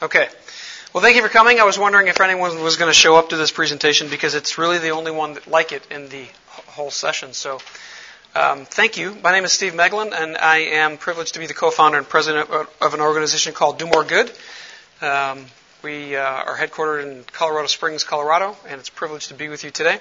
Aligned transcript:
Okay. 0.00 0.28
Well, 0.94 1.02
thank 1.02 1.16
you 1.16 1.22
for 1.22 1.28
coming. 1.28 1.58
I 1.58 1.64
was 1.64 1.76
wondering 1.76 2.06
if 2.06 2.20
anyone 2.20 2.62
was 2.62 2.76
going 2.76 2.88
to 2.88 2.94
show 2.94 3.16
up 3.16 3.30
to 3.30 3.36
this 3.36 3.50
presentation 3.50 4.08
because 4.08 4.36
it's 4.36 4.56
really 4.56 4.78
the 4.78 4.90
only 4.90 5.10
one 5.10 5.34
that 5.34 5.48
like 5.48 5.72
it 5.72 5.84
in 5.90 6.08
the 6.08 6.26
whole 6.68 6.92
session. 6.92 7.32
So, 7.32 7.58
um, 8.36 8.64
thank 8.64 8.96
you. 8.96 9.16
My 9.24 9.32
name 9.32 9.44
is 9.44 9.50
Steve 9.50 9.74
Meglin, 9.74 10.12
and 10.14 10.36
I 10.36 10.58
am 10.58 10.98
privileged 10.98 11.34
to 11.34 11.40
be 11.40 11.46
the 11.46 11.54
co-founder 11.54 11.98
and 11.98 12.08
president 12.08 12.48
of 12.80 12.94
an 12.94 13.00
organization 13.00 13.52
called 13.54 13.80
Do 13.80 13.86
More 13.86 14.04
Good. 14.04 14.30
Um, 15.02 15.46
we 15.82 16.14
uh, 16.14 16.22
are 16.22 16.56
headquartered 16.56 17.02
in 17.02 17.24
Colorado 17.32 17.66
Springs, 17.66 18.04
Colorado, 18.04 18.56
and 18.68 18.78
it's 18.78 18.90
a 18.90 18.92
privilege 18.92 19.26
to 19.28 19.34
be 19.34 19.48
with 19.48 19.64
you 19.64 19.72
today. 19.72 19.98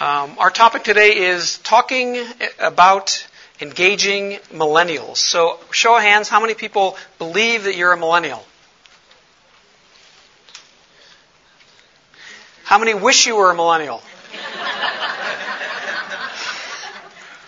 Um, 0.00 0.34
our 0.38 0.50
topic 0.50 0.82
today 0.82 1.16
is 1.16 1.58
talking 1.58 2.26
about 2.58 3.27
engaging 3.60 4.38
millennials. 4.52 5.16
So, 5.16 5.58
show 5.70 5.96
of 5.96 6.02
hands, 6.02 6.28
how 6.28 6.40
many 6.40 6.54
people 6.54 6.96
believe 7.18 7.64
that 7.64 7.76
you're 7.76 7.92
a 7.92 7.96
millennial? 7.96 8.44
How 12.64 12.78
many 12.78 12.94
wish 12.94 13.26
you 13.26 13.36
were 13.36 13.50
a 13.50 13.54
millennial? 13.54 14.02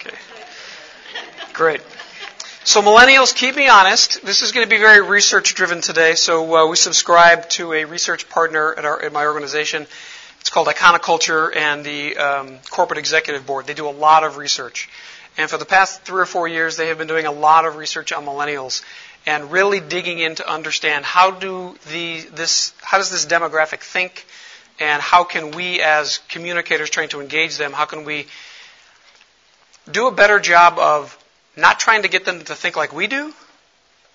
Okay. 0.01 0.17
Great. 1.53 1.83
So, 2.65 2.81
millennials, 2.81 3.35
keep 3.35 3.55
me 3.55 3.69
honest. 3.69 4.25
This 4.25 4.41
is 4.41 4.53
going 4.53 4.67
to 4.67 4.71
be 4.71 4.79
very 4.79 5.03
research 5.03 5.55
driven 5.55 5.83
today. 5.83 6.15
So, 6.15 6.57
uh, 6.57 6.67
we 6.69 6.77
subscribe 6.77 7.49
to 7.51 7.75
a 7.75 7.85
research 7.85 8.31
partner 8.31 8.75
at, 8.75 8.85
our, 8.87 9.03
at 9.03 9.13
my 9.13 9.27
organization. 9.27 9.87
It's 10.41 10.49
called 10.49 10.69
Iconoculture 10.69 11.55
and 11.55 11.85
the 11.85 12.17
um, 12.17 12.59
Corporate 12.71 12.99
Executive 12.99 13.45
Board. 13.45 13.67
They 13.67 13.75
do 13.75 13.89
a 13.89 13.91
lot 13.91 14.25
of 14.25 14.39
research. 14.39 14.89
And 15.41 15.49
for 15.49 15.57
the 15.57 15.65
past 15.65 16.03
three 16.03 16.21
or 16.21 16.27
four 16.27 16.49
years, 16.49 16.77
they 16.77 16.89
have 16.89 16.99
been 16.99 17.09
doing 17.09 17.25
a 17.25 17.33
lot 17.33 17.65
of 17.65 17.77
research 17.77 18.13
on 18.13 18.27
millennials 18.27 18.85
and 19.25 19.51
really 19.51 19.81
digging 19.81 20.19
in 20.19 20.35
to 20.35 20.47
understand 20.47 21.03
how 21.03 21.31
do 21.31 21.75
the 21.91 22.21
this 22.35 22.75
how 22.83 22.99
does 22.99 23.11
this 23.11 23.25
demographic 23.25 23.81
think, 23.81 24.27
and 24.79 25.01
how 25.01 25.25
can 25.25 25.53
we 25.53 25.81
as 25.81 26.19
communicators 26.29 26.91
trying 26.91 27.09
to 27.09 27.23
engage 27.23 27.57
them, 27.57 27.73
how 27.73 27.87
can 27.87 28.05
we 28.05 28.27
do 29.91 30.09
a 30.09 30.13
better 30.13 30.39
job 30.39 30.79
of 30.79 31.17
not 31.57 31.81
trying 31.81 32.03
to 32.03 32.09
get 32.09 32.27
them 32.27 32.41
to 32.45 32.55
think 32.55 32.77
like 32.77 32.93
we 32.93 33.07
do, 33.07 33.33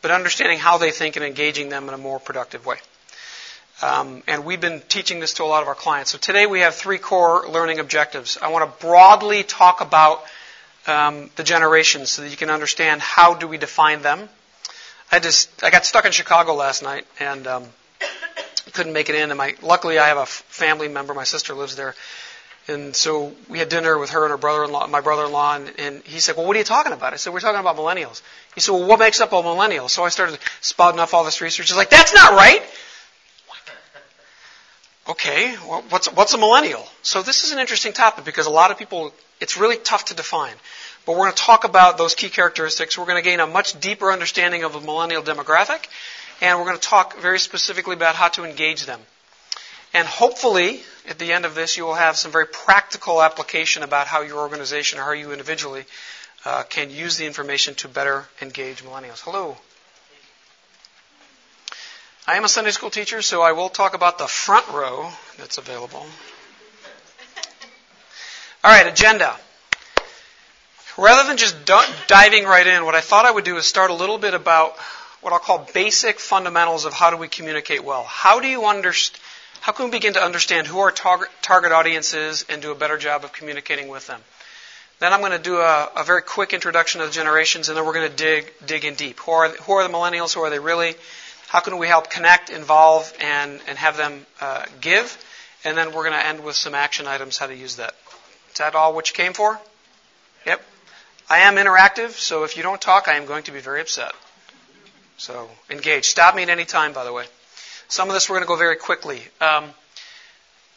but 0.04 0.12
understanding 0.12 0.60
how 0.60 0.78
they 0.78 0.92
think 0.92 1.16
and 1.16 1.26
engaging 1.26 1.70
them 1.70 1.88
in 1.88 1.96
a 1.96 1.98
more 1.98 2.20
productive 2.20 2.68
way. 2.68 2.78
Um, 3.82 4.22
and 4.28 4.46
we've 4.46 4.62
been 4.62 4.84
teaching 4.90 5.22
this 5.22 5.34
to 5.34 5.44
a 5.44 5.46
lot 5.46 5.64
of 5.64 5.68
our 5.68 5.74
clients. 5.74 6.12
So 6.12 6.20
today 6.20 6.46
we 6.46 6.60
have 6.60 6.76
three 6.76 7.00
core 7.00 7.48
learning 7.50 7.80
objectives. 7.80 8.38
I 8.40 8.50
want 8.50 8.72
to 8.72 8.86
broadly 8.86 9.42
talk 9.42 9.82
about 9.82 10.24
um, 10.88 11.30
the 11.36 11.44
generations 11.44 12.12
so 12.12 12.22
that 12.22 12.30
you 12.30 12.38
can 12.38 12.50
understand 12.50 13.02
how 13.02 13.34
do 13.34 13.48
we 13.48 13.58
define 13.58 14.02
them. 14.02 14.30
I 15.12 15.20
just 15.20 15.64
I 15.64 15.70
got 15.70 15.86
stuck 15.86 16.06
in 16.06 16.12
Chicago 16.12 16.54
last 16.54 16.84
night 16.84 17.06
and 17.20 17.48
um, 17.48 17.66
couldn't 18.74 18.94
make 18.94 19.10
it 19.10 19.16
in. 19.16 19.32
And 19.32 19.38
my 19.38 19.56
luckily 19.62 19.98
I 19.98 20.08
have 20.08 20.18
a 20.18 20.26
family 20.26 20.88
member. 20.88 21.14
My 21.14 21.24
sister 21.24 21.54
lives 21.54 21.76
there, 21.76 21.96
and 22.68 22.96
so 22.96 23.34
we 23.50 23.60
had 23.60 23.70
dinner 23.70 23.98
with 23.98 24.12
her 24.12 24.24
and 24.24 24.32
her 24.32 24.38
brother-in-law, 24.38 24.88
my 24.88 25.02
brother-in-law, 25.02 25.56
and, 25.56 25.74
and 25.80 26.04
he 26.04 26.20
said, 26.20 26.36
"Well, 26.36 26.46
what 26.46 26.56
are 26.56 26.60
you 26.60 26.66
talking 26.66 26.94
about?" 26.94 27.14
I 27.14 27.18
said, 27.18 27.34
"We're 27.34 27.40
talking 27.40 27.60
about 27.60 27.78
millennials." 27.78 28.22
He 28.54 28.62
said, 28.62 28.74
"Well, 28.74 28.88
what 28.88 29.00
makes 29.00 29.22
up 29.22 29.32
a 29.34 29.42
millennial?" 29.42 29.88
So 29.88 30.04
I 30.04 30.10
started 30.10 30.40
spouting 30.62 31.00
off 31.00 31.14
all 31.14 31.24
this 31.24 31.42
research. 31.42 31.68
He's 31.68 31.78
like, 31.78 31.90
"That's 31.90 32.14
not 32.14 32.34
right." 32.34 32.62
Okay, 35.08 35.56
well, 35.70 35.84
what's 35.90 36.12
what's 36.14 36.34
a 36.34 36.38
millennial? 36.40 36.84
So 37.04 37.22
this 37.22 37.44
is 37.44 37.52
an 37.52 37.60
interesting 37.60 37.94
topic 37.94 38.26
because 38.26 38.48
a 38.48 38.50
lot 38.50 38.72
of 38.72 38.80
people 38.80 39.14
it's 39.40 39.58
really 39.58 39.78
tough 39.78 40.06
to 40.06 40.14
define. 40.14 40.56
But 41.06 41.14
we're 41.14 41.26
going 41.26 41.34
to 41.34 41.44
talk 41.44 41.64
about 41.64 41.98
those 41.98 42.16
key 42.16 42.30
characteristics. 42.30 42.98
We're 42.98 43.06
going 43.06 43.24
to 43.24 43.30
gain 43.30 43.40
a 43.40 43.48
much 43.48 43.80
deeper 43.80 44.12
understanding 44.12 44.64
of 44.64 44.74
the 44.74 44.80
millennial 44.80 45.22
demographic, 45.22 45.86
and 46.42 46.58
we're 46.58 46.66
going 46.66 46.78
to 46.78 46.88
talk 46.88 47.20
very 47.20 47.40
specifically 47.40 47.96
about 47.96 48.16
how 48.16 48.30
to 48.30 48.44
engage 48.46 48.86
them. 48.86 49.00
And 49.94 50.08
hopefully, 50.08 50.82
at 51.08 51.20
the 51.20 51.32
end 51.32 51.46
of 51.46 51.56
this, 51.56 51.78
you 51.78 51.86
will 51.86 51.94
have 51.94 52.18
some 52.18 52.32
very 52.32 52.48
practical 52.48 53.22
application 53.22 53.84
about 53.84 54.08
how 54.08 54.22
your 54.22 54.40
organization 54.40 55.00
or 55.00 55.04
how 55.04 55.12
you 55.12 55.32
individually 55.32 55.86
uh, 56.44 56.64
can 56.64 56.90
use 56.90 57.18
the 57.18 57.26
information 57.26 57.76
to 57.76 57.88
better 57.88 58.26
engage 58.42 58.84
millennials. 58.84 59.22
Hello. 59.22 59.58
I 62.28 62.38
am 62.38 62.44
a 62.44 62.50
Sunday 62.50 62.72
school 62.72 62.90
teacher, 62.90 63.22
so 63.22 63.42
I 63.42 63.52
will 63.52 63.70
talk 63.70 63.94
about 63.94 64.18
the 64.18 64.28
front 64.28 64.68
row 64.70 65.12
that's 65.38 65.60
available. 65.60 66.06
All 68.66 68.72
right, 68.72 68.88
agenda. 68.88 69.38
Rather 70.98 71.28
than 71.28 71.38
just 71.38 71.56
diving 72.08 72.46
right 72.46 72.66
in, 72.66 72.84
what 72.84 72.96
I 72.96 73.02
thought 73.02 73.26
I 73.26 73.30
would 73.30 73.44
do 73.44 73.58
is 73.58 73.68
start 73.68 73.92
a 73.92 73.94
little 73.94 74.18
bit 74.18 74.34
about 74.34 74.76
what 75.22 75.34
I'll 75.34 75.40
call 75.40 75.70
basic 75.72 76.20
fundamentals 76.20 76.86
of 76.86 76.92
how 76.92 77.12
do 77.12 77.18
we 77.18 77.28
communicate 77.28 77.84
well. 77.84 78.04
How 78.06 78.40
do 78.40 78.48
you 78.48 78.66
understand? 78.66 79.22
How 79.62 79.72
can 79.72 79.86
we 79.86 79.92
begin 79.92 80.14
to 80.14 80.20
understand 80.20 80.66
who 80.66 80.80
our 80.80 80.90
target, 80.90 81.30
target 81.44 81.74
audience 81.74 82.16
is 82.16 82.44
and 82.50 82.60
do 82.60 82.72
a 82.72 82.76
better 82.76 82.98
job 82.98 83.24
of 83.24 83.34
communicating 83.34 83.88
with 83.88 84.08
them? 84.08 84.20
Then 84.98 85.14
I'm 85.14 85.20
going 85.20 85.34
to 85.34 85.38
do 85.38 85.58
a, 85.58 85.92
a 85.98 86.04
very 86.04 86.24
quick 86.24 86.52
introduction 86.52 87.02
of 87.02 87.08
the 87.10 87.14
generations, 87.14 87.70
and 87.70 87.78
then 87.78 87.86
we're 87.86 87.94
going 87.94 88.10
to 88.10 88.18
dig 88.18 88.52
dig 88.66 88.84
in 88.84 88.96
deep. 88.96 89.20
Who 89.20 89.32
are 89.32 89.50
who 89.50 89.74
are 89.74 89.88
the 89.88 89.94
millennials? 89.94 90.34
Who 90.34 90.42
are 90.42 90.50
they 90.50 90.58
really? 90.58 90.96
How 91.50 91.60
can 91.60 91.78
we 91.78 91.86
help 91.86 92.10
connect, 92.10 92.50
involve, 92.50 93.14
and 93.20 93.62
and 93.68 93.78
have 93.78 93.96
them 93.96 94.26
uh, 94.42 94.66
give? 94.82 95.24
And 95.64 95.78
then 95.78 95.94
we're 95.94 96.04
going 96.04 96.20
to 96.20 96.26
end 96.26 96.44
with 96.44 96.56
some 96.56 96.74
action 96.74 97.06
items 97.06 97.38
how 97.38 97.46
to 97.46 97.56
use 97.56 97.76
that. 97.76 97.94
Is 98.56 98.60
that 98.60 98.74
all 98.74 98.96
what 98.96 99.10
you 99.10 99.14
came 99.14 99.34
for? 99.34 99.60
Yep. 100.46 100.62
I 101.30 101.40
am 101.40 101.56
interactive, 101.56 102.12
so 102.12 102.46
if 102.46 102.56
you 102.56 102.64
don't 102.64 102.80
talk, 102.80 103.10
I 103.10 103.16
am 103.16 103.26
going 103.26 103.44
to 103.44 103.52
be 103.52 103.60
very 103.60 103.82
upset. 103.82 104.14
So 105.18 105.50
engage. 105.70 106.06
Stop 106.06 106.38
me 106.38 106.44
at 106.44 106.48
any 106.48 106.64
time, 106.64 106.94
by 106.94 107.04
the 107.04 107.12
way. 107.12 107.26
Some 107.90 108.08
of 108.08 108.14
this 108.14 108.30
we're 108.30 108.38
going 108.38 108.46
to 108.46 108.48
go 108.48 108.56
very 108.56 108.78
quickly. 108.78 109.22
Um, 109.42 109.72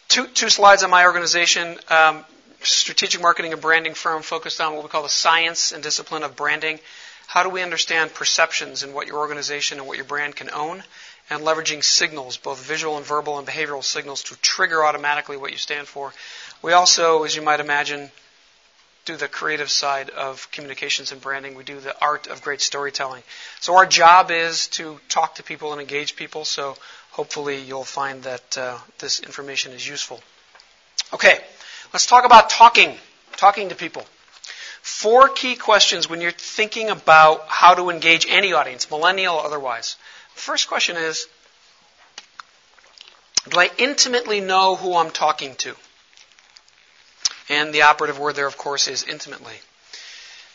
two, 0.09 0.27
two 0.27 0.49
slides 0.49 0.83
on 0.83 0.91
my 0.91 1.05
organization. 1.05 1.77
Um, 1.89 2.25
strategic 2.63 3.23
marketing 3.23 3.53
and 3.53 3.63
branding 3.63 3.95
firm 3.95 4.23
focused 4.23 4.61
on 4.61 4.75
what 4.75 4.83
we 4.83 4.89
call 4.89 5.05
the 5.05 5.09
science 5.09 5.71
and 5.71 5.81
discipline 5.81 6.25
of 6.25 6.35
branding. 6.35 6.81
How 7.29 7.45
do 7.45 7.49
we 7.49 7.63
understand 7.63 8.13
perceptions 8.13 8.83
in 8.83 8.93
what 8.93 9.07
your 9.07 9.19
organization 9.19 9.79
and 9.79 9.87
what 9.87 9.99
your 9.99 10.07
brand 10.07 10.35
can 10.35 10.51
own? 10.51 10.83
And 11.31 11.43
leveraging 11.43 11.85
signals, 11.85 12.39
both 12.39 12.59
visual 12.65 12.97
and 12.97 13.05
verbal 13.05 13.39
and 13.39 13.47
behavioral 13.47 13.85
signals, 13.85 14.23
to 14.25 14.37
trigger 14.41 14.83
automatically 14.83 15.37
what 15.37 15.53
you 15.53 15.59
stand 15.59 15.87
for. 15.87 16.15
We 16.63 16.73
also, 16.73 17.25
as 17.25 17.37
you 17.37 17.43
might 17.43 17.61
imagine, 17.61 18.11
do 19.05 19.17
the 19.17 19.29
creative 19.29 19.71
side 19.71 20.11
of 20.11 20.51
communications 20.51 21.13
and 21.13 21.21
branding. 21.21 21.55
We 21.55 21.65
do 21.65 21.81
the 21.81 21.99
art 22.01 22.27
of 22.27 22.43
great 22.43 22.61
storytelling. 22.61 23.23
So 23.61 23.75
our 23.77 23.87
job 23.87 24.31
is 24.31 24.69
to 24.69 25.01
talk 25.09 25.37
to 25.37 25.43
people 25.43 25.73
and 25.73 25.81
engage 25.81 26.15
people. 26.15 26.45
So 26.45 26.77
hopefully 27.13 27.59
you'll 27.61 27.85
find 27.85 28.23
that 28.25 28.59
uh, 28.59 28.79
this 28.99 29.21
information 29.21 29.73
is 29.73 29.87
useful. 29.89 30.21
Okay, 31.15 31.39
let's 31.93 32.07
talk 32.07 32.27
about 32.27 32.51
talking, 32.51 32.97
talking 33.37 33.71
to 33.71 33.75
people. 33.75 34.05
Four 34.83 35.29
key 35.29 35.57
questions 35.57 36.09
when 36.09 36.21
you're 36.21 36.31
thinking 36.31 36.91
about 36.91 37.45
how 37.49 37.75
to 37.75 37.91
engage 37.91 38.27
any 38.29 38.53
audience, 38.53 38.91
millennial 38.91 39.37
or 39.37 39.47
otherwise. 39.47 39.97
The 40.35 40.41
first 40.41 40.69
question 40.69 40.97
is, 40.97 41.27
do 43.49 43.59
I 43.59 43.71
intimately 43.79 44.41
know 44.41 44.77
who 44.77 44.97
I'm 44.97 45.11
talking 45.11 45.55
to? 45.57 45.75
And 47.49 47.73
the 47.73 47.83
operative 47.83 48.19
word 48.19 48.37
there, 48.37 48.47
of 48.47 48.59
course, 48.59 48.89
is 48.89 49.05
intimately. 49.05 49.55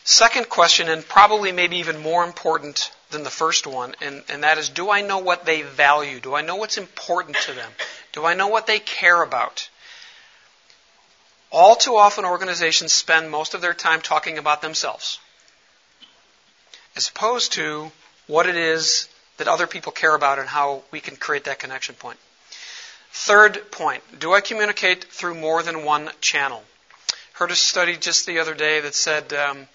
Second 0.04 0.48
question, 0.48 0.88
and 0.88 1.06
probably 1.06 1.50
maybe 1.50 1.78
even 1.78 1.98
more 1.98 2.24
important 2.24 2.92
than 3.10 3.22
the 3.22 3.30
first 3.30 3.66
one, 3.66 3.94
and, 4.02 4.22
and 4.28 4.42
that 4.42 4.58
is 4.58 4.68
do 4.68 4.90
I 4.90 5.00
know 5.00 5.18
what 5.18 5.46
they 5.46 5.62
value? 5.62 6.20
Do 6.20 6.34
I 6.34 6.42
know 6.42 6.56
what's 6.56 6.76
important 6.76 7.36
to 7.38 7.52
them? 7.54 7.72
Do 8.12 8.26
I 8.26 8.34
know 8.34 8.48
what 8.48 8.66
they 8.66 8.78
care 8.78 9.22
about? 9.22 9.68
All 11.50 11.74
too 11.74 11.96
often, 11.96 12.24
organizations 12.24 12.92
spend 12.92 13.30
most 13.30 13.54
of 13.54 13.60
their 13.60 13.74
time 13.74 14.00
talking 14.00 14.38
about 14.38 14.60
themselves, 14.60 15.18
as 16.96 17.08
opposed 17.08 17.52
to 17.52 17.90
what 18.26 18.46
it 18.46 18.56
is 18.56 19.08
that 19.38 19.48
other 19.48 19.66
people 19.66 19.92
care 19.92 20.14
about 20.14 20.38
and 20.38 20.48
how 20.48 20.82
we 20.90 21.00
can 21.00 21.16
create 21.16 21.44
that 21.44 21.58
connection 21.58 21.94
point. 21.94 22.18
Third 23.12 23.70
point 23.70 24.02
do 24.18 24.34
I 24.34 24.40
communicate 24.40 25.04
through 25.04 25.36
more 25.36 25.62
than 25.62 25.84
one 25.84 26.10
channel? 26.20 26.62
Heard 27.34 27.50
a 27.50 27.56
study 27.56 27.96
just 27.96 28.26
the 28.26 28.38
other 28.38 28.54
day 28.54 28.80
that 28.80 28.94
said 28.94 29.32
um, 29.32 29.66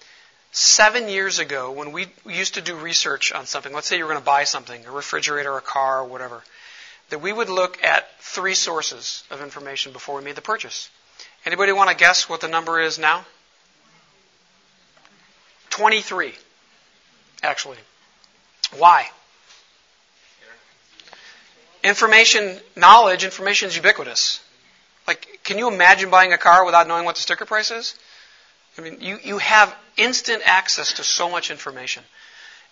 seven 0.50 1.08
years 1.08 1.38
ago, 1.38 1.72
when 1.72 1.92
we 1.92 2.06
used 2.26 2.54
to 2.54 2.62
do 2.62 2.74
research 2.74 3.32
on 3.32 3.44
something, 3.44 3.72
let's 3.74 3.86
say 3.86 3.98
you 3.98 4.04
were 4.04 4.10
going 4.10 4.22
to 4.22 4.24
buy 4.24 4.44
something, 4.44 4.86
a 4.86 4.90
refrigerator, 4.90 5.54
a 5.56 5.60
car, 5.60 6.00
or 6.00 6.04
whatever, 6.06 6.42
that 7.10 7.20
we 7.20 7.32
would 7.32 7.50
look 7.50 7.82
at 7.84 8.18
three 8.20 8.54
sources 8.54 9.24
of 9.30 9.42
information 9.42 9.92
before 9.92 10.16
we 10.16 10.24
made 10.24 10.36
the 10.36 10.40
purchase. 10.42 10.88
Anybody 11.44 11.72
want 11.72 11.90
to 11.90 11.96
guess 11.96 12.30
what 12.30 12.40
the 12.40 12.48
number 12.48 12.80
is 12.80 12.98
now? 12.98 13.26
23, 15.68 16.32
actually. 17.42 17.76
Why? 18.78 19.10
Information, 21.84 22.58
knowledge, 22.74 23.22
information 23.22 23.68
is 23.68 23.76
ubiquitous. 23.76 24.40
Like, 25.10 25.40
can 25.42 25.58
you 25.58 25.66
imagine 25.66 26.08
buying 26.08 26.32
a 26.32 26.38
car 26.38 26.64
without 26.64 26.86
knowing 26.86 27.04
what 27.04 27.16
the 27.16 27.20
sticker 27.20 27.44
price 27.44 27.72
is? 27.72 27.96
I 28.78 28.80
mean, 28.80 28.98
you, 29.00 29.18
you 29.24 29.38
have 29.38 29.74
instant 29.96 30.42
access 30.44 30.92
to 30.94 31.02
so 31.02 31.28
much 31.28 31.50
information. 31.50 32.04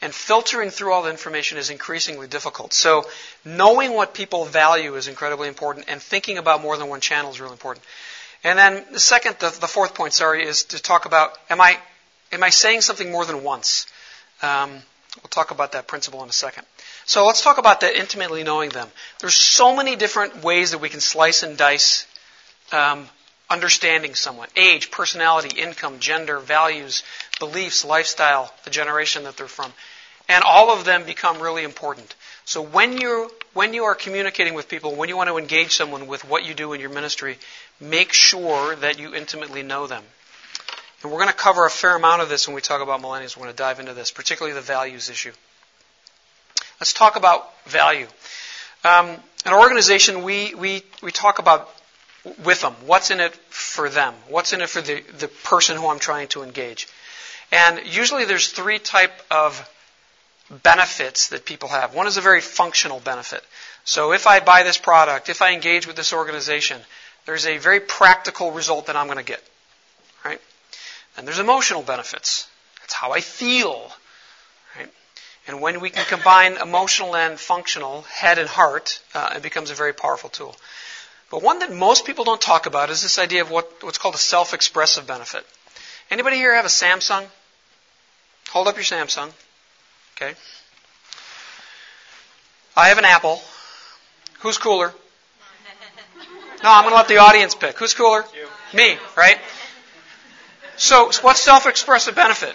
And 0.01 0.15
filtering 0.15 0.71
through 0.71 0.93
all 0.93 1.03
the 1.03 1.11
information 1.11 1.59
is 1.59 1.69
increasingly 1.69 2.29
difficult. 2.29 2.73
So 2.73 3.07
knowing 3.45 3.93
what 3.93 4.15
people 4.15 4.45
value 4.45 4.95
is 4.95 5.09
incredibly 5.09 5.49
important, 5.49 5.87
and 5.89 6.01
thinking 6.01 6.39
about 6.39 6.63
more 6.63 6.77
than 6.77 6.87
one 6.87 7.01
channel 7.01 7.33
is 7.33 7.41
really 7.41 7.55
important. 7.55 7.85
And 8.45 8.57
then 8.57 8.85
the 8.93 9.01
second, 9.01 9.35
the, 9.41 9.51
the 9.61 9.67
fourth 9.67 9.95
point, 9.97 10.13
sorry, 10.13 10.47
is 10.47 10.63
to 10.67 10.81
talk 10.81 11.07
about 11.07 11.37
am 11.51 11.61
I 11.61 11.77
am 12.31 12.45
I 12.45 12.51
saying 12.51 12.83
something 12.83 13.11
more 13.11 13.25
than 13.25 13.43
once? 13.43 13.89
Um, 14.43 14.71
we'll 15.17 15.31
talk 15.31 15.51
about 15.51 15.73
that 15.73 15.89
principle 15.89 16.23
in 16.23 16.29
a 16.29 16.33
second. 16.47 16.65
So 17.05 17.27
let's 17.27 17.43
talk 17.43 17.59
about 17.59 17.81
that 17.81 17.97
intimately 17.97 18.45
knowing 18.45 18.71
them. 18.71 18.87
There's 19.19 19.35
so 19.35 19.75
many 19.75 19.97
different 19.97 20.45
ways 20.45 20.71
that 20.71 20.79
we 20.79 20.89
can 20.89 21.01
slice 21.01 21.43
and 21.43 21.57
dice 21.57 22.07
um, 22.73 23.09
understanding 23.51 24.15
someone 24.15 24.49
age, 24.57 24.91
personality, 24.91 25.61
income, 25.61 25.99
gender, 26.01 26.39
values, 26.39 27.03
beliefs, 27.39 27.85
lifestyle, 27.85 28.53
the 28.65 28.71
generation 28.71 29.25
that 29.25 29.37
they're 29.37 29.49
from. 29.49 29.73
And 30.29 30.45
all 30.45 30.71
of 30.71 30.85
them 30.85 31.05
become 31.05 31.41
really 31.41 31.65
important. 31.65 32.15
So 32.45 32.61
when 32.63 32.99
you 32.99 33.31
when 33.55 33.73
you 33.73 33.85
are 33.85 33.95
communicating 33.95 34.55
with 34.55 34.69
people, 34.69 34.95
when 34.95 35.09
you 35.09 35.17
want 35.17 35.29
to 35.29 35.39
engage 35.39 35.75
someone 35.75 36.07
with 36.07 36.29
what 36.29 36.45
you 36.45 36.55
do 36.55 36.75
in 36.75 36.81
your 36.81 36.91
ministry, 36.91 37.39
make 37.81 38.13
sure 38.13 38.77
that 38.77 38.99
you 38.99 39.15
intimately 39.15 39.63
know 39.63 39.87
them. 39.87 40.05
And 41.03 41.11
we're 41.11 41.19
going 41.19 41.31
to 41.31 41.35
cover 41.35 41.65
a 41.65 41.71
fair 41.71 41.97
amount 41.97 42.23
of 42.23 42.29
this 42.29 42.47
when 42.47 42.55
we 42.55 42.61
talk 42.61 42.83
about 42.83 43.01
millennials. 43.01 43.37
We're 43.37 43.45
going 43.45 43.55
to 43.55 43.57
dive 43.57 43.81
into 43.81 43.95
this, 43.95 44.11
particularly 44.11 44.55
the 44.55 44.61
values 44.61 45.09
issue. 45.09 45.33
Let's 46.81 46.93
talk 46.93 47.17
about 47.17 47.49
value. 47.67 48.07
Um, 48.85 49.17
an 49.45 49.55
organization, 49.55 50.23
we, 50.23 50.55
we, 50.55 50.83
we 51.03 51.11
talk 51.11 51.39
about 51.39 51.69
with 52.45 52.61
them. 52.61 52.75
What's 52.87 53.11
in 53.11 53.21
it 53.21 53.35
for 53.51 53.89
them? 53.89 54.15
What's 54.29 54.53
in 54.53 54.61
it 54.61 54.69
for 54.69 54.81
the, 54.81 55.03
the 55.19 55.29
person 55.29 55.77
who 55.77 55.89
I'm 55.89 55.99
trying 55.99 56.29
to 56.29 56.43
engage? 56.43 56.89
And 57.51 57.81
usually 57.87 58.25
there's 58.25 58.49
three 58.49 58.79
type 58.79 59.13
of 59.31 59.69
benefits 60.51 61.29
that 61.29 61.45
people 61.45 61.69
have. 61.69 61.95
One 61.95 62.07
is 62.07 62.17
a 62.17 62.21
very 62.21 62.41
functional 62.41 63.01
benefit. 63.01 63.43
So 63.85 64.13
if 64.13 64.27
I 64.27 64.41
buy 64.41 64.63
this 64.63 64.79
product, 64.79 65.29
if 65.29 65.43
I 65.43 65.53
engage 65.53 65.87
with 65.87 65.97
this 65.97 66.13
organization, 66.13 66.81
there's 67.27 67.47
a 67.47 67.59
very 67.59 67.81
practical 67.81 68.51
result 68.53 68.87
that 68.87 68.97
I'm 68.97 69.07
going 69.07 69.19
to 69.19 69.25
get. 69.25 69.43
Right? 70.25 70.41
And 71.17 71.27
there's 71.27 71.39
emotional 71.39 71.83
benefits. 71.83 72.49
That's 72.81 72.95
how 72.95 73.13
I 73.13 73.21
feel. 73.21 73.93
Right? 74.77 74.91
And 75.47 75.61
when 75.61 75.81
we 75.81 75.91
can 75.91 76.05
combine 76.05 76.57
emotional 76.57 77.17
and 77.17 77.39
functional, 77.39 78.03
head 78.03 78.39
and 78.39 78.49
heart, 78.49 79.01
uh, 79.15 79.35
it 79.37 79.43
becomes 79.43 79.71
a 79.71 79.75
very 79.75 79.93
powerful 79.93 80.31
tool. 80.31 80.57
But 81.31 81.43
one 81.43 81.59
that 81.59 81.73
most 81.73 82.07
people 82.07 82.25
don't 82.25 82.41
talk 82.41 82.67
about 82.67 82.91
is 82.91 83.03
this 83.03 83.19
idea 83.19 83.43
of 83.43 83.51
what, 83.51 83.71
what's 83.83 83.99
called 83.99 84.15
a 84.15 84.19
self-expressive 84.19 85.07
benefit. 85.07 85.45
Anybody 86.11 86.37
here 86.37 86.55
have 86.55 86.65
a 86.65 86.69
Samsung? 86.69 87.27
Hold 88.51 88.69
up 88.69 88.77
your 88.77 88.85
Samsung. 88.85 89.31
Okay. 90.17 90.35
I 92.77 92.89
have 92.89 92.99
an 92.99 93.05
Apple. 93.05 93.43
Who's 94.41 94.59
cooler? 94.59 94.93
No, 96.61 96.73
I'm 96.73 96.83
going 96.83 96.93
to 96.93 96.97
let 96.97 97.07
the 97.07 97.19
audience 97.19 97.55
pick. 97.55 97.79
Who's 97.79 97.95
cooler? 97.95 98.25
You. 98.35 98.49
Me, 98.77 98.99
right? 99.17 99.39
So, 100.77 101.13
what's 101.23 101.41
self-expressive 101.41 102.17
benefit? 102.17 102.53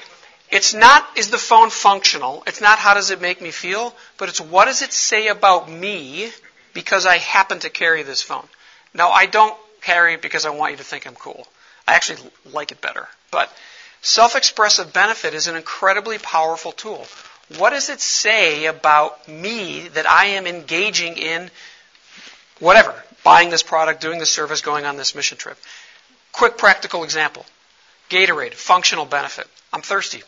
It's 0.51 0.73
not 0.73 1.07
is 1.15 1.29
the 1.29 1.37
phone 1.37 1.69
functional. 1.69 2.43
It's 2.45 2.59
not 2.59 2.79
how 2.79 2.93
does 2.93 3.11
it 3.11 3.21
make 3.21 3.41
me 3.41 3.51
feel, 3.51 3.95
but 4.17 4.27
it's 4.27 4.41
what 4.41 4.65
does 4.65 4.81
it 4.81 4.91
say 4.91 5.27
about 5.29 5.69
me 5.69 6.31
because 6.73 7.05
I 7.05 7.17
happen 7.17 7.59
to 7.59 7.69
carry 7.69 8.03
this 8.03 8.21
phone. 8.21 8.45
Now, 8.93 9.09
I 9.11 9.25
don't 9.25 9.55
carry 9.81 10.17
because 10.17 10.45
I 10.45 10.51
want 10.51 10.71
you 10.71 10.77
to 10.77 10.83
think 10.83 11.07
I'm 11.07 11.15
cool. 11.15 11.47
I 11.87 11.95
actually 11.95 12.19
like 12.51 12.71
it 12.71 12.81
better. 12.81 13.07
But 13.31 13.51
self 14.01 14.35
expressive 14.35 14.93
benefit 14.93 15.33
is 15.33 15.47
an 15.47 15.55
incredibly 15.55 16.17
powerful 16.17 16.71
tool. 16.71 17.05
What 17.57 17.71
does 17.71 17.89
it 17.89 17.99
say 17.99 18.65
about 18.65 19.27
me 19.27 19.87
that 19.89 20.09
I 20.09 20.25
am 20.25 20.47
engaging 20.47 21.17
in 21.17 21.51
whatever, 22.59 22.93
buying 23.23 23.49
this 23.49 23.63
product, 23.63 24.01
doing 24.01 24.19
this 24.19 24.31
service, 24.31 24.61
going 24.61 24.85
on 24.85 24.95
this 24.97 25.13
mission 25.15 25.37
trip? 25.37 25.57
Quick 26.31 26.57
practical 26.57 27.03
example 27.03 27.45
Gatorade, 28.09 28.53
functional 28.53 29.05
benefit. 29.05 29.47
I'm 29.71 29.81
thirsty. 29.81 30.23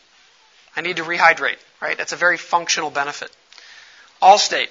I 0.75 0.81
need 0.81 0.97
to 0.97 1.03
rehydrate, 1.03 1.57
right? 1.81 1.97
That's 1.97 2.13
a 2.13 2.17
very 2.17 2.38
functional 2.38 2.89
benefit. 2.89 3.31
Allstate. 4.21 4.69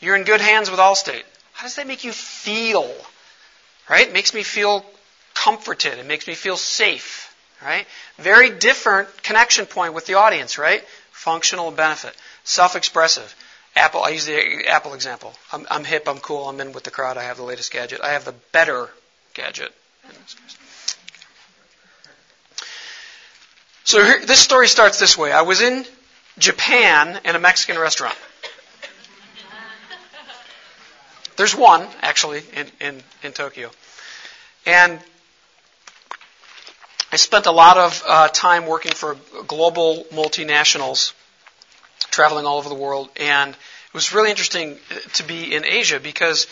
You're 0.00 0.14
in 0.14 0.24
good 0.24 0.40
hands 0.40 0.70
with 0.70 0.78
Allstate. 0.78 1.24
How 1.58 1.64
does 1.64 1.74
that 1.74 1.88
make 1.88 2.04
you 2.04 2.12
feel? 2.12 2.88
Right? 3.90 4.06
It 4.06 4.12
makes 4.12 4.32
me 4.32 4.44
feel 4.44 4.86
comforted. 5.34 5.98
It 5.98 6.06
makes 6.06 6.28
me 6.28 6.34
feel 6.34 6.56
safe. 6.56 7.34
Right? 7.60 7.84
Very 8.16 8.50
different 8.50 9.24
connection 9.24 9.66
point 9.66 9.92
with 9.92 10.06
the 10.06 10.14
audience, 10.14 10.56
right? 10.56 10.84
Functional 11.10 11.72
benefit. 11.72 12.14
Self-expressive. 12.44 13.34
Apple, 13.74 14.04
I 14.04 14.10
use 14.10 14.24
the 14.24 14.68
Apple 14.68 14.94
example. 14.94 15.34
I'm, 15.52 15.66
I'm 15.68 15.82
hip, 15.82 16.04
I'm 16.06 16.20
cool, 16.20 16.48
I'm 16.48 16.60
in 16.60 16.72
with 16.72 16.84
the 16.84 16.92
crowd, 16.92 17.16
I 17.16 17.24
have 17.24 17.38
the 17.38 17.42
latest 17.42 17.72
gadget. 17.72 18.00
I 18.04 18.10
have 18.12 18.24
the 18.24 18.34
better 18.52 18.88
gadget. 19.34 19.74
So 23.82 24.04
here, 24.04 24.24
this 24.24 24.38
story 24.38 24.68
starts 24.68 25.00
this 25.00 25.18
way. 25.18 25.32
I 25.32 25.42
was 25.42 25.60
in 25.60 25.84
Japan 26.38 27.20
in 27.24 27.34
a 27.34 27.40
Mexican 27.40 27.80
restaurant. 27.80 28.16
There's 31.38 31.54
one, 31.54 31.86
actually, 32.02 32.42
in, 32.52 32.66
in, 32.80 33.02
in 33.22 33.32
Tokyo. 33.32 33.70
And 34.66 34.98
I 37.12 37.16
spent 37.16 37.46
a 37.46 37.52
lot 37.52 37.78
of 37.78 38.02
uh, 38.04 38.28
time 38.28 38.66
working 38.66 38.90
for 38.90 39.16
global 39.46 40.04
multinationals, 40.12 41.12
traveling 42.10 42.44
all 42.44 42.58
over 42.58 42.68
the 42.68 42.74
world, 42.74 43.08
and 43.16 43.52
it 43.52 43.94
was 43.94 44.12
really 44.12 44.30
interesting 44.30 44.78
to 45.14 45.22
be 45.22 45.54
in 45.54 45.64
Asia 45.64 46.00
because 46.00 46.48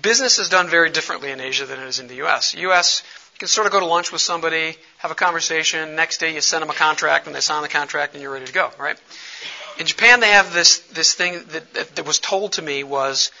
business 0.00 0.38
is 0.38 0.48
done 0.48 0.68
very 0.68 0.90
differently 0.90 1.32
in 1.32 1.40
Asia 1.40 1.66
than 1.66 1.80
it 1.80 1.88
is 1.88 1.98
in 1.98 2.06
the 2.06 2.14
U.S. 2.16 2.54
U.S. 2.54 3.02
You 3.34 3.38
can 3.40 3.48
sort 3.48 3.66
of 3.66 3.72
go 3.72 3.80
to 3.80 3.86
lunch 3.86 4.12
with 4.12 4.20
somebody, 4.20 4.76
have 4.98 5.10
a 5.10 5.16
conversation. 5.16 5.96
Next 5.96 6.18
day, 6.18 6.32
you 6.32 6.40
send 6.40 6.62
them 6.62 6.70
a 6.70 6.74
contract, 6.74 7.26
and 7.26 7.34
they 7.34 7.40
sign 7.40 7.62
the 7.62 7.68
contract, 7.68 8.14
and 8.14 8.22
you're 8.22 8.32
ready 8.32 8.46
to 8.46 8.52
go. 8.52 8.70
Right? 8.78 8.96
In 9.80 9.86
Japan, 9.86 10.20
they 10.20 10.30
have 10.30 10.54
this 10.54 10.78
this 10.92 11.12
thing 11.12 11.42
that, 11.48 11.74
that, 11.74 11.96
that 11.96 12.06
was 12.06 12.20
told 12.20 12.52
to 12.52 12.62
me 12.62 12.84
was 12.84 13.32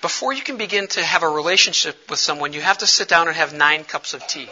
before 0.00 0.32
you 0.32 0.42
can 0.42 0.56
begin 0.56 0.86
to 0.88 1.02
have 1.02 1.22
a 1.22 1.28
relationship 1.28 2.08
with 2.08 2.18
someone, 2.18 2.52
you 2.52 2.60
have 2.60 2.78
to 2.78 2.86
sit 2.86 3.08
down 3.08 3.28
and 3.28 3.36
have 3.36 3.52
nine 3.52 3.84
cups 3.84 4.14
of 4.14 4.26
tea. 4.26 4.48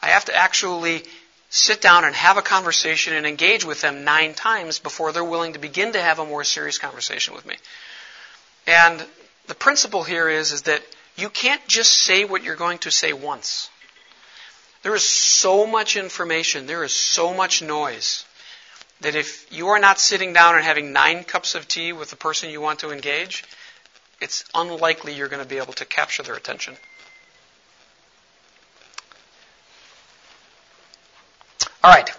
I 0.00 0.08
have 0.08 0.26
to 0.26 0.34
actually 0.34 1.02
sit 1.50 1.80
down 1.80 2.04
and 2.04 2.14
have 2.14 2.36
a 2.36 2.42
conversation 2.42 3.14
and 3.14 3.26
engage 3.26 3.64
with 3.64 3.80
them 3.80 4.04
nine 4.04 4.34
times 4.34 4.78
before 4.78 5.12
they're 5.12 5.24
willing 5.24 5.54
to 5.54 5.58
begin 5.58 5.92
to 5.92 6.00
have 6.00 6.18
a 6.18 6.26
more 6.26 6.44
serious 6.44 6.78
conversation 6.78 7.34
with 7.34 7.46
me. 7.46 7.56
And 8.66 9.04
the 9.46 9.54
principle 9.54 10.04
here 10.04 10.28
is, 10.28 10.52
is 10.52 10.62
that 10.62 10.82
you 11.16 11.30
can't 11.30 11.66
just 11.66 11.92
say 11.92 12.24
what 12.24 12.44
you're 12.44 12.54
going 12.54 12.78
to 12.78 12.90
say 12.90 13.12
once. 13.12 13.70
There 14.82 14.94
is 14.94 15.04
so 15.04 15.66
much 15.66 15.96
information, 15.96 16.66
there 16.66 16.84
is 16.84 16.92
so 16.92 17.34
much 17.34 17.62
noise, 17.62 18.24
that 19.00 19.16
if 19.16 19.46
you 19.50 19.68
are 19.68 19.80
not 19.80 19.98
sitting 19.98 20.32
down 20.32 20.54
and 20.54 20.64
having 20.64 20.92
nine 20.92 21.24
cups 21.24 21.54
of 21.54 21.66
tea 21.66 21.92
with 21.92 22.10
the 22.10 22.16
person 22.16 22.50
you 22.50 22.60
want 22.60 22.80
to 22.80 22.92
engage, 22.92 23.42
it's 24.20 24.44
unlikely 24.54 25.14
you're 25.14 25.28
going 25.28 25.42
to 25.42 25.48
be 25.48 25.58
able 25.58 25.72
to 25.74 25.84
capture 25.84 26.22
their 26.22 26.34
attention. 26.34 26.74
All 31.82 31.92
right. 31.92 32.10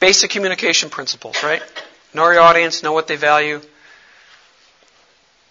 Basic 0.00 0.30
communication 0.30 0.90
principles, 0.90 1.42
right? 1.42 1.62
Know 2.14 2.30
your 2.30 2.40
audience, 2.40 2.82
know 2.82 2.92
what 2.92 3.06
they 3.06 3.16
value. 3.16 3.60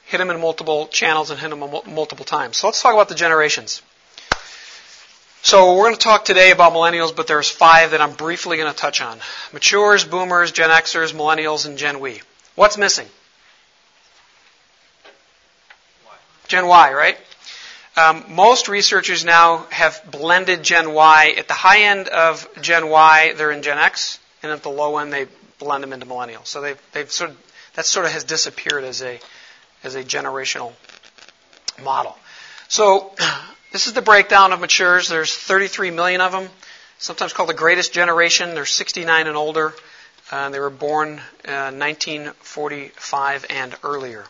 Hit 0.06 0.18
them 0.20 0.30
in 0.30 0.40
multiple 0.40 0.88
channels 0.88 1.30
and 1.32 1.40
hit 1.40 1.50
them 1.50 1.60
multiple 1.60 2.26
times. 2.26 2.58
So 2.58 2.68
let's 2.68 2.82
talk 2.82 2.94
about 2.94 3.10
the 3.10 3.16
generations. 3.16 3.82
So 5.42 5.76
we're 5.76 5.86
going 5.86 5.96
to 5.96 6.00
talk 6.00 6.26
today 6.26 6.52
about 6.52 6.74
millennials, 6.74 7.16
but 7.16 7.28
there's 7.28 7.50
five 7.50 7.92
that 7.92 8.02
I'm 8.02 8.14
briefly 8.14 8.58
going 8.58 8.72
to 8.72 8.78
touch 8.78 9.02
on. 9.02 9.20
Matures, 9.54 10.04
boomers, 10.04 10.52
Gen 10.52 10.70
Xers, 10.70 11.14
millennials, 11.14 11.66
and 11.66 11.78
Gen 11.78 12.00
Y. 12.00 12.20
What's 12.56 12.78
missing? 12.78 13.08
Gen 16.48 16.68
Y, 16.68 16.94
right? 16.94 17.18
Um, 17.98 18.26
most 18.30 18.68
researchers 18.68 19.26
now 19.26 19.66
have 19.72 20.02
blended 20.12 20.62
Gen 20.62 20.94
Y. 20.94 21.34
At 21.38 21.48
the 21.48 21.56
high 21.56 21.84
end 21.84 22.08
of 22.08 22.48
Gen 22.62 22.90
Y, 22.90 23.34
they're 23.36 23.52
in 23.52 23.64
Gen 23.64 23.80
X, 23.80 24.20
and 24.44 24.52
at 24.52 24.62
the 24.62 24.70
low 24.70 24.98
end, 25.00 25.12
they 25.12 25.26
blend 25.58 25.84
them 25.84 25.94
into 25.94 26.06
millennials. 26.06 26.46
So 26.46 26.62
they've, 26.62 26.82
they've 26.94 27.12
sort 27.12 27.32
of, 27.32 27.38
that 27.74 27.86
sort 27.86 28.06
of 28.06 28.12
has 28.12 28.24
disappeared 28.24 28.84
as 28.84 29.02
a, 29.02 29.20
as 29.84 29.96
a 29.96 30.04
generational 30.04 30.74
model. 31.84 32.16
So 32.68 33.12
this 33.72 33.88
is 33.88 33.94
the 33.94 34.04
breakdown 34.04 34.54
of 34.54 34.60
matures. 34.60 35.10
There's 35.10 35.36
33 35.36 35.92
million 35.92 36.22
of 36.22 36.32
them, 36.32 36.50
sometimes 37.00 37.34
called 37.34 37.50
the 37.50 37.56
greatest 37.56 37.94
generation. 37.94 38.54
They're 38.54 38.66
69 38.66 39.26
and 39.26 39.36
older. 39.36 39.74
Uh, 40.30 40.50
they 40.50 40.60
were 40.60 40.70
born 40.70 41.20
uh, 41.48 41.72
1945 41.72 43.46
and 43.50 43.76
earlier. 43.84 44.26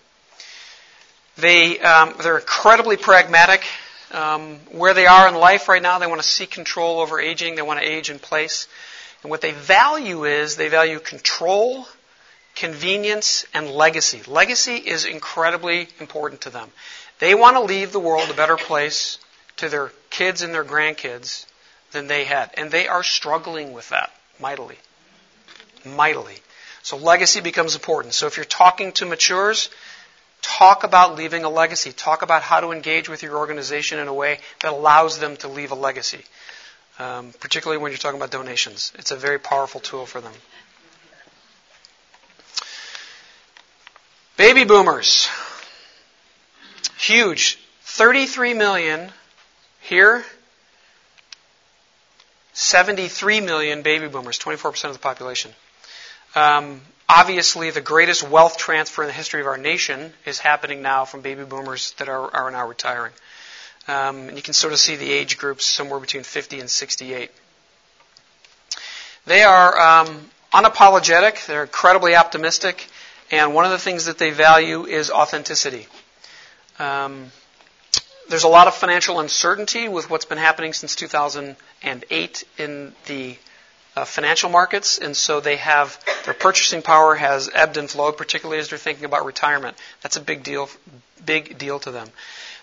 They, 1.38 1.80
um, 1.80 2.16
they're 2.22 2.40
incredibly 2.40 2.98
pragmatic. 2.98 3.64
Um, 4.12 4.56
where 4.72 4.94
they 4.94 5.06
are 5.06 5.28
in 5.28 5.36
life 5.36 5.68
right 5.68 5.82
now, 5.82 6.00
they 6.00 6.08
want 6.08 6.22
to 6.22 6.28
seek 6.28 6.52
control 6.52 7.02
over 7.02 7.20
aging. 7.20 7.56
They 7.56 7.62
want 7.62 7.80
to 7.80 7.86
age 7.86 8.10
in 8.10 8.20
place. 8.20 8.68
And 9.22 9.30
what 9.30 9.42
they 9.42 9.52
value 9.52 10.24
is 10.24 10.56
they 10.56 10.70
value 10.70 11.00
control, 11.00 11.86
convenience, 12.56 13.46
and 13.54 13.70
legacy. 13.70 14.22
Legacy 14.26 14.78
is 14.78 15.06
incredibly 15.06 15.90
important 16.00 16.42
to 16.42 16.50
them. 16.50 16.70
They 17.20 17.36
want 17.36 17.58
to 17.58 17.62
leave 17.62 17.92
the 17.92 18.00
world 18.00 18.30
a 18.30 18.34
better 18.34 18.58
place 18.58 19.18
to 19.58 19.70
their 19.70 19.92
kids 20.10 20.42
and 20.42 20.54
their 20.54 20.64
grandkids 20.64 21.46
than 21.92 22.08
they 22.08 22.26
had. 22.26 22.52
And 22.56 22.72
they 22.72 22.88
are 22.88 23.04
struggling 23.04 23.74
with 23.74 23.90
that 23.90 24.12
mightily. 24.40 24.78
Mightily. 25.86 26.38
So 26.84 26.96
legacy 26.98 27.42
becomes 27.42 27.76
important. 27.76 28.14
So 28.14 28.28
if 28.28 28.38
you're 28.38 28.46
talking 28.46 28.92
to 28.94 29.06
matures, 29.06 29.70
talk 30.42 30.84
about 30.84 31.16
leaving 31.16 31.44
a 31.44 31.50
legacy. 31.50 31.92
Talk 31.92 32.22
about 32.22 32.42
how 32.42 32.60
to 32.60 32.72
engage 32.72 33.10
with 33.10 33.24
your 33.24 33.38
organization 33.38 34.00
in 34.00 34.08
a 34.08 34.14
way 34.14 34.40
that 34.62 34.72
allows 34.72 35.20
them 35.20 35.38
to 35.38 35.48
leave 35.48 35.72
a 35.72 35.76
legacy. 35.76 36.24
Um, 37.00 37.32
particularly 37.40 37.82
when 37.82 37.92
you're 37.92 38.00
talking 38.00 38.20
about 38.20 38.32
donations. 38.32 38.92
It's 38.98 39.12
a 39.12 39.16
very 39.16 39.40
powerful 39.40 39.80
tool 39.80 40.08
for 40.08 40.20
them. 40.20 40.34
Baby 44.36 44.66
boomers. 44.66 45.30
Huge. 46.98 47.60
33 47.84 48.54
million 48.56 49.12
here. 49.82 50.24
73 52.54 53.42
million 53.42 53.84
baby 53.84 54.08
boomers, 54.08 54.40
24% 54.40 54.86
of 54.86 54.94
the 54.94 55.00
population. 55.00 55.52
Um, 56.34 56.82
obviously, 57.10 57.72
the 57.72 57.82
greatest 57.82 58.28
wealth 58.28 58.58
transfer 58.58 59.04
in 59.04 59.08
the 59.08 59.14
history 59.14 59.42
of 59.42 59.48
our 59.48 59.58
nation 59.58 60.14
is 60.26 60.40
happening 60.40 60.82
now 60.82 61.06
from 61.06 61.22
baby 61.22 61.44
boomers 61.44 61.92
that 61.98 62.10
are, 62.10 62.34
are 62.36 62.52
now 62.52 62.68
retiring. 62.68 63.14
Um, 63.88 64.28
and 64.28 64.36
you 64.38 64.44
can 64.44 64.54
sort 64.54 64.74
of 64.74 64.80
see 64.80 64.96
the 64.98 65.10
age 65.10 65.38
groups 65.38 65.66
somewhere 65.66 66.00
between 66.00 66.24
50 66.24 66.60
and 66.60 66.70
68. 66.70 67.32
They 69.26 69.44
are 69.44 69.80
um, 69.80 70.30
unapologetic, 70.54 71.46
they're 71.46 71.64
incredibly 71.64 72.16
optimistic, 72.16 72.88
and 73.32 73.54
one 73.54 73.66
of 73.66 73.72
the 73.72 73.78
things 73.78 74.06
that 74.06 74.18
they 74.18 74.32
value 74.32 74.86
is 74.86 75.12
authenticity. 75.12 75.88
Um, 76.80 77.32
there's 78.30 78.44
a 78.44 78.50
lot 78.50 78.68
of 78.68 78.76
financial 78.76 79.20
uncertainty 79.20 79.88
with 79.88 80.10
what's 80.10 80.26
been 80.26 80.38
happening 80.38 80.74
since 80.74 80.96
2008 80.96 82.44
in 82.58 82.94
the 83.06 83.38
uh, 83.98 84.06
financial 84.06 84.48
markets, 84.50 85.00
and 85.00 85.18
so 85.18 85.40
they 85.40 85.56
have 85.56 86.00
their 86.26 86.36
purchasing 86.36 86.84
power 86.84 87.16
has 87.16 87.50
ebbed 87.52 87.78
and 87.78 87.90
flowed, 87.90 88.16
particularly 88.16 88.60
as 88.60 88.70
they're 88.70 88.78
thinking 88.78 89.06
about 89.06 89.26
retirement. 89.26 89.76
That's 90.04 90.18
a 90.18 90.22
big 90.22 90.44
deal, 90.44 90.70
big 91.26 91.58
deal 91.58 91.80
to 91.80 91.90
them. 91.90 92.08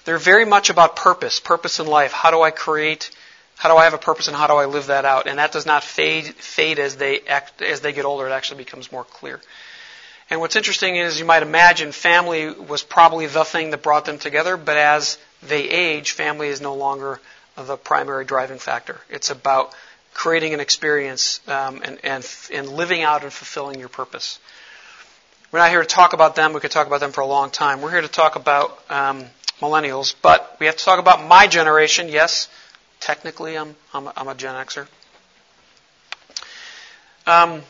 They're 0.04 0.18
very 0.18 0.44
much 0.44 0.70
about 0.70 0.94
purpose, 0.94 1.40
purpose 1.40 1.80
in 1.80 1.88
life. 1.88 2.12
How 2.12 2.30
do 2.30 2.40
I 2.40 2.52
create? 2.52 3.10
How 3.56 3.68
do 3.68 3.76
I 3.76 3.82
have 3.82 3.94
a 3.94 3.98
purpose, 3.98 4.28
and 4.28 4.36
how 4.36 4.46
do 4.46 4.54
I 4.54 4.66
live 4.66 4.86
that 4.86 5.04
out? 5.04 5.26
And 5.26 5.40
that 5.40 5.50
does 5.50 5.66
not 5.66 5.82
fade 5.82 6.34
fade 6.36 6.78
as 6.78 6.96
they 6.96 7.20
act, 7.22 7.62
as 7.62 7.80
they 7.80 7.92
get 7.92 8.04
older. 8.04 8.28
It 8.28 8.32
actually 8.32 8.58
becomes 8.58 8.92
more 8.92 9.04
clear. 9.04 9.40
And 10.30 10.40
what's 10.40 10.54
interesting 10.54 10.94
is, 10.94 11.18
you 11.18 11.24
might 11.24 11.42
imagine, 11.42 11.90
family 11.90 12.50
was 12.50 12.84
probably 12.84 13.26
the 13.26 13.44
thing 13.44 13.70
that 13.70 13.82
brought 13.82 14.04
them 14.04 14.18
together, 14.18 14.56
but 14.56 14.76
as 14.76 15.18
they 15.42 15.68
age, 15.68 16.12
family 16.12 16.46
is 16.48 16.60
no 16.60 16.74
longer 16.74 17.20
the 17.56 17.76
primary 17.76 18.24
driving 18.24 18.58
factor. 18.58 19.00
It's 19.10 19.30
about 19.30 19.74
creating 20.14 20.54
an 20.54 20.60
experience 20.60 21.40
um, 21.48 21.82
and, 21.84 21.98
and, 22.04 22.26
and 22.52 22.68
living 22.68 23.02
out 23.02 23.22
and 23.24 23.32
fulfilling 23.32 23.78
your 23.78 23.88
purpose. 23.88 24.38
We're 25.52 25.58
not 25.58 25.70
here 25.70 25.82
to 25.82 25.86
talk 25.86 26.12
about 26.14 26.34
them. 26.36 26.52
We 26.52 26.60
could 26.60 26.70
talk 26.70 26.86
about 26.86 27.00
them 27.00 27.12
for 27.12 27.20
a 27.20 27.26
long 27.26 27.50
time. 27.50 27.82
We're 27.82 27.90
here 27.90 28.00
to 28.00 28.08
talk 28.08 28.36
about 28.36 28.78
um, 28.90 29.26
millennials, 29.60 30.14
but 30.22 30.56
we 30.58 30.66
have 30.66 30.76
to 30.76 30.84
talk 30.84 30.98
about 30.98 31.24
my 31.26 31.46
generation. 31.46 32.08
Yes, 32.08 32.48
technically, 33.00 33.56
I'm, 33.56 33.76
I'm, 33.92 34.06
a, 34.06 34.12
I'm 34.16 34.28
a 34.28 34.34
Gen 34.34 34.54
Xer. 34.54 34.86
Um, 37.26 37.62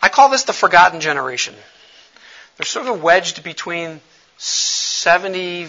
I 0.00 0.08
call 0.08 0.28
this 0.28 0.44
the 0.44 0.52
forgotten 0.52 1.00
generation. 1.00 1.54
They're 2.56 2.66
sort 2.66 2.86
of 2.86 3.02
wedged 3.02 3.42
between 3.44 4.00
70, 4.38 5.68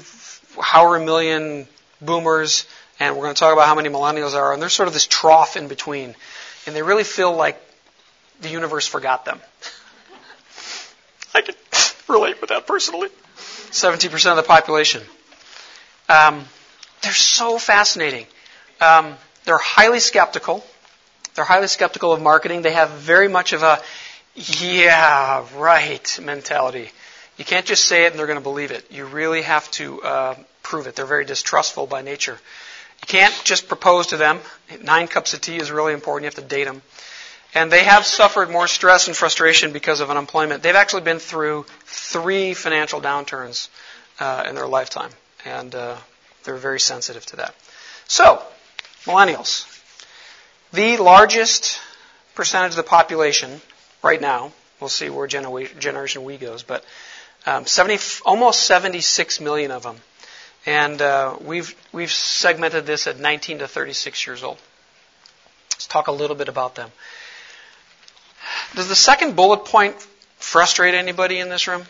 however 0.62 1.00
million 1.04 1.68
boomers, 2.02 2.66
and 3.00 3.16
we're 3.16 3.24
going 3.24 3.36
to 3.36 3.40
talk 3.40 3.54
about 3.54 3.68
how 3.68 3.76
many 3.76 3.90
millennials 3.90 4.34
there 4.34 4.44
are, 4.44 4.54
and 4.54 4.62
there's 4.62 4.74
sort 4.74 4.88
of 4.88 4.94
this 4.94 5.08
trough 5.08 5.56
in 5.56 5.68
between. 5.68 6.16
And 6.66 6.76
they 6.76 6.82
really 6.82 7.04
feel 7.04 7.36
like 7.36 7.60
the 8.42 8.50
universe 8.50 8.86
forgot 8.86 9.26
them. 9.26 9.40
I 11.34 11.42
can 11.42 11.56
relate 12.08 12.42
with 12.42 12.50
that 12.50 12.68
personally. 12.68 13.10
70% 13.72 14.32
of 14.32 14.38
the 14.38 14.44
population. 14.44 15.02
Um, 16.10 16.46
they're 17.02 17.14
so 17.14 17.58
fascinating. 17.58 18.26
Um, 18.82 19.16
they're 19.46 19.58
highly 19.58 20.00
skeptical. 20.00 20.66
They're 21.36 21.46
highly 21.46 21.68
skeptical 21.68 22.12
of 22.12 22.22
marketing. 22.22 22.64
They 22.64 22.74
have 22.74 22.90
very 22.90 23.28
much 23.28 23.54
of 23.54 23.64
a 23.64 23.82
yeah, 24.36 25.46
right 25.56 26.20
mentality. 26.22 26.92
You 27.38 27.46
can't 27.46 27.66
just 27.66 27.86
say 27.86 28.06
it 28.06 28.12
and 28.12 28.20
they're 28.20 28.28
going 28.28 28.40
to 28.40 28.44
believe 28.44 28.72
it. 28.72 28.92
You 28.92 29.06
really 29.06 29.44
have 29.44 29.70
to 29.72 30.02
uh, 30.02 30.36
prove 30.64 30.88
it. 30.88 30.96
They're 30.96 31.06
very 31.06 31.26
distrustful 31.26 31.88
by 31.88 32.02
nature. 32.02 32.38
You 33.02 33.08
can't 33.08 33.34
just 33.44 33.68
propose 33.68 34.08
to 34.08 34.18
them. 34.18 34.40
Nine 34.82 35.08
cups 35.08 35.34
of 35.34 35.42
tea 35.42 35.58
is 35.58 35.72
really 35.72 35.94
important. 35.94 36.24
You 36.24 36.28
have 36.28 36.50
to 36.50 36.56
date 36.56 36.66
them. 36.66 36.82
And 37.54 37.72
they 37.72 37.84
have 37.84 38.06
suffered 38.06 38.50
more 38.50 38.68
stress 38.68 39.08
and 39.08 39.18
frustration 39.18 39.74
because 39.74 40.02
of 40.02 40.12
unemployment. 40.12 40.62
They've 40.62 40.76
actually 40.76 41.02
been 41.02 41.20
through 41.20 41.66
three 41.86 42.54
financial 42.54 43.02
downturns 43.02 43.70
uh, 44.20 44.46
in 44.48 44.56
their 44.56 44.68
lifetime, 44.68 45.10
and 45.46 45.74
uh, 45.74 45.98
they're 46.44 46.58
very 46.58 46.80
sensitive 46.80 47.26
to 47.28 47.38
that. 47.38 47.56
So, 48.08 48.44
millennials. 49.06 49.66
The 50.74 50.98
largest 50.98 51.80
percentage 52.36 52.72
of 52.72 52.78
the 52.78 52.84
population 52.84 53.62
right 54.04 54.22
now. 54.22 54.52
We'll 54.80 54.90
see 54.90 55.10
where 55.10 55.28
Generation 55.28 56.24
We 56.24 56.38
goes, 56.38 56.64
but 56.64 56.86
um, 57.46 57.66
70, 57.66 58.22
almost 58.26 58.62
76 58.64 59.42
million 59.42 59.72
of 59.72 59.84
them. 59.84 59.98
And 60.66 61.02
uh, 61.02 61.38
we've, 61.42 61.74
we've 61.92 62.12
segmented 62.12 62.86
this 62.86 63.08
at 63.08 63.20
19 63.20 63.60
to 63.60 63.68
36 63.68 64.28
years 64.28 64.44
old. 64.44 64.58
Let's 65.72 65.88
talk 65.88 66.08
a 66.08 66.12
little 66.12 66.36
bit 66.36 66.50
about 66.50 66.76
them. 66.76 66.92
Does 68.76 68.88
the 68.88 68.96
second 68.96 69.36
bullet 69.36 69.66
point 69.66 69.96
frustrate 70.38 70.94
anybody 70.94 71.40
in 71.40 71.50
this 71.50 71.68
room? 71.68 71.84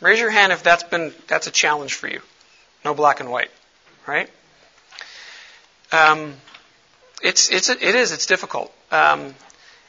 Raise 0.00 0.18
your 0.18 0.30
hand 0.30 0.52
if 0.52 0.62
that's 0.62 0.82
been 0.84 1.12
that's 1.28 1.46
a 1.46 1.50
challenge 1.50 1.94
for 1.94 2.08
you. 2.08 2.22
No 2.84 2.94
black 2.94 3.20
and 3.20 3.30
white, 3.30 3.50
right? 4.06 4.30
Um, 5.92 6.34
it's 7.22 7.50
it's 7.50 7.68
it 7.68 7.82
is 7.82 8.12
it's 8.12 8.26
difficult. 8.26 8.72
Um, 8.90 9.34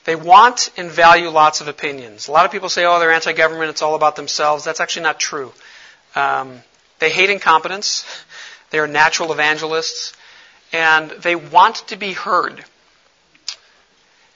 they 0.03 0.15
want 0.15 0.71
and 0.77 0.91
value 0.91 1.29
lots 1.29 1.61
of 1.61 1.67
opinions. 1.67 2.27
A 2.27 2.31
lot 2.31 2.45
of 2.45 2.51
people 2.51 2.69
say, 2.69 2.85
oh, 2.85 2.99
they're 2.99 3.11
anti 3.11 3.33
government, 3.33 3.69
it's 3.69 3.81
all 3.81 3.95
about 3.95 4.15
themselves. 4.15 4.65
That's 4.65 4.79
actually 4.79 5.03
not 5.03 5.19
true. 5.19 5.53
Um, 6.15 6.61
they 7.01 7.09
hate 7.09 7.31
incompetence, 7.31 8.05
they 8.69 8.77
are 8.79 8.87
natural 8.87 9.33
evangelists, 9.33 10.13
and 10.71 11.09
they 11.09 11.35
want 11.35 11.77
to 11.87 11.97
be 11.97 12.13
heard. 12.13 12.63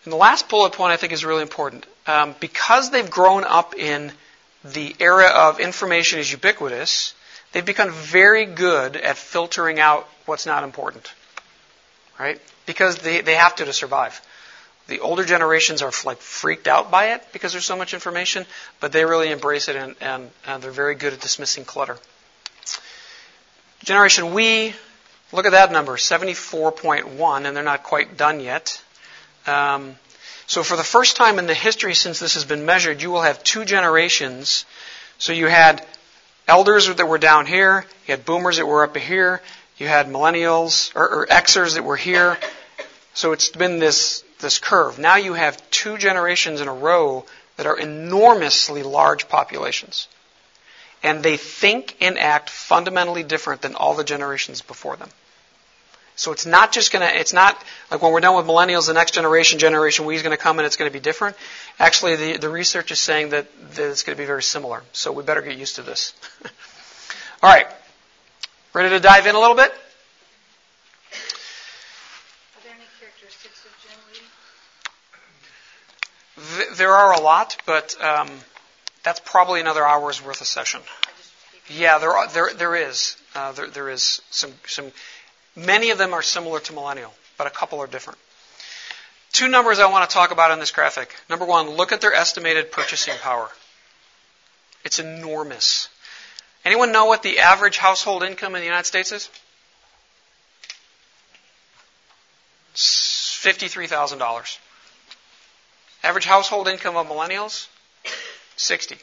And 0.03 0.11
the 0.11 0.17
last 0.17 0.49
bullet 0.49 0.73
point 0.73 0.91
I 0.91 0.97
think 0.97 1.13
is 1.13 1.23
really 1.23 1.43
important. 1.43 1.85
Um, 2.07 2.35
because 2.39 2.89
they've 2.89 3.09
grown 3.09 3.43
up 3.43 3.75
in 3.75 4.11
the 4.63 4.95
era 4.99 5.27
of 5.27 5.59
information 5.59 6.19
is 6.19 6.31
ubiquitous, 6.31 7.13
they've 7.51 7.65
become 7.65 7.91
very 7.91 8.45
good 8.45 8.95
at 8.95 9.15
filtering 9.15 9.79
out 9.79 10.09
what's 10.25 10.47
not 10.47 10.63
important. 10.63 11.13
Right? 12.19 12.41
Because 12.65 12.97
they, 12.97 13.21
they 13.21 13.35
have 13.35 13.55
to 13.57 13.65
to 13.65 13.73
survive. 13.73 14.19
The 14.87 15.01
older 15.01 15.23
generations 15.23 15.83
are 15.83 15.91
like 16.03 16.17
freaked 16.17 16.67
out 16.67 16.89
by 16.89 17.13
it 17.13 17.23
because 17.31 17.51
there's 17.51 17.65
so 17.65 17.77
much 17.77 17.93
information, 17.93 18.45
but 18.79 18.91
they 18.91 19.05
really 19.05 19.29
embrace 19.31 19.67
it 19.67 19.75
and, 19.75 19.95
and, 20.01 20.31
and 20.47 20.63
they're 20.63 20.71
very 20.71 20.95
good 20.95 21.13
at 21.13 21.19
dismissing 21.19 21.63
clutter. 21.63 21.97
Generation 23.85 24.33
We, 24.33 24.73
look 25.31 25.45
at 25.45 25.51
that 25.51 25.71
number, 25.71 25.95
74.1, 25.95 27.45
and 27.45 27.55
they're 27.55 27.63
not 27.63 27.83
quite 27.83 28.17
done 28.17 28.39
yet. 28.39 28.83
Um, 29.45 29.95
so 30.47 30.63
for 30.63 30.75
the 30.75 30.83
first 30.83 31.15
time 31.15 31.37
in 31.37 31.45
the 31.45 31.53
history 31.53 31.93
since 31.93 32.19
this 32.19 32.33
has 32.33 32.45
been 32.45 32.65
measured, 32.65 33.03
you 33.03 33.11
will 33.11 33.21
have 33.21 33.43
two 33.43 33.63
generations. 33.63 34.65
So 35.19 35.33
you 35.33 35.45
had 35.45 35.85
elders 36.47 36.87
that 36.93 37.07
were 37.07 37.19
down 37.19 37.45
here, 37.45 37.85
you 38.07 38.13
had 38.13 38.25
boomers 38.25 38.57
that 38.57 38.65
were 38.65 38.83
up 38.83 38.97
here, 38.97 39.41
you 39.77 39.87
had 39.87 40.07
millennials 40.07 40.91
or, 40.95 41.07
or 41.07 41.27
Xers 41.27 41.75
that 41.75 41.83
were 41.83 41.95
here. 41.95 42.39
So 43.13 43.33
it's 43.33 43.49
been 43.49 43.77
this 43.77 44.23
this 44.39 44.59
curve. 44.59 44.99
Now 44.99 45.17
you 45.17 45.33
have 45.33 45.69
two 45.69 45.97
generations 45.97 46.59
in 46.59 46.67
a 46.67 46.73
row 46.73 47.25
that 47.57 47.67
are 47.67 47.77
enormously 47.77 48.83
large 48.83 49.29
populations. 49.29 50.07
And 51.05 51.21
they 51.21 51.37
think 51.37 51.95
and 52.01 52.17
act 52.17 52.49
fundamentally 52.49 53.21
different 53.21 53.61
than 53.61 53.75
all 53.75 53.93
the 53.93 54.03
generations 54.03 54.63
before 54.63 54.95
them. 54.95 55.09
So 56.15 56.31
it's 56.31 56.47
not 56.47 56.71
just 56.71 56.91
going 56.91 57.07
to, 57.07 57.15
it's 57.15 57.31
not 57.31 57.63
like 57.91 58.01
when 58.01 58.11
we're 58.11 58.21
done 58.21 58.35
with 58.35 58.47
millennials, 58.47 58.87
the 58.87 58.93
next 58.93 59.11
generation, 59.13 59.59
Generation 59.59 60.05
We 60.05 60.15
is 60.15 60.23
going 60.23 60.35
to 60.35 60.41
come 60.41 60.57
and 60.57 60.65
it's 60.65 60.77
going 60.77 60.89
to 60.89 60.93
be 60.93 60.99
different. 60.99 61.37
Actually, 61.77 62.15
the, 62.15 62.37
the 62.37 62.49
research 62.49 62.89
is 62.89 62.99
saying 62.99 63.29
that, 63.29 63.45
that 63.75 63.91
it's 63.91 64.01
going 64.01 64.15
to 64.15 64.19
be 64.19 64.25
very 64.25 64.41
similar. 64.41 64.81
So 64.93 65.11
we 65.11 65.21
better 65.21 65.43
get 65.43 65.57
used 65.57 65.75
to 65.75 65.83
this. 65.83 66.13
All 67.43 67.53
right. 67.53 67.67
Ready 68.73 68.89
to 68.89 68.99
dive 68.99 69.27
in 69.27 69.35
a 69.35 69.39
little 69.39 69.55
bit? 69.55 69.71
Are 69.71 69.75
there 72.63 72.73
any 72.73 72.85
characteristics 72.99 73.63
of 73.63 73.71
Gen 73.85 73.99
Z? 76.55 76.57
Th- 76.65 76.77
there 76.79 76.93
are 76.93 77.13
a 77.13 77.21
lot, 77.21 77.57
but 77.67 77.95
um, 78.01 78.31
that's 79.05 79.21
probably 79.21 79.61
another 79.61 79.85
hour's 79.85 80.21
worth 80.21 80.41
of 80.41 80.47
session. 80.47 80.81
Yeah, 81.69 81.99
there 81.99 82.11
are, 82.11 82.27
there 82.27 82.49
there 82.53 82.75
is 82.75 83.15
uh, 83.35 83.53
there 83.53 83.67
there 83.67 83.89
is 83.89 84.21
some 84.31 84.51
some. 84.65 84.91
Many 85.55 85.91
of 85.91 85.97
them 85.97 86.13
are 86.13 86.21
similar 86.21 86.59
to 86.59 86.73
millennial, 86.73 87.13
but 87.37 87.47
a 87.47 87.49
couple 87.49 87.79
are 87.79 87.87
different. 87.87 88.19
Two 89.31 89.47
numbers 89.47 89.79
I 89.79 89.89
want 89.89 90.09
to 90.09 90.13
talk 90.13 90.31
about 90.31 90.51
in 90.51 90.59
this 90.59 90.71
graphic. 90.71 91.15
Number 91.29 91.45
one, 91.45 91.69
look 91.69 91.91
at 91.91 92.01
their 92.01 92.13
estimated 92.13 92.71
purchasing 92.71 93.13
power. 93.21 93.49
It's 94.83 94.99
enormous. 94.99 95.87
Anyone 96.65 96.91
know 96.91 97.05
what 97.05 97.21
the 97.21 97.39
average 97.39 97.77
household 97.77 98.23
income 98.23 98.55
in 98.55 98.61
the 98.61 98.65
United 98.65 98.85
States 98.85 99.11
is? 99.11 99.29
$53,000. 102.75 104.57
Average 106.03 106.25
household 106.25 106.67
income 106.67 106.97
of 106.97 107.07
millennials? 107.07 107.67
60. 108.57 108.97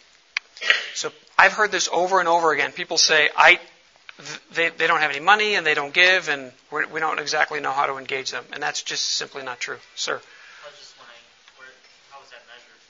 So 0.95 1.13
I've 1.39 1.53
heard 1.53 1.73
this 1.73 1.89
over 1.93 2.21
and 2.21 2.29
over 2.29 2.53
again. 2.53 2.73
People 2.73 2.99
say, 2.99 3.29
I, 3.37 3.59
they, 4.55 4.69
they 4.71 4.87
don't 4.87 5.01
have 5.01 5.11
any 5.11 5.21
money 5.21 5.55
and 5.55 5.67
they 5.67 5.75
don't 5.75 5.93
give 5.93 6.29
and 6.29 6.53
we're, 6.71 6.87
we 6.87 7.01
do 7.01 7.07
not 7.07 7.19
exactly 7.19 7.61
know 7.61 7.73
how 7.73 7.87
to 7.87 7.97
engage 7.97 8.31
them. 8.31 8.45
And 8.53 8.63
that's 8.63 8.83
just 8.83 9.05
simply 9.05 9.43
not 9.43 9.61
true. 9.61 9.79
Sir? 9.95 10.15
I 10.15 10.17
was 10.17 10.79
just 10.79 10.95
wondering, 10.99 11.19
where, 11.59 11.69
how 12.11 12.23
is 12.23 12.31
that 12.31 12.43
measured? 12.47 12.81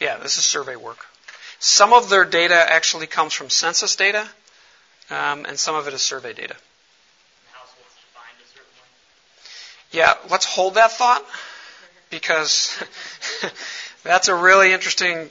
Yeah, 0.00 0.22
this 0.22 0.38
is 0.38 0.44
survey 0.44 0.76
work. 0.76 1.06
Some 1.60 1.92
of 1.92 2.08
their 2.08 2.24
data 2.24 2.54
actually 2.54 3.06
comes 3.08 3.32
from 3.32 3.50
census 3.50 3.96
data, 3.96 4.28
um, 5.10 5.44
and 5.44 5.58
some 5.58 5.74
of 5.74 5.88
it 5.88 5.94
is 5.94 6.02
survey 6.02 6.32
data. 6.32 6.54
Households 7.52 7.94
defined 7.96 8.38
a 8.40 8.46
certain 8.46 8.70
way? 8.76 8.86
Yeah, 9.90 10.14
let's 10.30 10.44
hold 10.44 10.74
that 10.74 10.92
thought 10.92 11.24
because 12.10 12.76
that's 14.02 14.28
a 14.28 14.34
really 14.34 14.72
interesting 14.72 15.28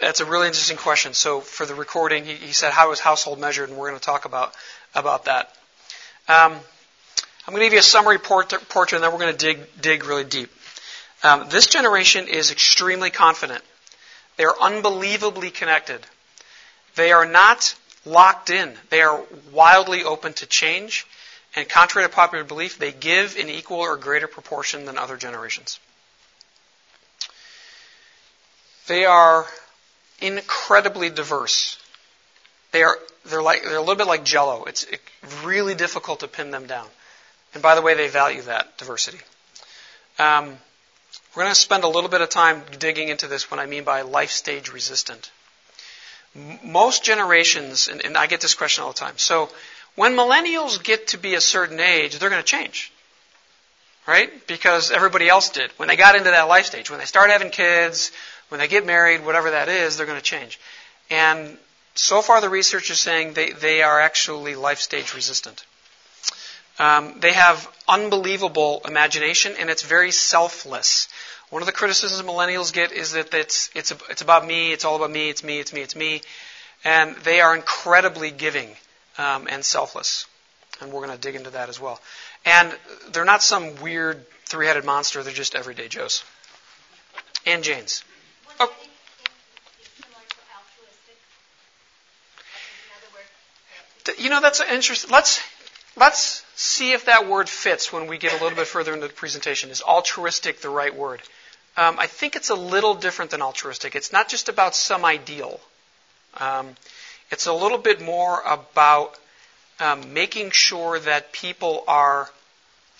that's 0.00 0.20
a 0.20 0.24
really 0.24 0.46
interesting 0.46 0.78
question. 0.78 1.12
So 1.12 1.40
for 1.40 1.66
the 1.66 1.74
recording, 1.74 2.24
he, 2.24 2.32
he 2.32 2.52
said 2.52 2.72
how 2.72 2.90
is 2.92 3.00
household 3.00 3.38
measured, 3.38 3.68
and 3.68 3.78
we're 3.78 3.88
going 3.88 4.00
to 4.00 4.04
talk 4.04 4.24
about 4.24 4.54
about 4.94 5.26
that. 5.26 5.54
Um, 6.28 6.52
I'm 7.46 7.54
going 7.54 7.60
to 7.60 7.66
give 7.66 7.74
you 7.74 7.80
a 7.80 7.82
summary 7.82 8.18
portrait, 8.18 8.68
portrait 8.68 8.98
and 8.98 9.04
then 9.04 9.12
we're 9.12 9.18
going 9.18 9.36
to 9.36 9.38
dig 9.38 9.60
dig 9.80 10.04
really 10.04 10.24
deep. 10.24 10.50
Um, 11.22 11.48
this 11.50 11.66
generation 11.66 12.28
is 12.28 12.50
extremely 12.50 13.10
confident. 13.10 13.62
They 14.36 14.44
are 14.44 14.56
unbelievably 14.60 15.50
connected. 15.50 16.00
They 16.94 17.12
are 17.12 17.26
not 17.26 17.74
locked 18.06 18.48
in. 18.48 18.72
They 18.88 19.02
are 19.02 19.22
wildly 19.52 20.02
open 20.02 20.32
to 20.34 20.46
change. 20.46 21.06
And 21.54 21.68
contrary 21.68 22.08
to 22.08 22.14
popular 22.14 22.44
belief, 22.44 22.78
they 22.78 22.92
give 22.92 23.36
in 23.36 23.48
equal 23.48 23.80
or 23.80 23.96
greater 23.96 24.28
proportion 24.28 24.86
than 24.86 24.96
other 24.96 25.16
generations. 25.16 25.78
They 28.90 29.04
are 29.04 29.46
incredibly 30.20 31.10
diverse. 31.10 31.78
They 32.72 32.82
are 32.82 32.98
they're 33.24 33.40
like 33.40 33.62
they're 33.62 33.76
a 33.76 33.80
little 33.80 33.94
bit 33.94 34.08
like 34.08 34.24
Jello. 34.24 34.64
It's 34.64 34.84
really 35.44 35.76
difficult 35.76 36.20
to 36.20 36.26
pin 36.26 36.50
them 36.50 36.66
down. 36.66 36.88
And 37.54 37.62
by 37.62 37.76
the 37.76 37.82
way, 37.82 37.94
they 37.94 38.08
value 38.08 38.42
that 38.42 38.78
diversity. 38.78 39.20
Um, 40.18 40.58
we're 41.36 41.44
going 41.44 41.54
to 41.54 41.60
spend 41.60 41.84
a 41.84 41.88
little 41.88 42.10
bit 42.10 42.20
of 42.20 42.30
time 42.30 42.62
digging 42.80 43.10
into 43.10 43.28
this. 43.28 43.48
What 43.48 43.60
I 43.60 43.66
mean 43.66 43.84
by 43.84 44.02
life 44.02 44.32
stage 44.32 44.72
resistant. 44.72 45.30
Most 46.64 47.04
generations, 47.04 47.86
and, 47.86 48.04
and 48.04 48.16
I 48.16 48.26
get 48.26 48.40
this 48.40 48.54
question 48.54 48.82
all 48.82 48.90
the 48.90 48.98
time. 48.98 49.18
So 49.18 49.50
when 49.94 50.16
millennials 50.16 50.82
get 50.82 51.06
to 51.08 51.18
be 51.18 51.36
a 51.36 51.40
certain 51.40 51.78
age, 51.78 52.18
they're 52.18 52.28
going 52.28 52.42
to 52.42 52.56
change 52.56 52.90
right? 54.06 54.44
Because 54.48 54.90
everybody 54.90 55.28
else 55.28 55.50
did. 55.50 55.70
When 55.76 55.88
they 55.88 55.94
got 55.94 56.16
into 56.16 56.30
that 56.30 56.48
life 56.48 56.66
stage, 56.66 56.90
when 56.90 56.98
they 56.98 57.04
start 57.04 57.30
having 57.30 57.50
kids, 57.50 58.10
when 58.50 58.60
they 58.60 58.68
get 58.68 58.84
married, 58.84 59.24
whatever 59.24 59.50
that 59.52 59.68
is, 59.68 59.96
they're 59.96 60.06
going 60.06 60.18
to 60.18 60.24
change. 60.24 60.60
And 61.08 61.56
so 61.94 62.22
far, 62.22 62.40
the 62.40 62.48
research 62.48 62.90
is 62.90 63.00
saying 63.00 63.32
they, 63.32 63.50
they 63.50 63.82
are 63.82 64.00
actually 64.00 64.54
life 64.54 64.78
stage 64.78 65.14
resistant. 65.14 65.64
Um, 66.78 67.20
they 67.20 67.32
have 67.32 67.68
unbelievable 67.88 68.82
imagination, 68.86 69.54
and 69.58 69.68
it's 69.68 69.82
very 69.82 70.10
selfless. 70.10 71.08
One 71.50 71.62
of 71.62 71.66
the 71.66 71.72
criticisms 71.72 72.26
millennials 72.26 72.72
get 72.72 72.92
is 72.92 73.12
that 73.12 73.34
it's, 73.34 73.70
it's, 73.74 73.92
it's 74.08 74.22
about 74.22 74.46
me, 74.46 74.72
it's 74.72 74.84
all 74.84 74.96
about 74.96 75.10
me, 75.10 75.28
it's 75.28 75.44
me, 75.44 75.58
it's 75.58 75.72
me, 75.72 75.80
it's 75.82 75.96
me. 75.96 76.22
And 76.84 77.16
they 77.16 77.40
are 77.40 77.54
incredibly 77.54 78.30
giving 78.30 78.70
um, 79.18 79.46
and 79.50 79.64
selfless. 79.64 80.26
And 80.80 80.92
we're 80.92 81.04
going 81.04 81.16
to 81.16 81.20
dig 81.20 81.34
into 81.34 81.50
that 81.50 81.68
as 81.68 81.78
well. 81.78 82.00
And 82.46 82.74
they're 83.12 83.24
not 83.24 83.42
some 83.42 83.76
weird 83.82 84.24
three 84.46 84.66
headed 84.66 84.84
monster, 84.84 85.22
they're 85.22 85.32
just 85.32 85.54
everyday 85.54 85.88
Joes. 85.88 86.24
And 87.46 87.62
Janes. 87.62 88.04
Oh. 88.60 88.70
You 94.18 94.28
know, 94.28 94.40
that's 94.40 94.60
interesting. 94.60 95.10
Let's, 95.10 95.40
let's 95.96 96.44
see 96.54 96.92
if 96.92 97.06
that 97.06 97.26
word 97.26 97.48
fits 97.48 97.92
when 97.92 98.06
we 98.06 98.18
get 98.18 98.38
a 98.38 98.42
little 98.42 98.56
bit 98.56 98.66
further 98.66 98.92
into 98.92 99.08
the 99.08 99.12
presentation. 99.12 99.70
Is 99.70 99.80
altruistic 99.82 100.60
the 100.60 100.68
right 100.68 100.94
word? 100.94 101.22
Um, 101.76 101.98
I 101.98 102.06
think 102.06 102.36
it's 102.36 102.50
a 102.50 102.54
little 102.54 102.94
different 102.94 103.30
than 103.30 103.40
altruistic. 103.40 103.94
It's 103.94 104.12
not 104.12 104.28
just 104.28 104.48
about 104.48 104.74
some 104.74 105.04
ideal. 105.04 105.60
Um, 106.38 106.76
it's 107.30 107.46
a 107.46 107.52
little 107.52 107.78
bit 107.78 108.02
more 108.02 108.42
about 108.44 109.16
um, 109.78 110.12
making 110.12 110.50
sure 110.50 110.98
that 110.98 111.32
people 111.32 111.84
are 111.88 112.28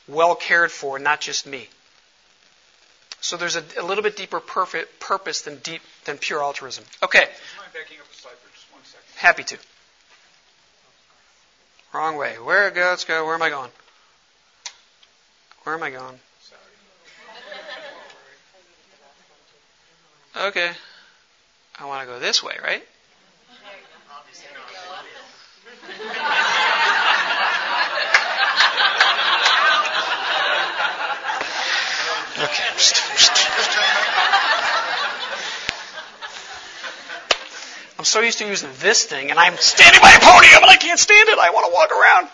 well 0.09 0.35
cared 0.35 0.71
for, 0.71 0.99
not 0.99 1.21
just 1.21 1.47
me. 1.47 1.69
So 3.21 3.37
there's 3.37 3.57
a, 3.57 3.65
a 3.79 3.85
little 3.85 4.03
bit 4.03 4.17
deeper 4.17 4.41
perfect 4.41 4.99
purpose 4.99 5.43
than 5.43 5.59
deep 5.59 5.83
than 6.05 6.17
pure 6.19 6.43
altruism. 6.43 6.85
Okay. 7.03 7.29
Happy 9.17 9.45
to. 9.45 9.59
Wrong 11.93 12.17
way. 12.17 12.35
Where 12.39 12.69
it 12.69 12.75
goes, 12.75 13.05
go. 13.05 13.27
Where 13.27 13.35
am 13.35 13.43
I 13.43 13.51
going? 13.51 13.71
Where 15.65 15.75
am 15.75 15.83
I 15.83 15.91
going? 15.91 16.19
Okay. 20.37 20.71
I 21.79 21.85
want 21.85 22.03
to 22.03 22.07
go 22.07 22.19
this 22.19 22.43
way, 22.43 22.57
right? 22.63 22.83
Okay. 32.41 32.63
I'm 37.99 38.00
so 38.11 38.21
used 38.21 38.39
to 38.39 38.47
using 38.47 38.69
this 38.81 39.05
thing, 39.05 39.31
and 39.31 39.39
I'm 39.39 39.57
standing 39.57 40.01
by 40.01 40.11
a 40.13 40.21
podium, 40.21 40.63
and 40.63 40.71
I 40.71 40.77
can't 40.77 40.99
stand 40.99 41.29
it. 41.29 41.39
I 41.39 41.51
want 41.51 41.67
to 41.67 41.73
walk 41.73 41.91
around. 41.93 42.29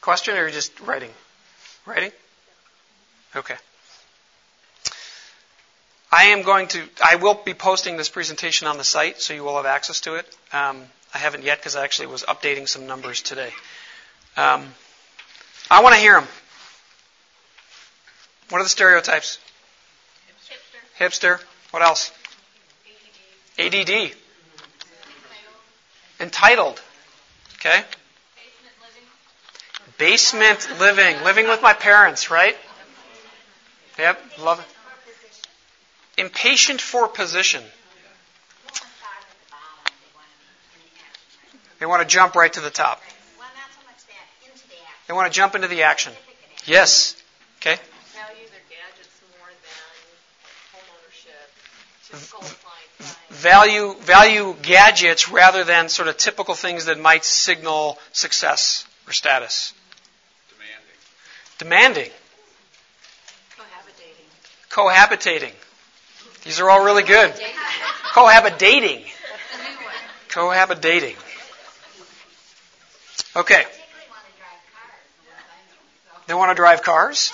Question, 0.00 0.36
or 0.36 0.50
just 0.50 0.78
writing? 0.80 1.10
Writing? 1.86 2.10
Okay. 3.36 3.54
I 6.10 6.24
am 6.24 6.42
going 6.42 6.68
to, 6.68 6.82
I 7.04 7.16
will 7.16 7.34
be 7.34 7.54
posting 7.54 7.96
this 7.96 8.08
presentation 8.08 8.66
on 8.66 8.78
the 8.78 8.84
site, 8.84 9.20
so 9.20 9.34
you 9.34 9.44
will 9.44 9.56
have 9.56 9.66
access 9.66 10.00
to 10.00 10.14
it. 10.14 10.26
Um, 10.52 10.82
I 11.14 11.18
haven't 11.18 11.44
yet 11.44 11.58
because 11.58 11.76
I 11.76 11.84
actually 11.84 12.08
was 12.08 12.22
updating 12.22 12.66
some 12.66 12.86
numbers 12.86 13.22
today. 13.22 13.50
Um, 14.36 14.66
I 15.70 15.82
want 15.82 15.94
to 15.94 16.00
hear 16.00 16.14
them. 16.14 16.28
What 18.48 18.60
are 18.60 18.64
the 18.64 18.70
stereotypes? 18.70 19.38
Hipster. 20.98 21.40
What 21.70 21.82
else? 21.82 22.12
ADD. 23.58 23.88
ADD. 23.88 24.12
Entitled. 26.20 26.80
Okay. 27.56 27.82
Basement 29.98 30.68
living. 30.78 31.22
Living 31.24 31.48
with 31.48 31.62
my 31.62 31.72
parents, 31.72 32.30
right? 32.30 32.56
Yep. 33.98 34.22
Love 34.40 34.60
it. 34.60 34.66
Impatient 36.20 36.80
for 36.80 37.08
position. 37.08 37.62
They 41.78 41.86
want 41.86 42.02
to 42.02 42.08
jump 42.08 42.34
right 42.34 42.52
to 42.52 42.60
the 42.60 42.70
top. 42.70 43.00
They 45.06 45.14
want 45.14 45.32
to 45.32 45.36
jump 45.36 45.54
into 45.54 45.68
the 45.68 45.84
action. 45.84 46.12
Yes. 46.66 47.16
Okay. 47.60 47.76
Value 48.12 48.44
their 48.50 48.66
gadgets 48.68 49.08
more 49.38 49.48
than 49.48 49.88
home 50.72 50.84
ownership. 51.00 51.50
Value 53.30 53.94
value 54.00 54.56
gadgets 54.62 55.28
rather 55.28 55.62
than 55.64 55.88
sort 55.88 56.08
of 56.08 56.16
typical 56.16 56.54
things 56.54 56.86
that 56.86 56.98
might 56.98 57.24
signal 57.24 57.98
success 58.12 58.86
or 59.06 59.12
status. 59.12 59.74
Demanding. 61.58 62.10
Demanding. 62.10 62.12
Cohabitating. 64.70 65.50
Cohabitating. 65.50 66.44
These 66.44 66.60
are 66.60 66.70
all 66.70 66.84
really 66.84 67.02
good. 67.02 67.32
Cohabitating. 68.14 69.04
Cohabitating. 70.30 71.16
Okay. 73.36 73.64
They 76.26 76.34
want 76.34 76.50
to 76.50 76.54
drive 76.54 76.82
cars. 76.82 77.32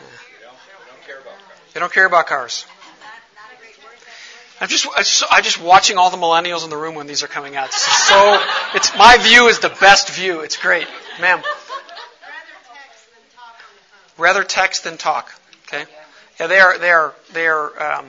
They 0.00 0.44
don't, 0.44 0.54
they 0.84 0.90
don't 0.90 1.06
care 1.06 1.18
about 1.20 1.38
cars. 1.38 1.58
They 1.74 1.80
don't 1.80 1.92
care 1.92 2.06
about 2.06 2.26
cars. 2.26 2.66
I'm 4.60 4.68
just, 4.68 4.86
I'm 5.30 5.42
just, 5.42 5.60
watching 5.60 5.98
all 5.98 6.10
the 6.10 6.16
millennials 6.16 6.64
in 6.64 6.70
the 6.70 6.76
room 6.76 6.96
when 6.96 7.06
these 7.06 7.22
are 7.22 7.28
coming 7.28 7.54
out. 7.54 7.72
So, 7.72 8.42
it's 8.74 8.96
my 8.96 9.16
view 9.18 9.46
is 9.46 9.60
the 9.60 9.68
best 9.68 10.10
view. 10.10 10.40
It's 10.40 10.56
great, 10.56 10.86
ma'am. 11.20 11.40
Rather 14.16 14.42
text 14.42 14.82
than 14.82 14.96
talk. 14.96 15.32
Okay. 15.68 15.84
Yeah, 16.40 16.48
they 16.48 16.58
are, 16.58 16.78
they 16.78 16.90
are, 16.90 17.14
they 17.32 17.46
are 17.46 17.82
um, 17.82 18.06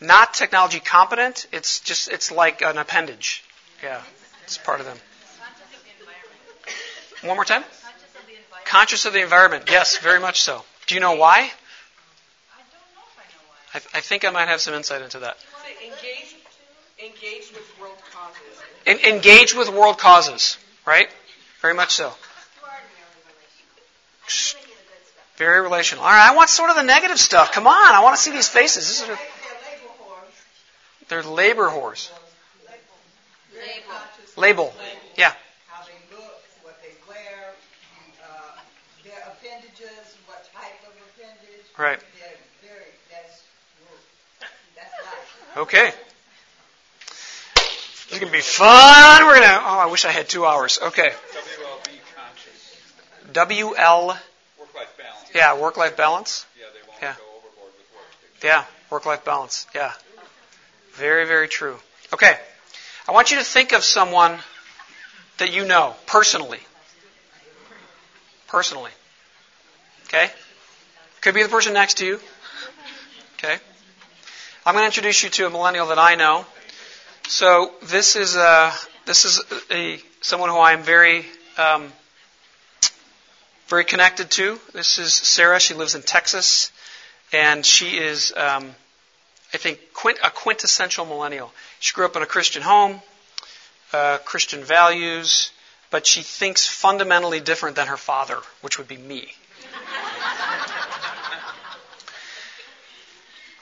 not 0.00 0.34
technology 0.34 0.78
competent. 0.78 1.48
It's 1.52 1.80
just, 1.80 2.10
it's 2.10 2.30
like 2.30 2.62
an 2.62 2.78
appendage. 2.78 3.42
Yeah, 3.82 4.02
it's 4.44 4.58
part 4.58 4.78
of 4.78 4.86
them. 4.86 4.98
One 7.22 7.36
more 7.36 7.44
time. 7.44 7.64
Conscious 8.64 9.04
of 9.04 9.12
the 9.12 9.22
environment. 9.22 9.64
Yes, 9.70 9.98
very 9.98 10.20
much 10.20 10.42
so. 10.42 10.64
Do 10.86 10.94
you 10.94 11.00
know 11.00 11.14
why? 11.14 11.50
I, 13.74 13.78
I 13.94 14.00
think 14.00 14.24
I 14.24 14.30
might 14.30 14.48
have 14.48 14.60
some 14.60 14.74
insight 14.74 15.02
into 15.02 15.20
that. 15.20 15.36
Engage, 16.98 17.16
engage 17.22 17.52
with 17.52 17.80
world 17.80 17.98
causes. 18.12 18.40
En- 18.86 19.14
engage 19.14 19.54
with 19.54 19.68
world 19.68 19.98
causes, 19.98 20.56
right? 20.86 21.08
Very 21.60 21.74
much 21.74 21.92
so. 21.92 22.12
Very 25.36 25.60
relational. 25.60 26.02
All 26.02 26.10
right, 26.10 26.30
I 26.30 26.34
want 26.34 26.48
sort 26.48 26.70
of 26.70 26.76
the 26.76 26.82
negative 26.82 27.18
stuff. 27.18 27.52
Come 27.52 27.66
on, 27.66 27.94
I 27.94 28.02
want 28.02 28.16
to 28.16 28.22
see 28.22 28.30
these 28.30 28.48
faces. 28.48 28.88
This 28.88 29.02
is 29.02 29.08
a, 29.08 29.18
they're 31.08 31.22
labor 31.22 31.68
whores. 31.68 32.10
Label. 34.36 34.74
Yeah. 35.16 35.32
How 35.68 35.82
they 35.84 36.16
look, 36.16 36.42
what 36.62 36.78
they 36.82 36.92
wear, 37.08 37.54
uh, 38.22 38.60
their 39.02 39.22
appendages, 39.26 40.16
what 40.26 40.46
type 40.54 40.76
of 40.86 40.92
appendage. 40.92 41.64
Right. 41.78 41.98
They're 42.20 42.70
very, 42.70 42.84
that's, 43.10 43.42
that's 44.74 44.92
life. 45.04 45.56
Okay. 45.58 45.92
This 48.16 48.22
is 48.22 48.30
gonna 48.30 48.38
be 48.38 48.42
fun. 48.42 49.26
We're 49.26 49.34
gonna. 49.34 49.60
Oh, 49.62 49.78
I 49.78 49.86
wish 49.86 50.06
I 50.06 50.10
had 50.10 50.26
two 50.26 50.46
hours. 50.46 50.78
Okay. 50.80 51.10
WLB 51.10 51.98
conscious. 52.16 52.76
WL. 53.34 54.16
Work-life 54.58 54.96
balance. 54.96 55.30
Yeah, 55.34 55.54
work-life 55.58 55.96
balance. 55.98 56.46
Yeah, 56.58 56.64
they 56.72 56.88
won't 56.88 57.02
Yeah. 57.02 57.14
go 57.18 57.24
overboard 57.36 57.72
with 57.76 57.94
work. 57.94 58.42
Yeah, 58.42 58.64
work-life 58.88 59.22
balance. 59.22 59.66
Yeah. 59.74 59.92
Very, 60.92 61.26
very 61.26 61.46
true. 61.46 61.78
Okay. 62.14 62.40
I 63.06 63.12
want 63.12 63.30
you 63.30 63.36
to 63.36 63.44
think 63.44 63.72
of 63.72 63.84
someone 63.84 64.38
that 65.36 65.52
you 65.52 65.66
know 65.66 65.94
personally. 66.06 66.60
Personally. 68.46 68.92
Okay? 70.06 70.30
Could 71.20 71.34
be 71.34 71.42
the 71.42 71.50
person 71.50 71.74
next 71.74 71.98
to 71.98 72.06
you. 72.06 72.20
Okay? 73.34 73.58
I'm 74.64 74.72
going 74.72 74.84
to 74.84 74.86
introduce 74.86 75.22
you 75.22 75.28
to 75.28 75.46
a 75.46 75.50
millennial 75.50 75.88
that 75.88 75.98
I 75.98 76.14
know. 76.14 76.46
So 77.28 77.72
this 77.82 78.14
is 78.14 78.36
a, 78.36 78.72
this 79.04 79.24
is 79.24 79.42
a 79.72 79.98
someone 80.20 80.48
who 80.48 80.58
I 80.58 80.72
am 80.72 80.84
very 80.84 81.26
um, 81.58 81.92
very 83.66 83.84
connected 83.84 84.30
to. 84.32 84.60
This 84.72 84.98
is 84.98 85.12
Sarah. 85.12 85.58
She 85.58 85.74
lives 85.74 85.96
in 85.96 86.02
Texas, 86.02 86.70
and 87.32 87.66
she 87.66 87.98
is 87.98 88.32
um, 88.36 88.74
I 89.52 89.56
think 89.56 89.80
quint, 89.92 90.18
a 90.22 90.30
quintessential 90.30 91.04
millennial. 91.04 91.52
She 91.80 91.94
grew 91.94 92.04
up 92.04 92.14
in 92.14 92.22
a 92.22 92.26
Christian 92.26 92.62
home, 92.62 93.02
uh, 93.92 94.18
Christian 94.18 94.62
values, 94.62 95.50
but 95.90 96.06
she 96.06 96.22
thinks 96.22 96.66
fundamentally 96.66 97.40
different 97.40 97.74
than 97.74 97.88
her 97.88 97.96
father, 97.96 98.38
which 98.60 98.78
would 98.78 98.86
be 98.86 98.96
me. 98.96 99.34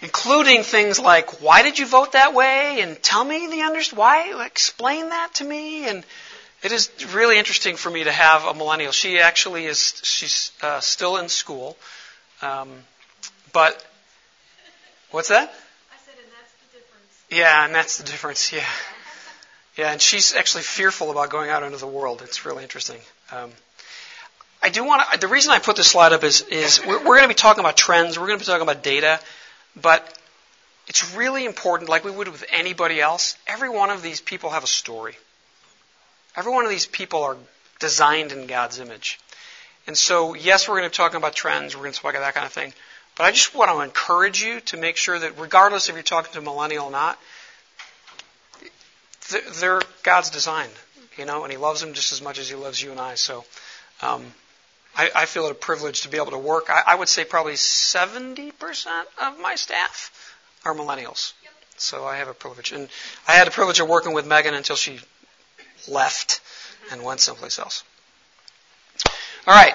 Including 0.04 0.62
things 0.62 1.00
like 1.00 1.40
why 1.40 1.62
did 1.62 1.78
you 1.78 1.86
vote 1.86 2.12
that 2.12 2.34
way? 2.34 2.82
And 2.82 3.02
tell 3.02 3.24
me 3.24 3.48
the 3.48 3.62
under 3.62 3.80
why? 3.94 4.44
Explain 4.44 5.08
that 5.08 5.34
to 5.36 5.44
me. 5.44 5.88
And 5.88 6.04
it 6.62 6.72
is 6.72 6.90
really 7.14 7.38
interesting 7.38 7.76
for 7.76 7.90
me 7.90 8.04
to 8.04 8.12
have 8.12 8.44
a 8.44 8.52
millennial. 8.52 8.92
She 8.92 9.18
actually 9.18 9.64
is 9.64 10.00
she's 10.04 10.52
uh, 10.62 10.80
still 10.80 11.16
in 11.16 11.30
school. 11.30 11.78
Um, 12.42 12.68
but 13.52 13.82
what's 15.10 15.28
that? 15.28 15.48
I 15.48 15.96
said, 16.04 16.14
and 16.22 16.30
that's 16.38 16.52
the 16.52 16.78
difference. 16.78 17.24
yeah 17.30 17.64
and 17.64 17.74
that's 17.74 17.96
the 17.96 18.04
difference 18.04 18.52
yeah. 18.52 18.66
Yeah 19.78 19.92
and 19.92 20.02
she's 20.02 20.34
actually 20.34 20.64
fearful 20.64 21.10
about 21.10 21.30
going 21.30 21.48
out 21.48 21.62
into 21.62 21.78
the 21.78 21.86
world. 21.86 22.20
It's 22.22 22.44
really 22.44 22.62
interesting. 22.62 23.00
Um, 23.32 23.50
I 24.62 24.68
do 24.68 24.84
want 24.84 25.02
to. 25.12 25.18
The 25.18 25.28
reason 25.28 25.52
I 25.52 25.60
put 25.60 25.76
this 25.76 25.88
slide 25.88 26.12
up 26.12 26.24
is 26.24 26.42
is 26.42 26.84
we're, 26.86 26.98
we're 26.98 27.16
going 27.16 27.22
to 27.22 27.28
be 27.28 27.34
talking 27.34 27.60
about 27.60 27.76
trends. 27.78 28.18
We're 28.18 28.26
going 28.26 28.38
to 28.38 28.44
be 28.44 28.46
talking 28.46 28.62
about 28.62 28.82
data, 28.82 29.18
but 29.80 30.16
it's 30.87 31.14
really 31.14 31.44
important, 31.44 31.88
like 31.88 32.04
we 32.04 32.10
would 32.10 32.28
with 32.28 32.44
anybody 32.50 33.00
else. 33.00 33.37
Every 33.46 33.68
one 33.68 33.90
of 33.90 34.02
these 34.02 34.20
people 34.20 34.50
have 34.50 34.64
a 34.64 34.68
story. 34.68 35.16
Every 36.37 36.52
one 36.52 36.64
of 36.64 36.70
these 36.70 36.87
people 36.87 37.22
are 37.22 37.37
designed 37.78 38.32
in 38.32 38.46
God's 38.46 38.80
image. 38.80 39.18
And 39.87 39.96
so, 39.96 40.34
yes, 40.34 40.68
we're 40.68 40.76
going 40.76 40.88
to 40.88 40.90
be 40.90 40.96
talking 40.96 41.16
about 41.16 41.34
trends. 41.34 41.74
We're 41.74 41.82
going 41.82 41.92
to 41.92 42.00
talk 42.00 42.14
about 42.14 42.20
that 42.20 42.34
kind 42.34 42.46
of 42.46 42.52
thing. 42.52 42.72
But 43.16 43.24
I 43.24 43.30
just 43.30 43.54
want 43.54 43.70
to 43.70 43.80
encourage 43.80 44.42
you 44.42 44.60
to 44.60 44.76
make 44.76 44.96
sure 44.96 45.18
that, 45.18 45.38
regardless 45.38 45.88
if 45.88 45.94
you're 45.94 46.02
talking 46.02 46.32
to 46.32 46.38
a 46.38 46.42
millennial 46.42 46.87
or 46.87 46.90
not, 46.90 47.18
they're 49.60 49.80
God's 50.02 50.30
design, 50.30 50.68
you 51.16 51.24
know, 51.24 51.44
and 51.44 51.52
He 51.52 51.58
loves 51.58 51.80
them 51.80 51.94
just 51.94 52.12
as 52.12 52.20
much 52.20 52.38
as 52.38 52.48
He 52.48 52.54
loves 52.54 52.82
you 52.82 52.90
and 52.90 53.00
I. 53.00 53.14
So. 53.14 53.44
Um, 54.02 54.24
I, 54.96 55.11
I 55.14 55.26
feel 55.26 55.46
it 55.46 55.52
a 55.52 55.54
privilege 55.54 56.02
to 56.02 56.09
be 56.09 56.16
able 56.16 56.30
to 56.33 56.38
work. 56.38 56.70
I, 56.70 56.83
I 56.87 56.94
would 56.94 57.09
say 57.09 57.24
probably 57.24 57.54
70% 57.54 58.52
of 59.22 59.40
my 59.40 59.57
staff 59.57 60.37
are 60.64 60.74
millennials. 60.74 61.33
So 61.76 62.04
I 62.04 62.16
have 62.16 62.28
a 62.28 62.35
privilege. 62.35 62.72
And 62.72 62.88
I 63.26 63.33
had 63.33 63.46
the 63.46 63.50
privilege 63.50 63.80
of 63.80 63.88
working 63.88 64.12
with 64.12 64.26
Megan 64.26 64.54
until 64.54 64.76
she 64.76 65.00
left 65.88 66.40
and 66.92 67.02
went 67.02 67.20
someplace 67.20 67.59
else. 67.59 67.83
All 69.46 69.54
right. 69.54 69.74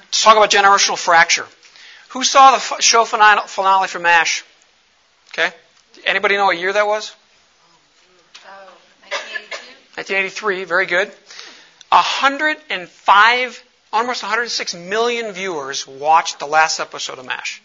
Let's 0.00 0.22
talk 0.22 0.36
about 0.36 0.50
generational 0.50 0.98
fracture. 0.98 1.46
Who 2.10 2.24
saw 2.24 2.56
the 2.56 2.80
show 2.80 3.04
finale, 3.04 3.42
finale 3.46 3.86
for 3.86 4.00
MASH? 4.00 4.44
Okay. 5.32 5.50
Anybody 6.04 6.36
know 6.36 6.46
what 6.46 6.58
year 6.58 6.72
that 6.72 6.86
was? 6.86 7.14
Oh, 8.44 8.72
1982? 9.04 9.44
1983. 9.94 10.64
Very 10.64 10.86
good. 10.86 11.08
105 11.90 13.64
almost 13.92 14.22
106 14.22 14.74
million 14.74 15.32
viewers 15.32 15.86
watched 15.86 16.38
the 16.38 16.46
last 16.46 16.80
episode 16.80 17.18
of 17.18 17.26
MASH. 17.26 17.62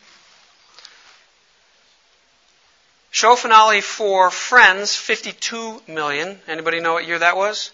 Show 3.12 3.36
finale 3.36 3.82
for 3.82 4.30
Friends, 4.30 4.96
52 4.96 5.84
million. 5.88 6.40
Anybody 6.48 6.82
know 6.82 6.94
what 6.94 7.08
year 7.08 7.20
that 7.20 7.38
was? 7.38 7.72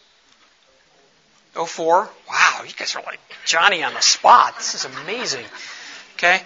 04. 1.56 2.10
Wow, 2.30 2.62
you 2.66 2.74
guys 2.74 2.96
are 2.96 3.04
like 3.04 3.20
Johnny 3.46 3.84
on 3.84 3.94
the 3.94 4.02
spot. 4.02 4.56
This 4.58 4.76
is 4.76 4.86
amazing. 4.86 5.46
Okay. 6.14 6.42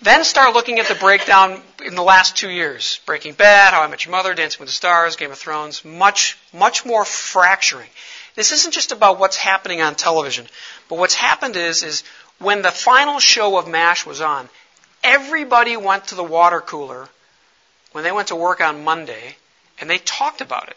Then 0.00 0.22
start 0.22 0.54
looking 0.54 0.78
at 0.78 0.86
the 0.86 0.94
breakdown 0.94 1.60
in 1.84 1.96
the 1.96 2.04
last 2.04 2.36
two 2.36 2.48
years. 2.48 3.00
Breaking 3.04 3.32
Bad, 3.32 3.74
How 3.74 3.82
I 3.82 3.88
Met 3.88 4.04
Your 4.04 4.12
Mother, 4.12 4.32
Dancing 4.32 4.60
with 4.60 4.68
the 4.68 4.72
Stars, 4.74 5.16
Game 5.16 5.32
of 5.32 5.38
Thrones. 5.38 5.84
Much, 5.84 6.38
much 6.52 6.86
more 6.86 7.04
fracturing. 7.04 7.88
This 8.38 8.52
isn't 8.52 8.70
just 8.70 8.92
about 8.92 9.18
what's 9.18 9.36
happening 9.36 9.80
on 9.80 9.96
television, 9.96 10.46
but 10.88 10.96
what's 10.96 11.16
happened 11.16 11.56
is, 11.56 11.82
is 11.82 12.04
when 12.38 12.62
the 12.62 12.70
final 12.70 13.18
show 13.18 13.58
of 13.58 13.66
MASH 13.66 14.06
was 14.06 14.20
on, 14.20 14.48
everybody 15.02 15.76
went 15.76 16.06
to 16.06 16.14
the 16.14 16.22
water 16.22 16.60
cooler 16.60 17.08
when 17.90 18.04
they 18.04 18.12
went 18.12 18.28
to 18.28 18.36
work 18.36 18.60
on 18.60 18.84
Monday, 18.84 19.34
and 19.80 19.90
they 19.90 19.98
talked 19.98 20.40
about 20.40 20.68
it. 20.68 20.76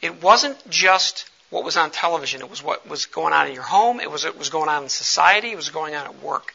It 0.00 0.22
wasn't 0.22 0.56
just 0.70 1.28
what 1.50 1.64
was 1.64 1.76
on 1.76 1.90
television. 1.90 2.40
It 2.40 2.48
was 2.48 2.62
what 2.62 2.88
was 2.88 3.04
going 3.04 3.34
on 3.34 3.46
in 3.46 3.52
your 3.52 3.62
home. 3.62 4.00
It 4.00 4.10
was 4.10 4.24
what 4.24 4.38
was 4.38 4.48
going 4.48 4.70
on 4.70 4.84
in 4.84 4.88
society. 4.88 5.50
It 5.50 5.56
was 5.56 5.68
going 5.68 5.94
on 5.94 6.06
at 6.06 6.22
work. 6.22 6.54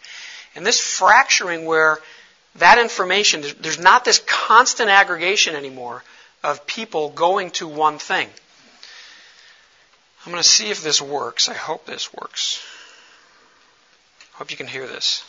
And 0.55 0.65
this 0.65 0.79
fracturing 0.79 1.65
where 1.65 1.99
that 2.55 2.79
information, 2.79 3.43
there's 3.59 3.77
not 3.79 4.05
this 4.05 4.23
constant 4.25 4.89
aggregation 4.89 5.55
anymore 5.55 6.03
of 6.43 6.65
people 6.65 7.09
going 7.09 7.51
to 7.51 7.67
one 7.67 7.99
thing. 7.99 8.27
I'm 10.27 10.33
going 10.33 10.43
to 10.43 10.49
see 10.49 10.69
if 10.71 10.83
this 10.83 11.01
works. 11.01 11.47
I 11.47 11.53
hope 11.53 11.85
this 11.85 12.13
works. 12.13 12.61
Hope 14.33 14.51
you 14.51 14.57
can 14.57 14.67
hear 14.67 14.85
this. 14.85 15.23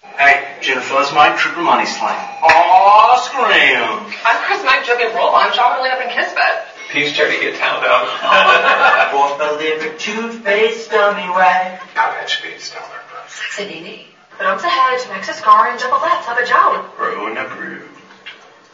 Hey, 0.00 0.58
Jennifer, 0.60 0.94
it's 1.00 1.12
Mike 1.12 1.38
Trooper 1.38 1.60
Money 1.60 1.86
Slang. 1.86 2.14
Aw, 2.14 3.16
scream. 3.18 4.14
I'm 4.24 4.44
Chris 4.46 4.62
Mike 4.64 4.84
Jugging 4.84 5.12
Roll. 5.16 5.34
I'm 5.34 5.52
shopping 5.52 5.90
up 5.90 6.00
in 6.00 6.08
Kismet. 6.14 6.54
Peace 6.92 7.10
Charity 7.16 7.40
get 7.40 7.58
town 7.58 7.82
down. 7.82 8.06
Bought 9.10 9.38
the 9.38 9.56
liver 9.58 9.98
toothpaste 9.98 10.92
dummy 10.92 11.26
rag. 11.26 11.80
Got 11.96 12.14
that 12.14 12.30
should 12.30 12.48
be 12.48 12.56
stellar, 12.60 12.86
bro. 12.86 13.18
Sexy 13.26 13.64
DD. 13.74 14.04
But 14.38 14.46
I'm 14.46 14.58
headed 14.60 15.02
to 15.02 15.08
Texas 15.08 15.38
Scar 15.38 15.66
and 15.66 15.80
Double 15.80 15.98
Left, 15.98 16.24
Papa 16.26 16.46
Joan. 16.46 16.86
Bro 16.96 17.26
and 17.26 17.38
a 17.38 17.56
brew. 17.56 17.82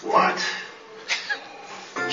What? 0.02 0.44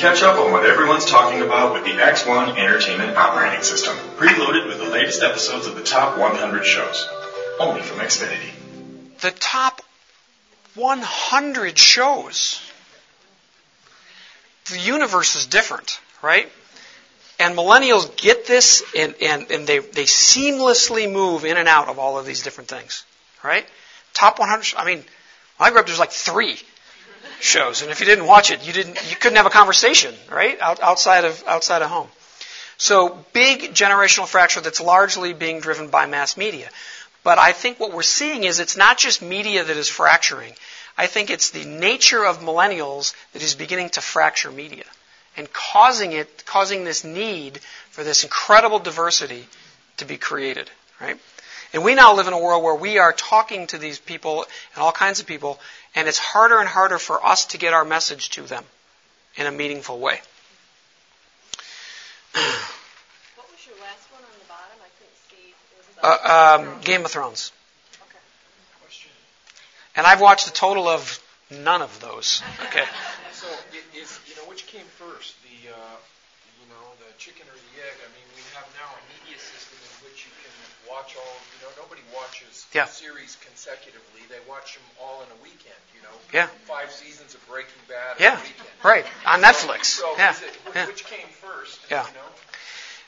Catch 0.06 0.22
up 0.22 0.38
on 0.38 0.52
what 0.52 0.64
everyone's 0.68 1.04
talking 1.04 1.42
about 1.42 1.74
with 1.74 1.84
the 1.84 1.90
X1 1.90 2.60
Entertainment 2.60 3.18
Operating 3.18 3.64
System, 3.64 3.98
preloaded 4.18 4.68
with 4.68 4.78
the 4.78 4.88
latest 4.88 5.24
episodes 5.24 5.66
of 5.66 5.76
the 5.76 5.82
top 5.82 6.20
100 6.20 6.64
shows. 6.64 7.10
Only 7.60 7.82
from 7.82 7.98
Xfinity. 7.98 8.52
The 9.22 9.32
top 9.32 9.82
100 10.76 11.80
shows. 11.80 12.62
The 14.66 14.78
universe 14.78 15.38
is 15.38 15.48
different, 15.48 16.00
right? 16.22 16.52
And 17.40 17.58
millennials 17.58 18.16
get 18.16 18.46
this 18.46 18.84
and, 18.96 19.16
and, 19.24 19.50
and 19.50 19.66
they, 19.66 19.80
they 19.80 20.04
seamlessly 20.04 21.12
move 21.12 21.46
in 21.46 21.58
and 21.58 21.68
out 21.68 21.90
of 21.90 21.98
all 21.98 22.20
of 22.20 22.28
these 22.28 22.44
different 22.44 22.70
things, 22.70 23.04
right? 23.44 23.66
Top 24.14 24.38
100, 24.38 24.76
I 24.78 24.86
mean, 24.86 25.04
when 25.58 25.68
I 25.68 25.72
grew 25.72 25.80
up, 25.80 25.88
there's 25.88 25.98
like 25.98 26.12
three 26.12 26.60
shows, 27.40 27.82
and 27.82 27.92
if 27.92 28.00
you 28.00 28.06
didn't 28.06 28.26
watch 28.26 28.52
it, 28.52 28.66
you 28.66 28.74
didn't, 28.74 29.10
you 29.10 29.16
couldn't 29.16 29.38
have 29.38 29.46
a 29.46 29.52
conversation, 29.52 30.14
right? 30.32 30.60
Out, 30.62 30.80
outside 30.82 31.26
of 31.26 31.44
outside 31.48 31.82
of 31.82 31.90
home. 31.90 32.08
So 32.78 33.26
big 33.34 33.74
generational 33.74 34.28
fracture 34.28 34.62
that's 34.62 34.82
largely 34.82 35.34
being 35.34 35.60
driven 35.60 35.88
by 35.90 36.06
mass 36.06 36.36
media. 36.36 36.70
But 37.24 37.40
I 37.40 37.54
think 37.54 37.80
what 37.80 37.94
we're 37.94 38.04
seeing 38.04 38.44
is 38.44 38.60
it's 38.60 38.78
not 38.78 38.98
just 38.98 39.22
media 39.22 39.64
that 39.64 39.78
is 39.78 39.90
fracturing. 39.90 40.54
I 40.98 41.08
think 41.08 41.30
it's 41.30 41.50
the 41.50 41.66
nature 41.66 42.26
of 42.26 42.40
millennials 42.40 43.14
that 43.34 43.42
is 43.42 43.56
beginning 43.56 43.90
to 43.92 44.02
fracture 44.02 44.52
media 44.52 44.86
and 45.36 45.52
causing 45.52 46.12
it, 46.12 46.46
causing 46.46 46.84
this 46.84 47.04
need 47.04 47.60
for 47.90 48.04
this 48.04 48.24
incredible 48.24 48.80
diversity 48.80 49.48
to 49.98 50.06
be 50.06 50.18
created, 50.18 50.70
right? 51.02 51.18
And 51.76 51.84
we 51.84 51.94
now 51.94 52.16
live 52.16 52.28
in 52.28 52.32
a 52.32 52.40
world 52.40 52.64
where 52.64 52.74
we 52.74 53.00
are 53.00 53.12
talking 53.12 53.68
to 53.68 53.78
these 53.78 54.00
people 54.00 54.46
and 54.74 54.82
all 54.82 54.94
kinds 54.94 55.20
of 55.20 55.28
people, 55.28 55.60
and 55.94 56.08
it's 56.08 56.18
harder 56.18 56.60
and 56.60 56.70
harder 56.70 56.98
for 56.98 57.24
us 57.24 57.48
to 57.48 57.58
get 57.58 57.74
our 57.74 57.84
message 57.84 58.30
to 58.30 58.44
them 58.44 58.64
in 59.36 59.46
a 59.46 59.52
meaningful 59.52 60.00
way. 60.00 60.22
what 62.32 63.52
was 63.52 63.68
your 63.68 63.76
last 63.84 64.08
one 64.10 64.24
on 64.24 64.32
the 64.40 64.48
bottom? 64.48 64.80
I 64.80 64.88
couldn't 64.96 65.20
see. 65.28 65.52
Uh, 66.02 66.64
um, 66.64 66.80
Game 66.80 67.04
of 67.04 67.12
Thrones. 67.12 67.52
Okay. 68.08 69.10
And 69.98 70.08
I've 70.08 70.22
watched 70.22 70.48
a 70.48 70.54
total 70.54 70.88
of 70.88 71.22
none 71.52 71.82
of 71.82 72.00
those. 72.00 72.42
Okay. 72.68 72.86
So, 73.36 73.52
is, 73.94 74.18
you 74.26 74.36
know, 74.40 74.48
which 74.48 74.66
came 74.66 74.88
first, 74.96 75.36
the, 75.44 75.70
uh, 75.70 75.98
you 76.58 76.66
know, 76.72 76.82
the 77.04 77.12
chicken 77.20 77.44
or 77.46 77.54
the 77.54 77.74
egg? 77.84 77.94
I 78.00 78.10
mean, 78.16 78.26
we 78.32 78.42
have 78.56 78.64
now 78.80 78.88
a 78.88 79.02
media 79.12 79.38
system 79.38 79.76
in 79.76 80.08
which 80.08 80.24
you 80.24 80.32
can 80.40 80.65
watch 80.90 81.16
all, 81.16 81.36
you 81.56 81.66
know, 81.66 81.72
nobody 81.82 82.02
watches 82.14 82.66
yeah. 82.74 82.86
series 82.86 83.38
consecutively. 83.46 84.22
They 84.30 84.42
watch 84.50 84.76
them 84.76 84.84
all 85.02 85.22
in 85.22 85.28
a 85.30 85.44
weekend, 85.44 85.82
you 85.96 86.02
know. 86.04 86.16
Yeah. 86.34 86.48
Five 86.66 86.92
seasons 86.92 87.34
of 87.34 87.48
Breaking 87.48 87.82
Bad 87.88 88.20
in 88.20 88.26
a 88.26 88.36
weekend. 88.36 88.56
yeah. 88.58 88.88
Right. 88.88 89.06
On 89.26 89.42
Netflix. 89.42 89.86
So, 89.86 90.14
yeah. 90.18 90.32
It, 90.32 90.58
yeah. 90.76 90.88
Which 90.88 91.06
came 91.06 91.28
first, 91.42 91.80
yeah. 91.90 92.06
You 92.08 92.14
know? 92.14 92.30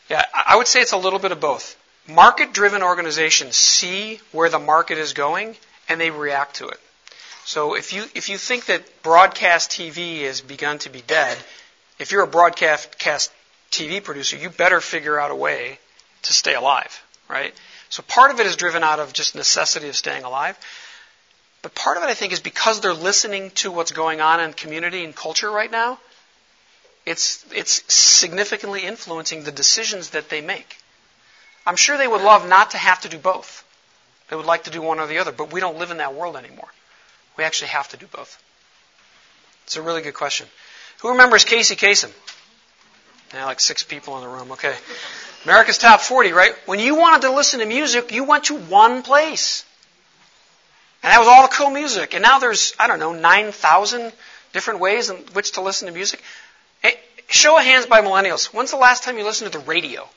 Yeah, 0.10 0.24
I 0.34 0.56
would 0.56 0.68
say 0.68 0.80
it's 0.80 0.94
a 0.94 0.98
little 0.98 1.20
bit 1.20 1.32
of 1.32 1.40
both. 1.40 1.78
Market 2.08 2.54
driven 2.54 2.82
organizations 2.82 3.58
see 3.58 4.22
where 4.32 4.50
the 4.50 4.60
market 4.60 4.98
is 4.98 5.12
going 5.12 5.58
and 5.90 6.00
they 6.00 6.12
react 6.12 6.58
to 6.58 6.68
it. 6.70 6.80
So 7.44 7.76
if 7.76 7.94
you 7.94 8.06
if 8.16 8.30
you 8.30 8.38
think 8.38 8.66
that 8.66 9.04
broadcast 9.04 9.72
TV 9.72 10.24
has 10.24 10.42
begun 10.42 10.80
to 10.80 10.90
be 10.90 11.02
dead, 11.02 11.38
if 12.00 12.12
you're 12.12 12.24
a 12.24 12.28
broadcast 12.28 13.32
TV 13.72 14.04
producer, 14.04 14.38
you 14.38 14.50
better 14.50 14.80
figure 14.80 15.20
out 15.20 15.32
a 15.32 15.36
way 15.36 15.80
to 16.24 16.34
stay 16.34 16.56
alive, 16.56 17.02
right? 17.30 17.54
So 17.90 18.04
part 18.04 18.32
of 18.32 18.40
it 18.40 18.46
is 18.46 18.56
driven 18.56 18.84
out 18.84 19.00
of 19.00 19.14
just 19.14 19.36
necessity 19.36 19.90
of 19.90 19.96
staying 19.96 20.24
alive. 20.24 20.58
But 21.62 21.74
part 21.76 21.98
of 21.98 22.04
it, 22.04 22.08
I 22.08 22.14
think, 22.14 22.34
is 22.34 22.40
because 22.40 22.82
they're 22.82 22.94
listening 22.94 23.52
to 23.52 23.72
what's 23.72 23.92
going 23.92 24.22
on 24.22 24.40
in 24.40 24.54
community 24.54 25.04
and 25.04 25.16
culture 25.16 25.50
right 25.50 25.72
now. 25.72 26.00
It's 27.06 27.46
it's 27.54 27.82
significantly 27.94 28.84
influencing 28.84 29.44
the 29.44 29.52
decisions 29.52 30.10
that 30.12 30.30
they 30.30 30.42
make. 30.42 30.78
I'm 31.66 31.78
sure 31.78 31.98
they 31.98 32.08
would 32.08 32.22
love 32.22 32.48
not 32.48 32.72
to 32.72 32.78
have 32.78 33.02
to 33.02 33.10
do 33.10 33.18
both. 33.18 33.64
They 34.30 34.36
would 34.36 34.46
like 34.46 34.66
to 34.66 34.72
do 34.72 34.82
one 34.82 35.00
or 35.00 35.08
the 35.08 35.20
other, 35.20 35.32
but 35.32 35.52
we 35.52 35.60
don't 35.60 35.78
live 35.78 35.92
in 35.92 35.98
that 35.98 36.14
world 36.14 36.36
anymore. 36.36 36.68
We 37.38 37.44
actually 37.44 37.70
have 37.70 37.88
to 37.90 37.98
do 37.98 38.08
both. 38.08 38.42
It's 39.66 39.78
a 39.78 39.82
really 39.82 40.02
good 40.02 40.14
question. 40.14 40.48
Who 41.00 41.12
remembers 41.12 41.46
Casey 41.46 41.76
Kasem? 41.76 42.12
Yeah, 43.34 43.46
like 43.46 43.60
six 43.60 43.84
people 43.84 44.16
in 44.18 44.24
the 44.24 44.30
room. 44.30 44.52
Okay. 44.54 44.76
America's 45.46 45.78
Top 45.78 46.02
40, 46.02 46.34
right? 46.34 46.54
When 46.66 46.80
you 46.80 46.96
wanted 46.96 47.22
to 47.22 47.32
listen 47.32 47.60
to 47.60 47.66
music, 47.66 48.12
you 48.12 48.24
went 48.24 48.46
to 48.46 48.58
one 48.58 49.02
place. 49.02 49.64
And 51.04 51.12
that 51.12 51.20
was 51.20 51.28
all 51.28 51.44
the 51.44 51.54
cool 51.54 51.70
music. 51.70 52.14
And 52.14 52.22
now 52.22 52.40
there's, 52.40 52.74
I 52.80 52.88
don't 52.88 53.00
know, 53.00 53.14
9,000 53.14 54.12
different 54.52 54.80
ways 54.80 55.10
in 55.10 55.18
which 55.34 55.54
to 55.54 55.62
listen 55.62 55.88
to 55.88 55.94
music. 55.94 56.22
Hey, 56.82 57.00
show 57.30 57.58
of 57.58 57.64
hands 57.64 57.86
by 57.86 58.02
millennials. 58.02 58.48
When's 58.48 58.72
the 58.72 58.78
last 58.78 59.04
time 59.04 59.18
you 59.18 59.24
listened 59.24 59.52
to 59.52 59.58
the 59.60 59.64
radio? 59.66 60.08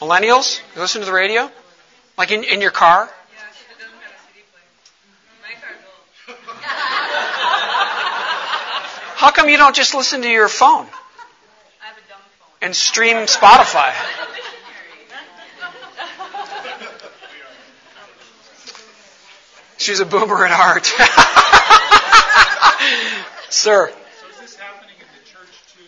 Millennials? 0.00 0.60
You 0.74 0.80
listen 0.80 1.00
to 1.00 1.06
the 1.06 1.12
radio? 1.12 1.48
Like 2.18 2.32
in, 2.32 2.42
in 2.42 2.60
your 2.60 2.72
car? 2.72 3.08
Yeah. 3.08 3.44
How 9.14 9.30
come 9.30 9.48
you 9.48 9.56
don't 9.56 9.76
just 9.76 9.94
listen 9.94 10.22
to 10.22 10.28
your 10.28 10.48
phone? 10.48 10.88
And 12.62 12.76
stream 12.76 13.16
Spotify? 13.26 13.92
She's 19.78 19.98
a 19.98 20.06
boomer 20.06 20.46
at 20.46 20.52
heart. 20.52 20.86
Sir. 23.50 23.88
So 23.88 23.94
is 24.28 24.38
this 24.40 24.54
happening 24.56 24.94
in 24.96 25.06
the 25.18 25.24
church 25.28 25.48
too, 25.74 25.80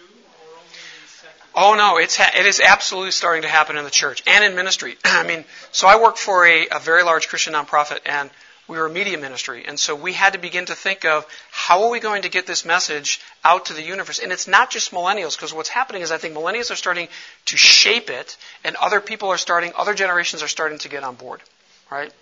or 0.43 0.49
only 0.57 0.67
in 0.67 1.07
secular? 1.07 1.47
Oh 1.55 1.75
no, 1.75 1.99
it's 1.99 2.17
ha- 2.17 2.33
it 2.37 2.45
is 2.45 2.59
absolutely 2.61 3.13
starting 3.13 3.43
to 3.43 3.49
happen 3.49 3.77
in 3.77 3.85
the 3.85 3.91
church 3.91 4.25
and 4.27 4.45
in 4.45 4.57
ministry. 4.57 4.97
I 5.05 5.23
mean, 5.25 5.45
so 5.71 5.87
I 5.87 6.01
work 6.03 6.17
for 6.17 6.45
a, 6.45 6.67
a 6.73 6.81
very 6.81 7.05
large 7.05 7.29
Christian 7.29 7.53
nonprofit, 7.53 8.01
and 8.05 8.31
we 8.67 8.79
were 8.79 8.87
a 8.87 8.91
media 8.91 9.19
ministry, 9.19 9.65
and 9.67 9.79
so 9.79 9.95
we 9.95 10.13
had 10.13 10.33
to 10.33 10.39
begin 10.39 10.67
to 10.67 10.75
think 10.75 11.05
of 11.05 11.27
how 11.51 11.85
are 11.85 11.91
we 11.91 12.01
going 12.01 12.23
to 12.23 12.29
get 12.29 12.47
this 12.47 12.65
message 12.65 13.21
out 13.45 13.67
to 13.67 13.75
the 13.75 13.83
universe. 13.83 14.19
And 14.19 14.33
it's 14.33 14.49
not 14.49 14.71
just 14.71 14.91
millennials, 14.91 15.37
because 15.37 15.53
what's 15.53 15.69
happening 15.69 16.03
is 16.03 16.11
I 16.11 16.19
think 16.19 16.35
millennials 16.35 16.71
are 16.71 16.77
starting 16.77 17.09
to 17.47 17.57
shape 17.57 18.09
it, 18.09 18.37
and 18.65 18.77
other 18.77 19.01
people 19.01 19.29
are 19.29 19.39
starting, 19.39 19.73
other 19.77 19.95
generations 19.95 20.43
are 20.43 20.49
starting 20.49 20.79
to 20.79 20.89
get 20.89 21.05
on 21.05 21.15
board, 21.15 21.41
right? 21.91 22.13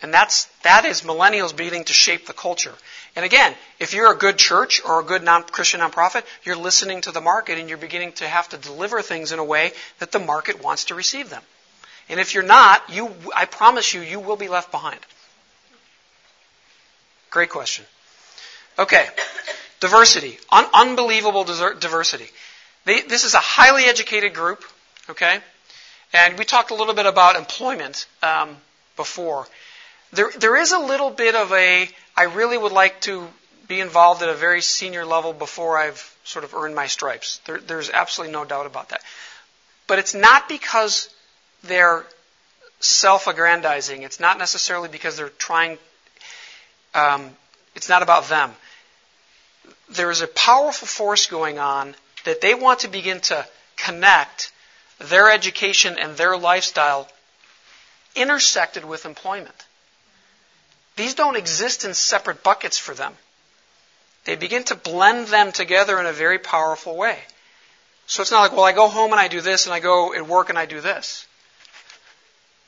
And 0.00 0.14
that's, 0.14 0.44
that 0.62 0.84
is 0.84 1.02
millennials 1.02 1.56
beginning 1.56 1.84
to 1.84 1.92
shape 1.92 2.26
the 2.26 2.32
culture. 2.32 2.74
And 3.16 3.24
again, 3.24 3.54
if 3.80 3.94
you're 3.94 4.12
a 4.12 4.16
good 4.16 4.38
church 4.38 4.80
or 4.84 5.00
a 5.00 5.04
good 5.04 5.24
non 5.24 5.42
Christian 5.42 5.80
nonprofit, 5.80 6.22
you're 6.44 6.56
listening 6.56 7.00
to 7.02 7.10
the 7.10 7.20
market 7.20 7.58
and 7.58 7.68
you're 7.68 7.78
beginning 7.78 8.12
to 8.12 8.28
have 8.28 8.48
to 8.50 8.58
deliver 8.58 9.02
things 9.02 9.32
in 9.32 9.40
a 9.40 9.44
way 9.44 9.72
that 9.98 10.12
the 10.12 10.20
market 10.20 10.62
wants 10.62 10.84
to 10.86 10.94
receive 10.94 11.30
them. 11.30 11.42
And 12.08 12.18
if 12.18 12.34
you're 12.34 12.42
not, 12.42 12.82
you, 12.90 13.10
I 13.36 13.44
promise 13.44 13.92
you, 13.92 14.00
you 14.00 14.20
will 14.20 14.36
be 14.36 14.48
left 14.48 14.70
behind. 14.70 15.00
Great 17.30 17.50
question. 17.50 17.84
Okay. 18.78 19.06
Diversity. 19.80 20.38
Un- 20.50 20.70
unbelievable 20.72 21.44
diversity. 21.44 22.28
They, 22.84 23.02
this 23.02 23.24
is 23.24 23.34
a 23.34 23.38
highly 23.38 23.84
educated 23.84 24.34
group, 24.34 24.64
okay? 25.10 25.40
And 26.12 26.38
we 26.38 26.44
talked 26.44 26.70
a 26.70 26.74
little 26.74 26.94
bit 26.94 27.06
about 27.06 27.36
employment 27.36 28.06
um, 28.22 28.56
before. 28.96 29.46
There, 30.12 30.30
there 30.38 30.56
is 30.56 30.72
a 30.72 30.78
little 30.78 31.10
bit 31.10 31.34
of 31.34 31.52
a, 31.52 31.88
I 32.16 32.22
really 32.24 32.56
would 32.56 32.72
like 32.72 33.02
to 33.02 33.28
be 33.66 33.80
involved 33.80 34.22
at 34.22 34.30
a 34.30 34.34
very 34.34 34.62
senior 34.62 35.04
level 35.04 35.34
before 35.34 35.76
I've 35.76 36.16
sort 36.24 36.44
of 36.44 36.54
earned 36.54 36.74
my 36.74 36.86
stripes. 36.86 37.40
There, 37.44 37.58
there's 37.58 37.90
absolutely 37.90 38.32
no 38.32 38.46
doubt 38.46 38.64
about 38.64 38.88
that. 38.88 39.02
But 39.86 39.98
it's 39.98 40.14
not 40.14 40.48
because 40.48 41.10
they're 41.64 42.04
self-aggrandizing. 42.80 44.02
It's 44.02 44.20
not 44.20 44.38
necessarily 44.38 44.88
because 44.88 45.16
they're 45.16 45.30
trying. 45.30 45.78
Um, 46.94 47.30
it's 47.74 47.88
not 47.88 48.02
about 48.02 48.28
them. 48.28 48.52
There 49.90 50.10
is 50.10 50.20
a 50.20 50.28
powerful 50.28 50.86
force 50.86 51.26
going 51.26 51.58
on 51.58 51.94
that 52.24 52.40
they 52.40 52.54
want 52.54 52.80
to 52.80 52.88
begin 52.88 53.20
to 53.20 53.46
connect 53.76 54.52
their 54.98 55.30
education 55.30 55.96
and 55.98 56.16
their 56.16 56.36
lifestyle 56.36 57.08
intersected 58.14 58.84
with 58.84 59.06
employment. 59.06 59.54
These 60.96 61.14
don't 61.14 61.36
exist 61.36 61.84
in 61.84 61.94
separate 61.94 62.42
buckets 62.42 62.76
for 62.76 62.92
them. 62.92 63.14
They 64.24 64.34
begin 64.36 64.64
to 64.64 64.74
blend 64.74 65.28
them 65.28 65.52
together 65.52 65.98
in 66.00 66.06
a 66.06 66.12
very 66.12 66.38
powerful 66.38 66.96
way. 66.96 67.18
So 68.06 68.22
it's 68.22 68.30
not 68.30 68.40
like, 68.40 68.52
well, 68.52 68.64
I 68.64 68.72
go 68.72 68.88
home 68.88 69.12
and 69.12 69.20
I 69.20 69.28
do 69.28 69.40
this, 69.40 69.66
and 69.66 69.74
I 69.74 69.80
go 69.80 70.14
at 70.14 70.26
work 70.26 70.48
and 70.48 70.58
I 70.58 70.66
do 70.66 70.80
this. 70.80 71.26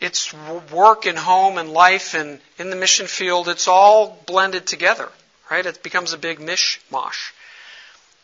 It's 0.00 0.32
work 0.72 1.04
and 1.04 1.18
home 1.18 1.58
and 1.58 1.70
life 1.70 2.14
and 2.14 2.40
in 2.58 2.70
the 2.70 2.76
mission 2.76 3.06
field. 3.06 3.48
It's 3.48 3.68
all 3.68 4.18
blended 4.26 4.66
together, 4.66 5.08
right? 5.50 5.64
It 5.64 5.82
becomes 5.82 6.14
a 6.14 6.18
big 6.18 6.38
mishmash. 6.38 7.32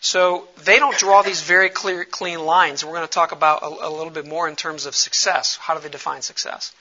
So 0.00 0.48
they 0.64 0.78
don't 0.78 0.96
draw 0.96 1.22
these 1.22 1.42
very 1.42 1.68
clear, 1.68 2.04
clean 2.04 2.40
lines. 2.44 2.84
We're 2.84 2.92
going 2.92 3.06
to 3.06 3.12
talk 3.12 3.32
about 3.32 3.62
a, 3.62 3.88
a 3.88 3.90
little 3.90 4.10
bit 4.10 4.26
more 4.26 4.48
in 4.48 4.56
terms 4.56 4.86
of 4.86 4.94
success. 4.94 5.56
How 5.56 5.74
do 5.74 5.80
they 5.80 5.88
define 5.88 6.22
success? 6.22 6.72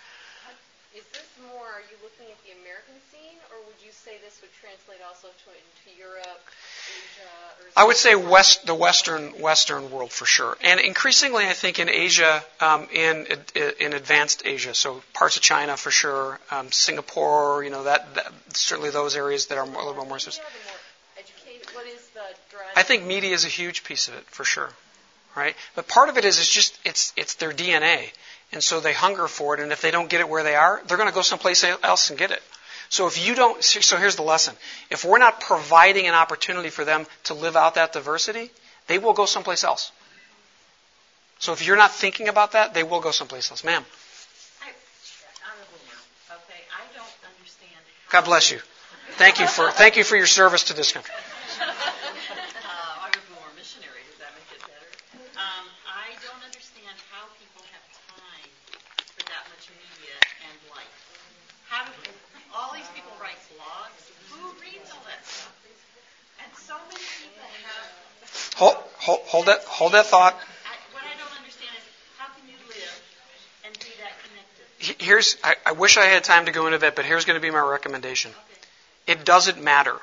Is 0.96 1.04
this 1.12 1.28
more, 1.44 1.68
are 1.68 1.84
you 1.92 1.98
looking 2.04 2.32
at 2.32 2.40
the 2.46 2.52
American 2.62 2.96
scene, 3.12 3.40
or 3.52 3.58
would 4.46 4.54
you 4.54 4.70
say 4.70 4.76
this 4.76 4.88
would 4.88 4.98
translate 4.98 5.02
also 5.08 5.28
to 5.28 5.50
into 5.52 6.00
Europe, 6.00 6.42
Asia, 6.86 7.30
I 7.76 7.84
would 7.86 7.98
say 7.98 8.16
west, 8.16 8.66
the 8.66 8.76
Western 8.76 9.42
Western 9.42 9.92
world 9.92 10.12
for 10.12 10.26
sure, 10.26 10.58
and 10.62 10.80
increasingly 10.80 11.46
I 11.46 11.54
think 11.54 11.80
in 11.80 11.90
Asia, 11.90 12.44
um, 12.60 12.88
in 12.94 13.28
in 13.80 13.94
advanced 13.94 14.44
Asia, 14.46 14.74
so 14.74 15.02
parts 15.14 15.36
of 15.38 15.42
China 15.42 15.78
for 15.78 15.92
sure, 15.92 16.40
um, 16.52 16.72
Singapore, 16.72 17.64
you 17.64 17.70
know 17.70 17.84
that, 17.84 18.14
that, 18.16 18.32
certainly 18.54 18.92
those 18.92 19.16
areas 19.16 19.48
that 19.48 19.58
are 19.58 19.66
more, 19.66 19.82
a 19.82 19.86
little 19.86 20.02
bit 20.04 20.08
more. 20.08 20.20
I 22.76 22.84
think 22.84 23.06
media 23.06 23.34
is 23.34 23.46
a 23.46 23.50
huge 23.50 23.84
piece 23.84 24.08
of 24.08 24.16
it 24.16 24.24
for 24.26 24.44
sure, 24.44 24.70
right? 25.36 25.56
But 25.76 25.88
part 25.88 26.10
of 26.10 26.18
it 26.18 26.26
is 26.26 26.40
it's 26.40 26.50
just 26.50 26.78
it's 26.86 27.14
it's 27.16 27.36
their 27.36 27.52
DNA, 27.52 28.12
and 28.52 28.64
so 28.64 28.80
they 28.80 28.94
hunger 28.94 29.28
for 29.28 29.54
it, 29.56 29.60
and 29.60 29.72
if 29.72 29.82
they 29.82 29.92
don't 29.92 30.10
get 30.10 30.22
it 30.22 30.30
where 30.30 30.44
they 30.44 30.56
are, 30.56 30.82
they're 30.86 30.98
going 30.98 31.10
to 31.10 31.16
go 31.16 31.22
someplace 31.22 31.64
else 31.64 32.10
and 32.10 32.20
get 32.20 32.32
it. 32.32 32.42
So 32.90 33.08
if 33.08 33.26
you 33.26 33.36
don't, 33.36 33.64
so 33.64 33.98
here's 33.98 34.16
the 34.16 34.22
lesson. 34.22 34.56
If 34.90 35.04
we're 35.04 35.18
not 35.18 35.42
providing 35.42 36.08
an 36.08 36.14
opportunity 36.14 36.70
for 36.70 36.86
them 36.86 37.06
to 37.26 37.34
live 37.34 37.56
out 37.56 37.76
that 37.76 37.94
diversity, 37.94 38.52
they 38.88 39.00
will 39.00 39.14
go 39.14 39.26
someplace 39.26 39.64
else. 39.64 39.92
So 41.40 41.54
if 41.54 41.66
you're 41.66 41.78
not 41.78 41.92
thinking 41.92 42.28
about 42.28 42.54
that, 42.54 42.74
they 42.74 42.84
will 42.84 43.02
go 43.02 43.12
someplace 43.12 43.52
else. 43.52 43.64
Ma'am. 43.64 43.84
God 48.12 48.26
bless 48.26 48.52
you. 48.52 48.60
Thank 49.18 49.40
you 49.40 49.48
for 49.48 49.72
thank 49.72 49.98
you 49.98 50.04
for 50.04 50.16
your 50.16 50.28
service 50.28 50.66
to 50.66 50.74
this 50.74 50.92
country. 50.92 51.14
Hold, 69.06 69.20
hold, 69.26 69.46
that, 69.46 69.64
hold 69.66 69.92
that 69.92 70.08
thought. 70.08 70.34
What 70.34 71.04
I 71.04 71.16
don't 71.16 71.38
understand 71.38 71.70
is 71.78 71.84
how 72.18 72.26
can 72.34 72.50
you 72.50 72.58
live 72.68 73.02
and 73.64 73.74
be 73.78 73.86
that 74.02 74.18
connected? 74.26 75.06
Here's, 75.06 75.38
I, 75.44 75.54
I 75.64 75.74
wish 75.74 75.98
I 75.98 76.06
had 76.06 76.24
time 76.24 76.48
to 76.48 76.52
go 76.52 76.66
into 76.66 76.80
that, 76.80 76.96
but 76.96 77.06
here's 77.06 77.24
going 77.24 77.38
to 77.38 77.42
be 77.42 77.52
my 77.52 77.60
recommendation. 77.60 78.32
Okay. 78.32 79.20
It 79.20 79.24
doesn't 79.24 79.64
matter. 79.64 79.94
That 79.94 80.02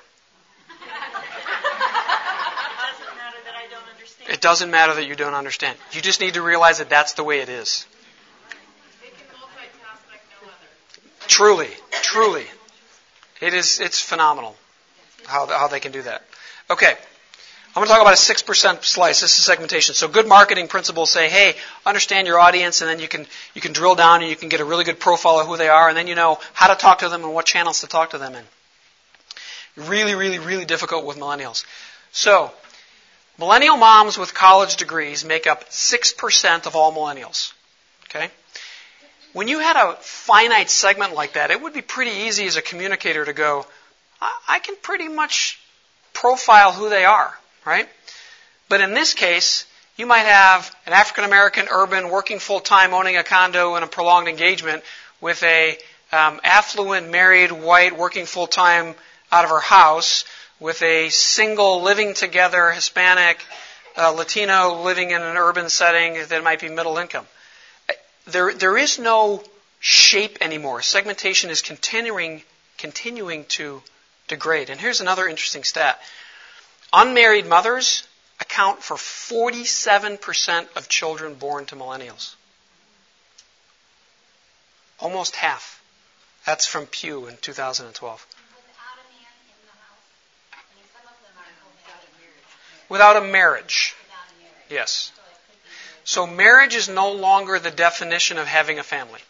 I 3.57 3.67
don't 3.69 3.89
understand. 3.93 4.31
It 4.31 4.41
doesn't 4.41 4.71
matter 4.71 4.95
that 4.95 5.07
you 5.07 5.17
don't 5.17 5.35
understand. 5.35 5.77
You 5.91 6.01
just 6.01 6.21
need 6.21 6.35
to 6.35 6.43
realize 6.43 6.79
that 6.79 6.89
that's 6.89 7.15
the 7.15 7.25
way 7.25 7.41
it 7.41 7.49
is. 7.49 7.87
Truly, 11.27 11.71
truly. 12.03 12.47
It 13.41 13.53
is, 13.53 13.81
it's 13.81 14.01
phenomenal 14.01 14.55
how, 15.27 15.47
how 15.47 15.67
they 15.67 15.81
can 15.81 15.91
do 15.91 16.03
that. 16.03 16.23
Okay. 16.71 16.95
I'm 17.75 17.81
going 17.81 17.87
to 17.87 17.93
talk 17.95 18.03
about 18.03 18.13
a 18.13 18.17
6% 18.17 18.85
slice. 18.85 19.23
This 19.23 19.39
is 19.39 19.45
segmentation. 19.47 19.95
So 19.95 20.07
good 20.07 20.29
marketing 20.29 20.69
principles 20.69 21.11
say, 21.11 21.31
hey, 21.31 21.55
understand 21.87 22.27
your 22.27 22.39
audience, 22.39 22.83
and 22.83 22.91
then 22.91 23.01
you 23.01 23.09
can, 23.09 23.27
you 23.55 23.63
can 23.63 23.73
drill 23.73 23.95
down 23.95 24.21
and 24.21 24.29
you 24.29 24.37
can 24.37 24.51
get 24.51 24.61
a 24.61 24.65
really 24.65 24.85
good 24.85 25.01
profile 25.01 25.41
of 25.41 25.47
who 25.47 25.57
they 25.57 25.71
are, 25.71 25.89
and 25.89 25.97
then 25.97 26.07
you 26.07 26.15
know 26.15 26.39
how 26.53 26.69
to 26.69 26.75
talk 26.75 26.99
to 26.99 27.09
them 27.09 27.25
and 27.25 27.33
what 27.33 27.47
channels 27.47 27.81
to 27.81 27.87
talk 27.87 28.11
to 28.11 28.19
them 28.19 28.35
in. 28.35 28.45
Really, 29.89 30.15
really, 30.15 30.39
really 30.39 30.67
difficult 30.67 31.07
with 31.07 31.17
millennials. 31.17 31.65
So, 32.11 32.53
millennial 33.39 33.79
moms 33.79 34.19
with 34.19 34.35
college 34.35 34.77
degrees 34.77 35.25
make 35.25 35.47
up 35.47 35.71
6% 35.71 36.67
of 36.67 36.77
all 36.77 36.93
millennials. 36.93 37.55
Okay? 38.11 38.29
When 39.33 39.49
you 39.49 39.61
had 39.61 39.77
a 39.77 39.97
finite 40.03 40.69
segment 40.69 41.15
like 41.15 41.33
that, 41.35 41.51
it 41.51 41.63
would 41.63 41.73
be 41.73 41.81
pretty 41.81 42.11
easy 42.11 42.45
as 42.45 42.57
a 42.57 42.63
communicator 42.63 43.25
to 43.25 43.33
go, 43.33 43.65
I 44.21 44.59
can 44.59 44.77
pretty 44.83 45.09
much 45.09 45.59
profile 46.13 46.73
who 46.73 46.91
they 46.91 47.07
are 47.07 47.35
right? 47.65 47.89
But 48.69 48.81
in 48.81 48.95
this 48.95 49.15
case, 49.15 49.67
you 49.97 50.07
might 50.07 50.27
have 50.27 50.75
an 50.87 50.93
African 50.93 51.25
American 51.25 51.69
urban 51.71 52.09
working 52.09 52.39
full 52.39 52.61
time, 52.61 52.95
owning 52.95 53.17
a 53.17 53.25
condo 53.25 53.77
in 53.77 53.83
a 53.83 53.87
prolonged 53.87 54.29
engagement 54.29 54.83
with 55.21 55.43
a 55.43 55.79
um, 56.13 56.41
affluent 56.45 57.11
married 57.11 57.53
white 57.53 57.97
working 57.97 58.27
full 58.27 58.47
time 58.47 58.95
out 59.31 59.45
of 59.45 59.51
her 59.51 59.61
house 59.61 60.25
with 60.61 60.83
a 60.83 61.09
single 61.09 61.83
living 61.83 62.15
together 62.15 62.71
Hispanic 62.71 63.41
uh, 63.97 64.11
Latino 64.11 64.83
living 64.83 65.11
in 65.11 65.21
an 65.21 65.37
urban 65.37 65.69
setting 65.69 66.15
that 66.29 66.45
might 66.45 66.61
be 66.61 66.69
middle 66.69 66.99
income. 66.99 67.27
There, 68.27 68.55
there 68.55 68.79
is 68.79 68.99
no 68.99 69.43
shape 69.81 70.39
anymore. 70.41 70.81
Segmentation 70.83 71.51
is 71.51 71.61
continuing, 71.61 72.43
continuing 72.79 73.45
to 73.47 73.83
degrade. 74.29 74.71
And 74.71 74.81
here's 74.81 75.01
another 75.01 75.27
interesting 75.27 75.65
stat. 75.65 76.01
Unmarried 76.93 77.47
mothers 77.47 78.03
account 78.41 78.83
for 78.83 78.97
47% 78.97 80.77
of 80.77 80.89
children 80.89 81.35
born 81.35 81.65
to 81.67 81.77
millennials. 81.77 82.35
Almost 85.01 85.37
half. 85.37 85.83
That's 86.45 86.67
from 86.67 86.87
Pew 86.87 87.27
in 87.27 87.37
2012. 87.41 88.27
Without 92.89 93.17
a 93.17 93.23
marriage. 93.23 93.95
Yes. 94.69 95.13
So 96.05 96.27
marriage 96.27 96.75
is 96.75 96.89
no 96.89 97.13
longer 97.13 97.59
the 97.59 97.71
definition 97.71 98.39
of 98.39 98.47
having 98.47 98.79
a 98.79 98.83
family. 98.83 99.21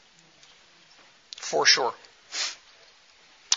For 1.37 1.67
sure. 1.67 1.95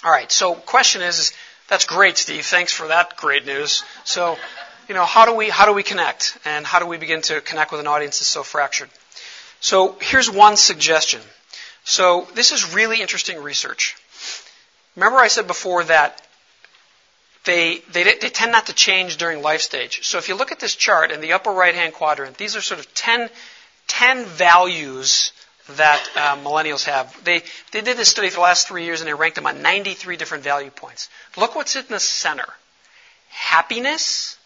All 0.04 0.12
right. 0.12 0.32
So 0.32 0.54
question 0.54 1.02
is, 1.02 1.20
is 1.20 1.34
that's 1.68 1.86
great, 1.86 2.18
Steve. 2.18 2.46
Thanks 2.46 2.72
for 2.72 2.88
that 2.88 3.18
great 3.18 3.46
news. 3.46 3.84
So, 4.04 4.38
you 4.88 4.94
know, 4.96 5.06
how 5.06 5.26
do 5.26 5.34
we 5.36 5.50
how 5.50 5.66
do 5.66 5.74
we 5.74 5.84
connect, 5.84 6.38
and 6.46 6.66
how 6.66 6.80
do 6.80 6.86
we 6.86 6.98
begin 6.98 7.22
to 7.24 7.42
connect 7.42 7.72
with 7.72 7.80
an 7.82 7.88
audience 7.88 8.20
that's 8.20 8.28
so 8.28 8.44
fractured? 8.44 8.90
So, 9.60 9.98
here's 10.00 10.30
one 10.30 10.58
suggestion. 10.58 11.22
So, 11.84 12.28
this 12.36 12.52
is 12.52 12.74
really 12.74 13.02
interesting 13.02 13.42
research. 13.42 13.96
Remember, 14.96 15.18
I 15.18 15.28
said 15.28 15.48
before 15.48 15.84
that 15.86 16.22
they, 17.46 17.80
they, 17.92 18.04
they 18.04 18.30
tend 18.30 18.52
not 18.52 18.68
to 18.68 18.74
change 18.74 19.18
during 19.18 19.42
life 19.42 19.62
stage. 19.62 20.06
So, 20.06 20.18
if 20.18 20.30
you 20.30 20.36
look 20.36 20.52
at 20.52 20.60
this 20.60 20.76
chart 20.76 21.12
in 21.12 21.22
the 21.22 21.34
upper 21.34 21.52
right 21.52 21.76
hand 21.76 21.94
quadrant, 21.94 22.38
these 22.38 22.56
are 22.56 22.62
sort 22.62 22.80
of 22.80 22.94
10, 22.94 23.30
10 23.88 24.26
values 24.26 25.32
that 25.72 26.08
uh, 26.16 26.38
millennials 26.38 26.86
have. 26.86 27.24
They, 27.24 27.42
they 27.72 27.82
did 27.82 27.98
this 27.98 28.10
study 28.10 28.30
for 28.30 28.36
the 28.36 28.42
last 28.42 28.68
three 28.68 28.86
years 28.86 29.02
and 29.02 29.08
they 29.08 29.14
ranked 29.14 29.36
them 29.36 29.48
on 29.48 29.62
93 29.62 30.18
different 30.18 30.44
value 30.44 30.70
points. 30.70 31.10
Look 31.38 31.56
what's 31.56 31.76
in 31.76 31.86
the 31.90 32.00
center 32.00 32.48
happiness, 33.30 34.38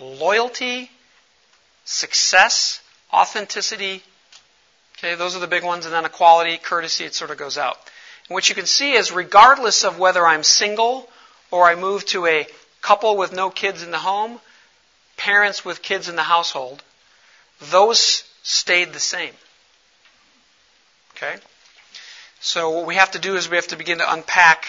loyalty, 0.00 0.90
success, 1.84 2.82
authenticity. 3.12 4.02
Okay, 4.98 5.14
those 5.14 5.34
are 5.34 5.40
the 5.40 5.46
big 5.46 5.64
ones, 5.64 5.86
and 5.86 5.94
then 5.94 6.04
equality, 6.04 6.58
courtesy, 6.58 7.04
it 7.04 7.14
sort 7.14 7.30
of 7.30 7.38
goes 7.38 7.56
out. 7.56 7.76
And 8.28 8.34
what 8.34 8.48
you 8.48 8.54
can 8.54 8.66
see 8.66 8.92
is, 8.92 9.12
regardless 9.12 9.84
of 9.84 9.98
whether 9.98 10.26
I'm 10.26 10.42
single 10.42 11.08
or 11.50 11.66
I 11.66 11.74
move 11.74 12.04
to 12.06 12.26
a 12.26 12.46
couple 12.80 13.16
with 13.16 13.32
no 13.32 13.50
kids 13.50 13.82
in 13.82 13.90
the 13.90 13.98
home, 13.98 14.40
parents 15.16 15.64
with 15.64 15.82
kids 15.82 16.08
in 16.08 16.16
the 16.16 16.22
household, 16.22 16.82
those 17.70 18.24
stayed 18.42 18.92
the 18.92 19.00
same. 19.00 19.32
Okay? 21.16 21.36
So 22.40 22.70
what 22.70 22.86
we 22.86 22.96
have 22.96 23.12
to 23.12 23.18
do 23.18 23.36
is 23.36 23.48
we 23.48 23.56
have 23.56 23.68
to 23.68 23.76
begin 23.76 23.98
to 23.98 24.12
unpack 24.12 24.66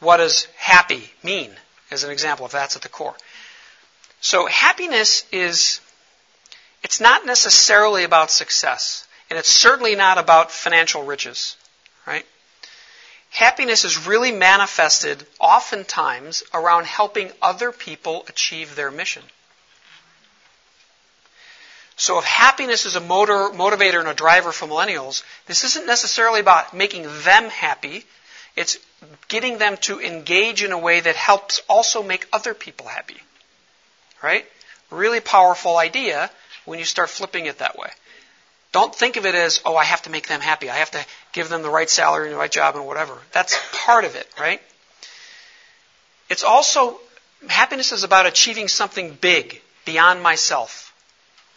what 0.00 0.18
does 0.18 0.46
happy 0.56 1.10
mean, 1.22 1.50
as 1.90 2.04
an 2.04 2.10
example, 2.10 2.46
if 2.46 2.52
that's 2.52 2.76
at 2.76 2.82
the 2.82 2.88
core. 2.88 3.14
So 4.20 4.46
happiness 4.46 5.24
is, 5.32 5.80
it's 6.82 7.00
not 7.00 7.26
necessarily 7.26 8.04
about 8.04 8.30
success, 8.30 9.06
and 9.28 9.38
it's 9.38 9.48
certainly 9.48 9.94
not 9.96 10.18
about 10.18 10.50
financial 10.50 11.02
riches, 11.02 11.56
right? 12.06 12.26
Happiness 13.30 13.84
is 13.84 14.06
really 14.06 14.32
manifested 14.32 15.24
oftentimes 15.38 16.42
around 16.52 16.86
helping 16.86 17.30
other 17.40 17.72
people 17.72 18.24
achieve 18.28 18.74
their 18.74 18.90
mission. 18.90 19.22
So 22.00 22.18
if 22.18 22.24
happiness 22.24 22.86
is 22.86 22.96
a 22.96 23.00
motor, 23.00 23.50
motivator 23.50 24.00
and 24.00 24.08
a 24.08 24.14
driver 24.14 24.52
for 24.52 24.66
millennials, 24.66 25.22
this 25.44 25.64
isn't 25.64 25.86
necessarily 25.86 26.40
about 26.40 26.72
making 26.72 27.02
them 27.02 27.50
happy. 27.50 28.06
It's 28.56 28.78
getting 29.28 29.58
them 29.58 29.76
to 29.82 30.00
engage 30.00 30.62
in 30.62 30.72
a 30.72 30.78
way 30.78 31.00
that 31.00 31.14
helps 31.14 31.60
also 31.68 32.02
make 32.02 32.26
other 32.32 32.54
people 32.54 32.86
happy. 32.86 33.18
Right? 34.22 34.46
Really 34.88 35.20
powerful 35.20 35.76
idea 35.76 36.30
when 36.64 36.78
you 36.78 36.86
start 36.86 37.10
flipping 37.10 37.44
it 37.44 37.58
that 37.58 37.76
way. 37.76 37.90
Don't 38.72 38.94
think 38.94 39.18
of 39.18 39.26
it 39.26 39.34
as, 39.34 39.60
oh, 39.66 39.76
I 39.76 39.84
have 39.84 40.00
to 40.04 40.10
make 40.10 40.26
them 40.26 40.40
happy. 40.40 40.70
I 40.70 40.76
have 40.76 40.92
to 40.92 41.04
give 41.32 41.50
them 41.50 41.60
the 41.60 41.68
right 41.68 41.90
salary 41.90 42.28
and 42.28 42.34
the 42.34 42.38
right 42.38 42.50
job 42.50 42.76
and 42.76 42.86
whatever. 42.86 43.18
That's 43.32 43.60
part 43.74 44.06
of 44.06 44.16
it, 44.16 44.26
right? 44.40 44.62
It's 46.30 46.44
also, 46.44 46.98
happiness 47.46 47.92
is 47.92 48.04
about 48.04 48.24
achieving 48.24 48.68
something 48.68 49.18
big 49.20 49.60
beyond 49.84 50.22
myself 50.22 50.79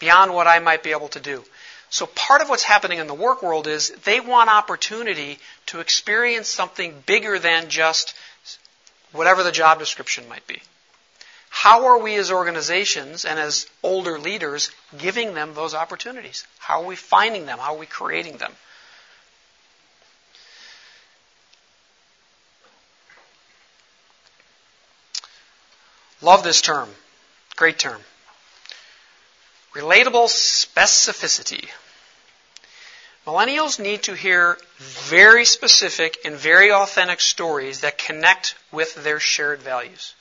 beyond 0.04 0.34
what 0.34 0.47
I 0.47 0.60
might 0.60 0.84
be 0.84 0.91
able 0.91 1.08
to 1.10 1.22
do. 1.22 1.43
So 1.89 2.06
part 2.08 2.41
of 2.41 2.49
what's 2.49 2.64
happening 2.64 2.99
in 2.99 3.08
the 3.08 3.14
work 3.14 3.41
world 3.41 3.68
is 3.68 3.89
they 4.04 4.20
want 4.20 4.49
opportunity 4.49 5.39
to 5.68 5.80
experience 5.80 6.49
something 6.49 7.04
bigger 7.06 7.39
than 7.39 7.70
just 7.70 8.14
whatever 9.14 9.43
the 9.43 9.51
job 9.51 9.80
description 9.80 10.28
might 10.28 10.45
be. 10.45 10.62
How 11.49 11.86
are 11.86 11.99
we 11.99 12.16
as 12.16 12.32
organizations 12.32 13.24
and 13.24 13.39
as 13.39 13.68
older 13.82 14.20
leaders 14.20 14.72
giving 14.97 15.36
them 15.36 15.54
those 15.54 15.74
opportunities? 15.74 16.45
How 16.58 16.82
are 16.82 16.86
we 16.86 16.97
finding 16.97 17.45
them? 17.45 17.60
How 17.60 17.76
are 17.76 17.80
we 17.80 17.86
creating 17.86 18.38
them? 18.38 18.51
Love 26.22 26.43
this 26.43 26.62
term. 26.62 26.89
Great 27.56 27.80
term. 27.80 28.01
Relatable 29.74 30.28
specificity. 30.28 31.68
Millennials 33.26 33.80
need 33.80 34.04
to 34.04 34.14
hear 34.14 34.58
very 34.78 35.46
specific 35.46 36.18
and 36.26 36.36
very 36.36 36.72
authentic 36.72 37.22
stories 37.22 37.82
that 37.82 37.98
connect 37.98 38.56
with 38.72 38.94
their 39.04 39.20
shared 39.20 39.62
values. 39.62 40.14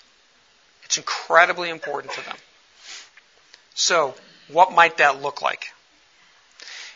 It's 0.85 0.97
incredibly 0.97 1.69
important 1.69 2.13
to 2.15 2.25
them. 2.25 2.37
So, 3.75 4.15
what 4.49 4.73
might 4.73 4.99
that 4.99 5.21
look 5.21 5.43
like? 5.43 5.73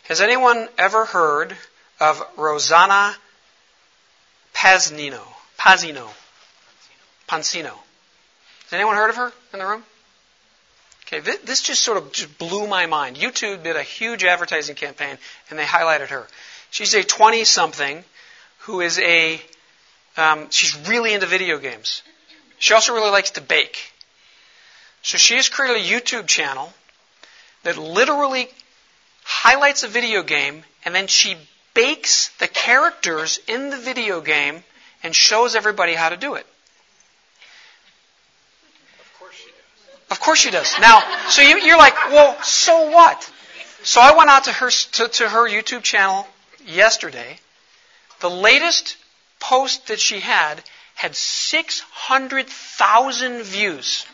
Has 0.07 0.21
anyone 0.21 0.69
ever 0.77 1.05
heard 1.05 1.57
of 1.99 2.23
Rosanna 2.37 3.15
Paznino? 4.53 5.21
Pazino? 5.59 6.09
Pansino. 7.27 7.73
Has 8.63 8.73
anyone 8.73 8.95
heard 8.95 9.09
of 9.09 9.17
her 9.17 9.33
in 9.51 9.59
the 9.59 9.65
room? 9.65 9.83
Okay, 11.07 11.21
this 11.21 11.61
just 11.61 11.83
sort 11.83 11.97
of 11.97 12.11
just 12.11 12.37
blew 12.37 12.67
my 12.67 12.85
mind. 12.85 13.15
YouTube 13.15 13.63
did 13.63 13.77
a 13.77 13.83
huge 13.83 14.25
advertising 14.25 14.75
campaign 14.75 15.17
and 15.49 15.57
they 15.57 15.63
highlighted 15.63 16.09
her. 16.09 16.27
She's 16.69 16.93
a 16.95 17.03
20 17.03 17.45
something 17.45 18.03
who 18.59 18.81
is 18.81 18.99
a, 18.99 19.39
um, 20.17 20.49
she's 20.49 20.77
really 20.89 21.13
into 21.13 21.25
video 21.25 21.59
games. 21.59 22.03
She 22.59 22.73
also 22.73 22.93
really 22.93 23.09
likes 23.09 23.31
to 23.31 23.41
bake. 23.41 23.93
So 25.01 25.17
she 25.17 25.35
has 25.35 25.47
created 25.47 25.77
a 25.77 25.85
YouTube 25.85 26.27
channel 26.27 26.73
that 27.63 27.77
literally 27.77 28.49
highlights 29.23 29.83
a 29.83 29.87
video 29.87 30.23
game 30.23 30.65
and 30.83 30.93
then 30.93 31.07
she 31.07 31.37
bakes 31.73 32.29
the 32.39 32.49
characters 32.49 33.39
in 33.47 33.69
the 33.69 33.77
video 33.77 34.19
game 34.19 34.61
and 35.03 35.15
shows 35.15 35.55
everybody 35.55 35.93
how 35.93 36.09
to 36.09 36.17
do 36.17 36.35
it. 36.35 36.45
Of 40.09 40.21
course 40.21 40.39
she 40.39 40.51
does. 40.51 40.73
Now, 40.79 41.01
so 41.29 41.41
you, 41.41 41.59
you're 41.59 41.77
like, 41.77 42.11
well, 42.11 42.41
so 42.41 42.91
what? 42.91 43.29
So 43.83 43.99
I 44.01 44.15
went 44.15 44.29
out 44.29 44.45
to 44.45 44.53
her 44.53 44.69
to, 44.69 45.07
to 45.07 45.29
her 45.29 45.49
YouTube 45.49 45.83
channel 45.83 46.25
yesterday. 46.65 47.39
The 48.21 48.29
latest 48.29 48.95
post 49.39 49.87
that 49.87 49.99
she 49.99 50.19
had 50.19 50.63
had 50.95 51.15
600,000 51.15 53.43
views. 53.43 54.05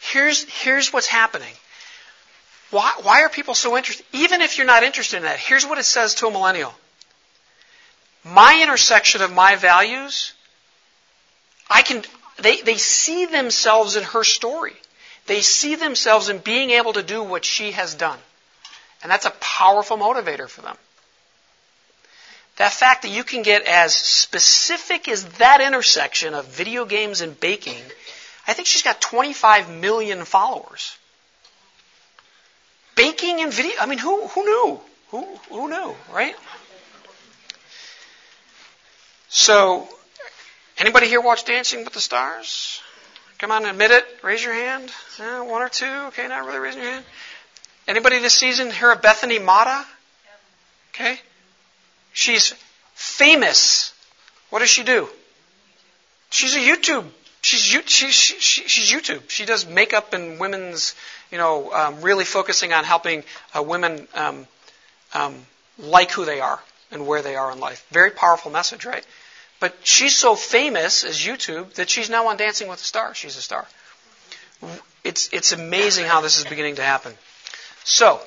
Here's, 0.00 0.44
here's 0.44 0.92
what's 0.92 1.06
happening. 1.06 1.54
Why, 2.70 2.92
why 3.02 3.22
are 3.22 3.28
people 3.28 3.54
so 3.54 3.76
interested? 3.76 4.04
Even 4.12 4.40
if 4.40 4.58
you're 4.58 4.66
not 4.66 4.82
interested 4.82 5.18
in 5.18 5.22
that, 5.22 5.38
here's 5.38 5.64
what 5.64 5.78
it 5.78 5.84
says 5.84 6.16
to 6.16 6.26
a 6.26 6.30
millennial. 6.30 6.74
My 8.24 8.60
intersection 8.62 9.22
of 9.22 9.32
my 9.32 9.54
values 9.54 10.32
I 11.68 11.82
can, 11.82 12.02
they, 12.38 12.60
they 12.60 12.76
see 12.76 13.26
themselves 13.26 13.96
in 13.96 14.04
her 14.04 14.24
story. 14.24 14.76
They 15.26 15.40
see 15.40 15.74
themselves 15.74 16.28
in 16.28 16.38
being 16.38 16.70
able 16.70 16.92
to 16.92 17.02
do 17.02 17.22
what 17.22 17.44
she 17.44 17.72
has 17.72 17.94
done. 17.94 18.18
And 19.02 19.10
that's 19.10 19.26
a 19.26 19.30
powerful 19.40 19.96
motivator 19.96 20.48
for 20.48 20.62
them. 20.62 20.76
That 22.56 22.72
fact 22.72 23.02
that 23.02 23.10
you 23.10 23.22
can 23.22 23.42
get 23.42 23.62
as 23.62 23.94
specific 23.94 25.08
as 25.08 25.24
that 25.38 25.60
intersection 25.60 26.34
of 26.34 26.46
video 26.46 26.84
games 26.86 27.20
and 27.20 27.38
baking, 27.38 27.82
I 28.46 28.54
think 28.54 28.66
she's 28.66 28.82
got 28.82 29.00
25 29.00 29.70
million 29.70 30.24
followers. 30.24 30.96
Baking 32.94 33.42
and 33.42 33.52
video, 33.52 33.72
I 33.78 33.86
mean, 33.86 33.98
who, 33.98 34.26
who 34.28 34.44
knew? 34.44 34.80
Who, 35.10 35.24
who 35.50 35.68
knew, 35.68 35.94
right? 36.12 36.34
So, 39.28 39.86
Anybody 40.78 41.08
here 41.08 41.20
watch 41.20 41.44
Dancing 41.44 41.84
with 41.84 41.94
the 41.94 42.00
Stars? 42.00 42.82
Come 43.38 43.50
on, 43.50 43.64
admit 43.64 43.90
it. 43.90 44.04
Raise 44.22 44.44
your 44.44 44.52
hand. 44.52 44.90
Yeah, 45.18 45.40
one 45.42 45.62
or 45.62 45.68
two. 45.68 45.86
Okay, 46.08 46.28
not 46.28 46.44
really 46.44 46.58
raising 46.58 46.82
your 46.82 46.90
hand. 46.90 47.04
Anybody 47.88 48.18
this 48.18 48.34
season 48.34 48.70
hear 48.70 48.90
of 48.90 49.00
Bethany 49.00 49.38
Mata? 49.38 49.86
Okay. 50.90 51.18
She's 52.12 52.54
famous. 52.94 53.92
What 54.50 54.60
does 54.60 54.70
she 54.70 54.82
do? 54.82 55.08
She's 56.30 56.56
a 56.56 56.58
YouTube. 56.58 57.06
She's 57.42 57.60
she's 57.60 58.12
she's 58.12 58.90
YouTube. 58.90 59.30
She 59.30 59.44
does 59.44 59.66
makeup 59.66 60.12
and 60.12 60.40
women's, 60.40 60.94
you 61.30 61.38
know, 61.38 61.72
um, 61.72 62.00
really 62.00 62.24
focusing 62.24 62.72
on 62.72 62.84
helping 62.84 63.22
uh, 63.56 63.62
women 63.62 64.08
um, 64.14 64.46
um, 65.14 65.46
like 65.78 66.10
who 66.10 66.24
they 66.24 66.40
are 66.40 66.60
and 66.90 67.06
where 67.06 67.22
they 67.22 67.36
are 67.36 67.52
in 67.52 67.60
life. 67.60 67.86
Very 67.90 68.10
powerful 68.10 68.50
message, 68.50 68.84
right? 68.84 69.06
But 69.58 69.74
she's 69.82 70.16
so 70.16 70.34
famous 70.34 71.04
as 71.04 71.18
YouTube 71.18 71.74
that 71.74 71.88
she's 71.88 72.10
now 72.10 72.28
on 72.28 72.36
Dancing 72.36 72.68
with 72.68 72.78
the 72.78 72.84
Stars. 72.84 73.16
She's 73.16 73.36
a 73.36 73.42
star. 73.42 73.66
It's, 75.02 75.28
it's 75.32 75.52
amazing 75.52 76.06
how 76.06 76.20
this 76.20 76.38
is 76.38 76.44
beginning 76.44 76.76
to 76.76 76.82
happen. 76.82 77.14
So, 77.84 78.20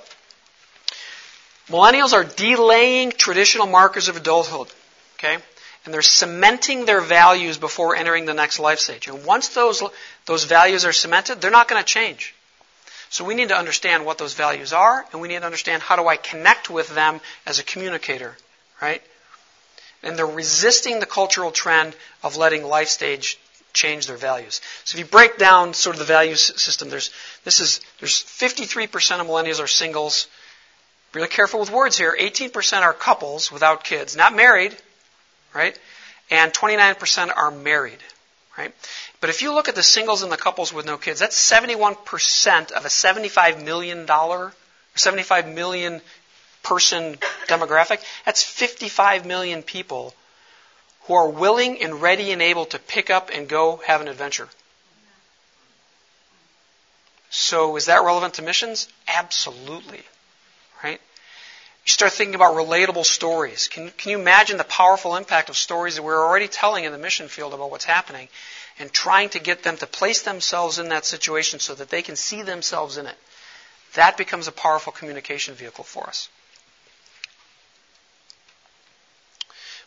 millennials 1.68 2.14
are 2.14 2.24
delaying 2.24 3.12
traditional 3.12 3.68
markers 3.68 4.08
of 4.08 4.18
adulthood. 4.18 4.70
Okay? 5.18 5.38
And 5.86 5.94
they're 5.94 6.02
cementing 6.02 6.86
their 6.86 7.02
values 7.02 7.58
before 7.58 7.96
entering 7.96 8.26
the 8.26 8.34
next 8.34 8.60
life 8.60 8.80
stage. 8.80 9.08
And 9.08 9.26
once 9.26 9.50
those, 9.50 9.84
those 10.26 10.46
values 10.46 10.86
are 10.86 10.94
cemented, 10.94 11.42
they're 11.42 11.52
not 11.52 11.68
going 11.68 11.82
to 11.82 11.86
change. 11.86 12.34
So 13.10 13.26
we 13.26 13.34
need 13.34 13.50
to 13.50 13.58
understand 13.58 14.06
what 14.06 14.18
those 14.18 14.36
values 14.36 14.72
are, 14.72 15.06
and 15.12 15.22
we 15.22 15.28
need 15.28 15.40
to 15.40 15.46
understand 15.46 15.82
how 15.82 15.96
do 15.96 16.08
I 16.08 16.16
connect 16.16 16.70
with 16.70 16.94
them 16.94 17.22
as 17.46 17.58
a 17.58 17.64
communicator, 17.64 18.36
right? 18.82 19.02
And 20.04 20.18
they're 20.18 20.26
resisting 20.26 21.00
the 21.00 21.06
cultural 21.06 21.52
trend 21.52 21.96
of 22.24 22.38
letting 22.38 22.64
life 22.64 22.88
stage 22.88 23.38
change 23.74 24.08
their 24.08 24.18
values. 24.18 24.62
So 24.84 24.96
if 24.96 25.00
you 25.00 25.10
break 25.10 25.38
down 25.38 25.74
sort 25.74 25.96
of 25.96 26.00
the 26.00 26.06
value 26.06 26.36
system, 26.36 26.90
there's 26.90 27.12
this 27.44 27.60
is 27.60 27.82
there's 28.00 28.24
53% 28.24 29.22
of 29.22 29.28
millennials 29.28 29.62
are 29.64 29.68
singles. 29.68 30.28
Really 31.14 31.28
careful 31.28 31.60
with 31.60 31.72
words 31.72 31.98
here. 31.98 32.16
18% 32.20 32.82
are 32.82 32.94
couples 32.94 33.52
without 33.52 33.84
kids, 33.84 34.16
not 34.16 34.36
married, 34.36 34.76
right? 35.56 35.78
And 36.30 36.54
29% 36.54 37.36
are 37.36 37.50
married, 37.50 37.98
right? 38.56 38.74
But 39.20 39.32
if 39.32 39.42
you 39.42 39.52
look 39.54 39.68
at 39.68 39.76
the 39.76 39.82
singles 39.82 40.22
and 40.22 40.32
the 40.32 40.38
couples 40.38 40.72
with 40.72 40.86
no 40.86 40.98
kids, 40.98 41.20
that's 41.20 41.52
71% 41.52 42.72
of 42.72 42.86
a 42.86 42.90
75 42.90 43.64
million 43.64 44.06
dollar, 44.06 44.54
75 44.96 45.48
million 45.48 46.02
person 46.64 47.18
demographic, 47.48 48.04
that's 48.26 48.44
55 48.44 49.26
million 49.26 49.64
people 49.64 50.14
who 51.04 51.14
are 51.16 51.30
willing 51.30 51.82
and 51.82 52.02
ready 52.02 52.32
and 52.32 52.42
able 52.42 52.66
to 52.66 52.80
pick 52.80 53.10
up 53.10 53.32
and 53.34 53.48
go 53.48 53.82
have 53.88 54.02
an 54.02 54.08
adventure. 54.08 54.48
So 57.30 57.76
is 57.76 57.86
that 57.86 58.04
relevant 58.04 58.36
to 58.36 58.42
missions? 58.42 58.88
Absolutely. 59.08 60.02
Right? 60.84 61.00
You 61.86 61.92
start 61.92 62.12
thinking 62.12 62.36
about 62.36 62.56
relatable 62.56 63.06
stories. 63.06 63.68
Can, 63.68 63.90
can 63.92 64.12
you 64.12 64.20
imagine 64.20 64.58
the 64.58 64.64
powerful 64.64 65.16
impact 65.16 65.50
of 65.50 65.58
stories 65.58 65.96
that 65.96 66.04
we're 66.04 66.24
already 66.24 66.48
telling 66.48 66.84
in 66.84 66.92
the 66.92 66.98
mission 66.98 67.28
field 67.28 67.54
about 67.54 67.72
what's 67.72 67.86
happening 67.86 68.28
and 68.78 68.92
trying 68.92 69.30
to 69.30 69.40
get 69.40 69.64
them 69.64 69.78
to 69.78 69.88
place 69.88 70.22
themselves 70.22 70.80
in 70.80 70.90
that 70.90 71.06
situation 71.06 71.60
so 71.60 71.76
that 71.76 71.90
they 71.90 72.02
can 72.02 72.16
see 72.16 72.42
themselves 72.42 72.98
in 72.98 73.06
it? 73.06 73.18
That 73.96 74.18
becomes 74.18 74.48
a 74.48 74.52
powerful 74.52 74.94
communication 74.94 75.56
vehicle 75.56 75.84
for 75.84 76.08
us. 76.08 76.30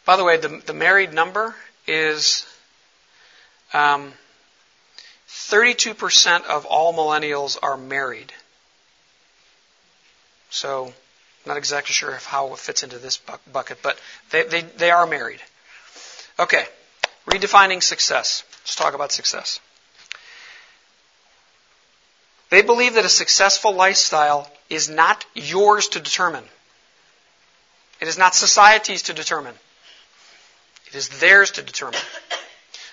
By 0.05 0.16
the 0.16 0.24
way, 0.24 0.36
the, 0.36 0.61
the 0.66 0.72
married 0.72 1.12
number 1.12 1.55
is 1.86 2.46
um, 3.72 4.12
32% 5.28 6.44
of 6.46 6.66
all 6.66 6.92
millennials 6.92 7.57
are 7.62 7.76
married. 7.76 8.32
So, 10.50 10.92
not 11.46 11.57
exactly 11.57 11.92
sure 11.92 12.12
how 12.26 12.53
it 12.53 12.59
fits 12.59 12.82
into 12.82 12.98
this 12.98 13.18
bucket, 13.53 13.78
but 13.82 13.98
they, 14.30 14.44
they, 14.44 14.61
they 14.62 14.90
are 14.90 15.07
married. 15.07 15.40
Okay, 16.38 16.64
redefining 17.26 17.82
success. 17.82 18.44
Let's 18.62 18.74
talk 18.74 18.94
about 18.94 19.12
success. 19.12 19.61
They 22.50 22.62
believe 22.62 22.94
that 22.94 23.05
a 23.05 23.09
successful 23.09 23.72
lifestyle 23.72 24.50
is 24.68 24.88
not 24.88 25.24
yours 25.34 25.88
to 25.88 26.00
determine. 26.00 26.44
It 28.00 28.09
is 28.09 28.18
not 28.18 28.34
society's 28.34 29.05
to 29.05 29.14
determine. 29.14 29.55
It 30.93 30.97
is 30.97 31.09
theirs 31.09 31.53
to 31.53 31.62
determine. 31.62 32.01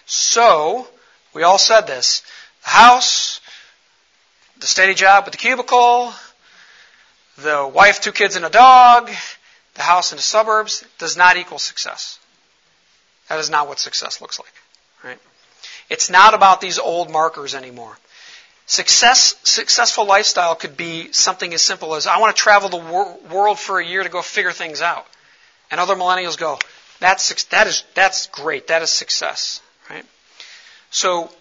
So, 0.05 0.87
we 1.33 1.43
all 1.43 1.57
said 1.57 1.81
this. 1.81 2.23
The 2.63 2.69
house, 2.69 3.41
the 4.57 4.67
steady 4.67 4.93
job 4.93 5.25
with 5.25 5.33
the 5.33 5.37
cubicle, 5.37 6.13
the 7.39 7.67
wife, 7.67 7.99
two 7.99 8.13
kids, 8.13 8.37
and 8.37 8.45
a 8.45 8.49
dog, 8.49 9.11
the 9.75 9.81
house 9.81 10.13
in 10.13 10.15
the 10.15 10.21
suburbs 10.21 10.85
does 10.97 11.17
not 11.17 11.35
equal 11.35 11.59
success. 11.59 12.19
That 13.27 13.39
is 13.39 13.49
not 13.49 13.67
what 13.67 13.79
success 13.79 14.21
looks 14.21 14.39
like. 14.39 14.53
Right? 15.03 15.19
It's 15.89 16.09
not 16.09 16.33
about 16.33 16.61
these 16.61 16.79
old 16.79 17.11
markers 17.11 17.53
anymore. 17.53 17.97
Success, 18.65 19.35
successful 19.43 20.05
lifestyle 20.05 20.55
could 20.55 20.77
be 20.77 21.11
something 21.11 21.53
as 21.53 21.61
simple 21.61 21.95
as 21.95 22.07
I 22.07 22.19
want 22.19 22.33
to 22.33 22.41
travel 22.41 22.69
the 22.69 22.77
wor- 22.77 23.17
world 23.29 23.59
for 23.59 23.79
a 23.79 23.85
year 23.85 24.03
to 24.03 24.09
go 24.09 24.21
figure 24.21 24.53
things 24.53 24.81
out. 24.81 25.05
And 25.69 25.81
other 25.81 25.95
millennials 25.95 26.37
go, 26.37 26.59
that's, 26.99 27.43
that 27.45 27.67
is, 27.67 27.83
that's 27.93 28.27
great. 28.27 28.67
That 28.67 28.81
is 28.81 28.89
success. 28.89 29.61
Right? 29.89 30.05
So 30.91 31.31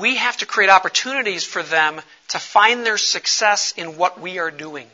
we 0.00 0.16
have 0.16 0.36
to 0.38 0.46
create 0.46 0.70
opportunities 0.70 1.44
for 1.44 1.62
them 1.62 2.00
to 2.28 2.38
find 2.38 2.84
their 2.86 2.98
success 2.98 3.74
in 3.76 3.96
what 3.96 4.20
we 4.20 4.38
are 4.38 4.50
doing. 4.50 4.86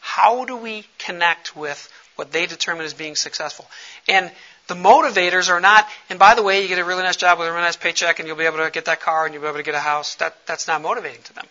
How 0.00 0.44
do 0.44 0.56
we 0.56 0.84
connect 0.98 1.56
with 1.56 1.90
what 2.16 2.30
they 2.30 2.46
determine 2.46 2.84
as 2.84 2.94
being 2.94 3.16
successful? 3.16 3.66
And 4.06 4.30
the 4.66 4.74
motivators 4.74 5.50
are 5.50 5.60
not, 5.60 5.88
and 6.08 6.18
by 6.18 6.34
the 6.34 6.42
way, 6.42 6.62
you 6.62 6.68
get 6.68 6.78
a 6.78 6.84
really 6.84 7.02
nice 7.02 7.16
job 7.16 7.38
with 7.38 7.48
a 7.48 7.50
really 7.50 7.64
nice 7.64 7.76
paycheck 7.76 8.18
and 8.18 8.28
you'll 8.28 8.36
be 8.36 8.44
able 8.44 8.58
to 8.58 8.70
get 8.70 8.84
that 8.86 9.00
car 9.00 9.24
and 9.24 9.34
you'll 9.34 9.42
be 9.42 9.48
able 9.48 9.58
to 9.58 9.64
get 9.64 9.74
a 9.74 9.80
house. 9.80 10.14
That, 10.16 10.34
that's 10.46 10.68
not 10.68 10.82
motivating 10.82 11.22
to 11.22 11.34
them. 11.34 11.46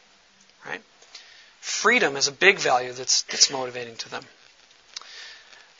Right? 0.66 0.82
Freedom 1.60 2.16
is 2.16 2.28
a 2.28 2.32
big 2.32 2.60
value 2.60 2.94
that's, 2.94 3.24
that's 3.24 3.52
motivating 3.52 3.96
to 3.98 4.10
them. 4.10 4.24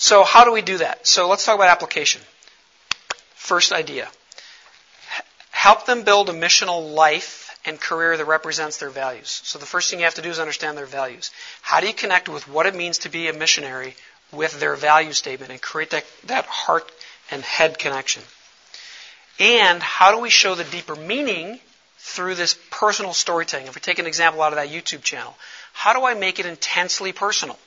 So 0.04 0.26
how 0.26 0.44
do 0.44 0.52
we 0.52 0.62
do 0.62 0.80
that? 0.80 1.08
So 1.08 1.30
let's 1.30 1.46
talk 1.46 1.56
about 1.56 1.70
application. 1.70 2.22
First 3.36 3.72
idea. 3.72 4.10
Help 5.52 5.86
them 5.86 6.04
build 6.04 6.28
a 6.28 6.34
missional 6.34 6.94
life 6.94 7.58
and 7.64 7.80
career 7.80 8.18
that 8.18 8.26
represents 8.26 8.76
their 8.80 8.90
values. 8.90 9.40
So 9.46 9.60
the 9.60 9.66
first 9.66 9.90
thing 9.90 10.00
you 10.00 10.04
have 10.04 10.16
to 10.16 10.22
do 10.22 10.30
is 10.30 10.40
understand 10.40 10.78
their 10.78 10.86
values. 10.86 11.32
How 11.62 11.80
do 11.80 11.88
you 11.88 11.94
connect 11.94 12.28
with 12.28 12.50
what 12.50 12.66
it 12.66 12.76
means 12.76 12.98
to 13.00 13.10
be 13.10 13.30
a 13.30 13.34
missionary 13.34 13.96
with 14.34 14.60
their 14.60 14.76
value 14.76 15.14
statement 15.14 15.54
and 15.54 15.62
create 15.62 15.92
that, 15.92 16.04
that 16.26 16.48
heart 16.48 16.92
and 17.32 17.42
head 17.42 17.80
connection? 17.80 18.24
And 19.40 19.82
how 19.82 20.12
do 20.12 20.20
we 20.20 20.30
show 20.30 20.54
the 20.54 20.66
deeper 20.66 20.98
meaning 20.98 21.62
through 22.00 22.36
this 22.36 22.58
personal 22.72 23.14
storytelling? 23.14 23.68
If 23.68 23.76
we 23.76 23.80
take 23.80 24.00
an 24.00 24.08
example 24.08 24.42
out 24.42 24.52
of 24.52 24.58
that 24.58 24.68
YouTube 24.68 25.02
channel, 25.02 25.34
how 25.72 25.94
do 25.94 26.04
I 26.04 26.14
make 26.14 26.40
it 26.40 26.46
intensely 26.46 27.14
personal 27.14 27.58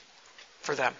for 0.61 0.75
them? 0.75 0.93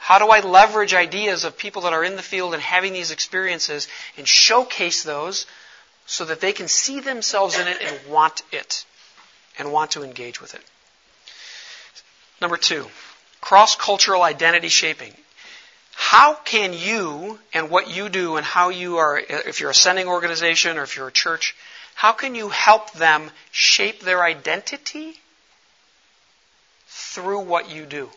How 0.00 0.18
do 0.18 0.28
I 0.28 0.40
leverage 0.40 0.94
ideas 0.94 1.44
of 1.44 1.58
people 1.58 1.82
that 1.82 1.92
are 1.92 2.02
in 2.02 2.16
the 2.16 2.22
field 2.22 2.54
and 2.54 2.62
having 2.62 2.94
these 2.94 3.10
experiences 3.10 3.86
and 4.16 4.26
showcase 4.26 5.02
those 5.02 5.46
so 6.06 6.24
that 6.24 6.40
they 6.40 6.52
can 6.52 6.68
see 6.68 7.00
themselves 7.00 7.58
in 7.58 7.68
it 7.68 7.76
and 7.82 8.10
want 8.10 8.42
it 8.50 8.86
and 9.58 9.70
want 9.70 9.92
to 9.92 10.02
engage 10.02 10.40
with 10.40 10.54
it? 10.54 10.62
Number 12.40 12.56
two, 12.56 12.86
cross 13.42 13.76
cultural 13.76 14.22
identity 14.22 14.68
shaping. 14.68 15.12
How 15.92 16.32
can 16.32 16.72
you 16.72 17.38
and 17.52 17.68
what 17.68 17.94
you 17.94 18.08
do 18.08 18.36
and 18.36 18.44
how 18.44 18.70
you 18.70 18.96
are, 18.96 19.18
if 19.18 19.60
you're 19.60 19.70
a 19.70 19.74
sending 19.74 20.08
organization 20.08 20.78
or 20.78 20.82
if 20.82 20.96
you're 20.96 21.08
a 21.08 21.12
church, 21.12 21.54
how 21.94 22.12
can 22.12 22.34
you 22.34 22.48
help 22.48 22.90
them 22.94 23.30
shape 23.50 24.00
their 24.00 24.24
identity 24.24 25.14
through 26.88 27.40
what 27.40 27.70
you 27.70 27.84
do? 27.84 28.08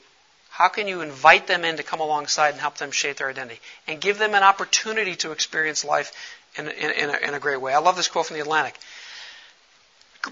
How 0.64 0.70
can 0.70 0.88
you 0.88 1.02
invite 1.02 1.46
them 1.46 1.66
in 1.66 1.76
to 1.76 1.84
come 1.84 2.00
alongside 2.00 2.52
and 2.52 2.60
help 2.62 2.78
them 2.78 2.92
shape 2.92 3.18
their 3.18 3.30
identity 3.30 3.60
and 3.86 4.00
give 4.00 4.18
them 4.18 4.34
an 4.34 4.44
opportunity 4.44 5.14
to 5.18 5.34
experience 5.34 5.84
life 5.84 6.14
in, 6.56 6.70
in, 6.70 6.92
in, 6.92 7.10
a, 7.10 7.18
in 7.18 7.34
a 7.34 7.40
great 7.42 7.60
way? 7.60 7.74
I 7.74 7.80
love 7.80 7.98
this 7.98 8.08
quote 8.08 8.28
from 8.28 8.36
the 8.36 8.42
Atlantic. 8.42 8.80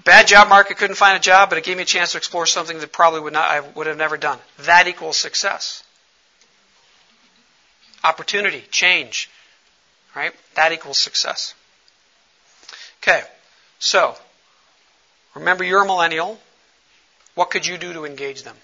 Bad 0.06 0.28
job 0.28 0.48
market, 0.48 0.78
couldn't 0.78 0.96
find 0.96 1.18
a 1.18 1.20
job, 1.20 1.50
but 1.50 1.58
it 1.58 1.66
gave 1.66 1.76
me 1.76 1.84
a 1.84 1.86
chance 1.86 2.14
to 2.14 2.18
explore 2.18 2.46
something 2.46 2.80
that 2.80 2.94
probably 2.94 3.20
would 3.20 3.34
not, 3.34 3.52
I 3.52 3.60
would 3.60 3.88
have 3.88 3.98
never 3.98 4.16
done. 4.16 4.40
That 4.60 4.88
equals 4.88 5.18
success. 5.18 5.84
Opportunity, 8.02 8.64
change, 8.72 9.30
right? 10.16 10.32
That 10.56 10.72
equals 10.72 10.98
success. 10.98 11.56
Okay, 13.04 13.22
so 13.80 14.16
remember 15.36 15.66
you're 15.66 15.84
a 15.84 15.86
millennial. 15.86 16.40
What 17.36 17.50
could 17.52 17.68
you 17.68 17.78
do 17.78 17.92
to 17.92 18.06
engage 18.06 18.44
them? 18.44 18.56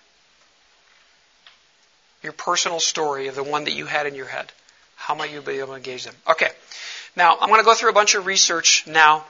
Your 2.23 2.33
personal 2.33 2.79
story 2.79 3.27
of 3.27 3.35
the 3.35 3.43
one 3.43 3.65
that 3.65 3.73
you 3.73 3.85
had 3.85 4.07
in 4.07 4.15
your 4.15 4.27
head. 4.27 4.51
How 4.95 5.15
might 5.15 5.31
you 5.31 5.41
be 5.41 5.59
able 5.59 5.67
to 5.67 5.75
engage 5.75 6.05
them? 6.05 6.15
Okay. 6.27 6.49
Now, 7.15 7.37
I'm 7.39 7.49
going 7.49 7.61
to 7.61 7.65
go 7.65 7.73
through 7.73 7.89
a 7.89 7.93
bunch 7.93 8.15
of 8.15 8.25
research 8.25 8.85
now, 8.87 9.23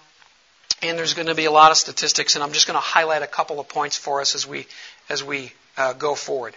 and 0.81 0.97
there's 0.97 1.13
going 1.13 1.27
to 1.27 1.35
be 1.35 1.45
a 1.45 1.51
lot 1.51 1.71
of 1.71 1.77
statistics, 1.77 2.35
and 2.35 2.43
I'm 2.43 2.53
just 2.53 2.67
going 2.67 2.75
to 2.75 2.81
highlight 2.81 3.21
a 3.21 3.27
couple 3.27 3.59
of 3.59 3.67
points 3.67 3.97
for 3.97 4.21
us 4.21 4.35
as 4.35 4.47
we, 4.47 4.67
as 5.09 5.23
we 5.23 5.51
uh, 5.77 5.93
go 5.93 6.15
forward. 6.15 6.55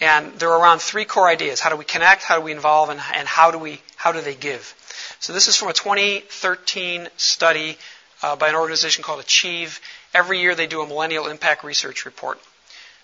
And 0.00 0.32
there 0.38 0.50
are 0.50 0.60
around 0.60 0.80
three 0.80 1.04
core 1.04 1.28
ideas. 1.28 1.60
How 1.60 1.70
do 1.70 1.76
we 1.76 1.84
connect? 1.84 2.22
How 2.22 2.36
do 2.36 2.42
we 2.42 2.52
involve? 2.52 2.88
And, 2.90 3.00
and 3.14 3.28
how, 3.28 3.50
do 3.50 3.58
we, 3.58 3.80
how 3.96 4.12
do 4.12 4.20
they 4.20 4.34
give? 4.34 4.74
So 5.20 5.32
this 5.32 5.48
is 5.48 5.56
from 5.56 5.68
a 5.68 5.72
2013 5.72 7.08
study 7.16 7.78
uh, 8.22 8.36
by 8.36 8.48
an 8.48 8.54
organization 8.54 9.04
called 9.04 9.20
Achieve. 9.20 9.80
Every 10.14 10.40
year 10.40 10.54
they 10.54 10.66
do 10.66 10.80
a 10.80 10.86
Millennial 10.86 11.28
Impact 11.28 11.64
Research 11.64 12.04
Report. 12.04 12.38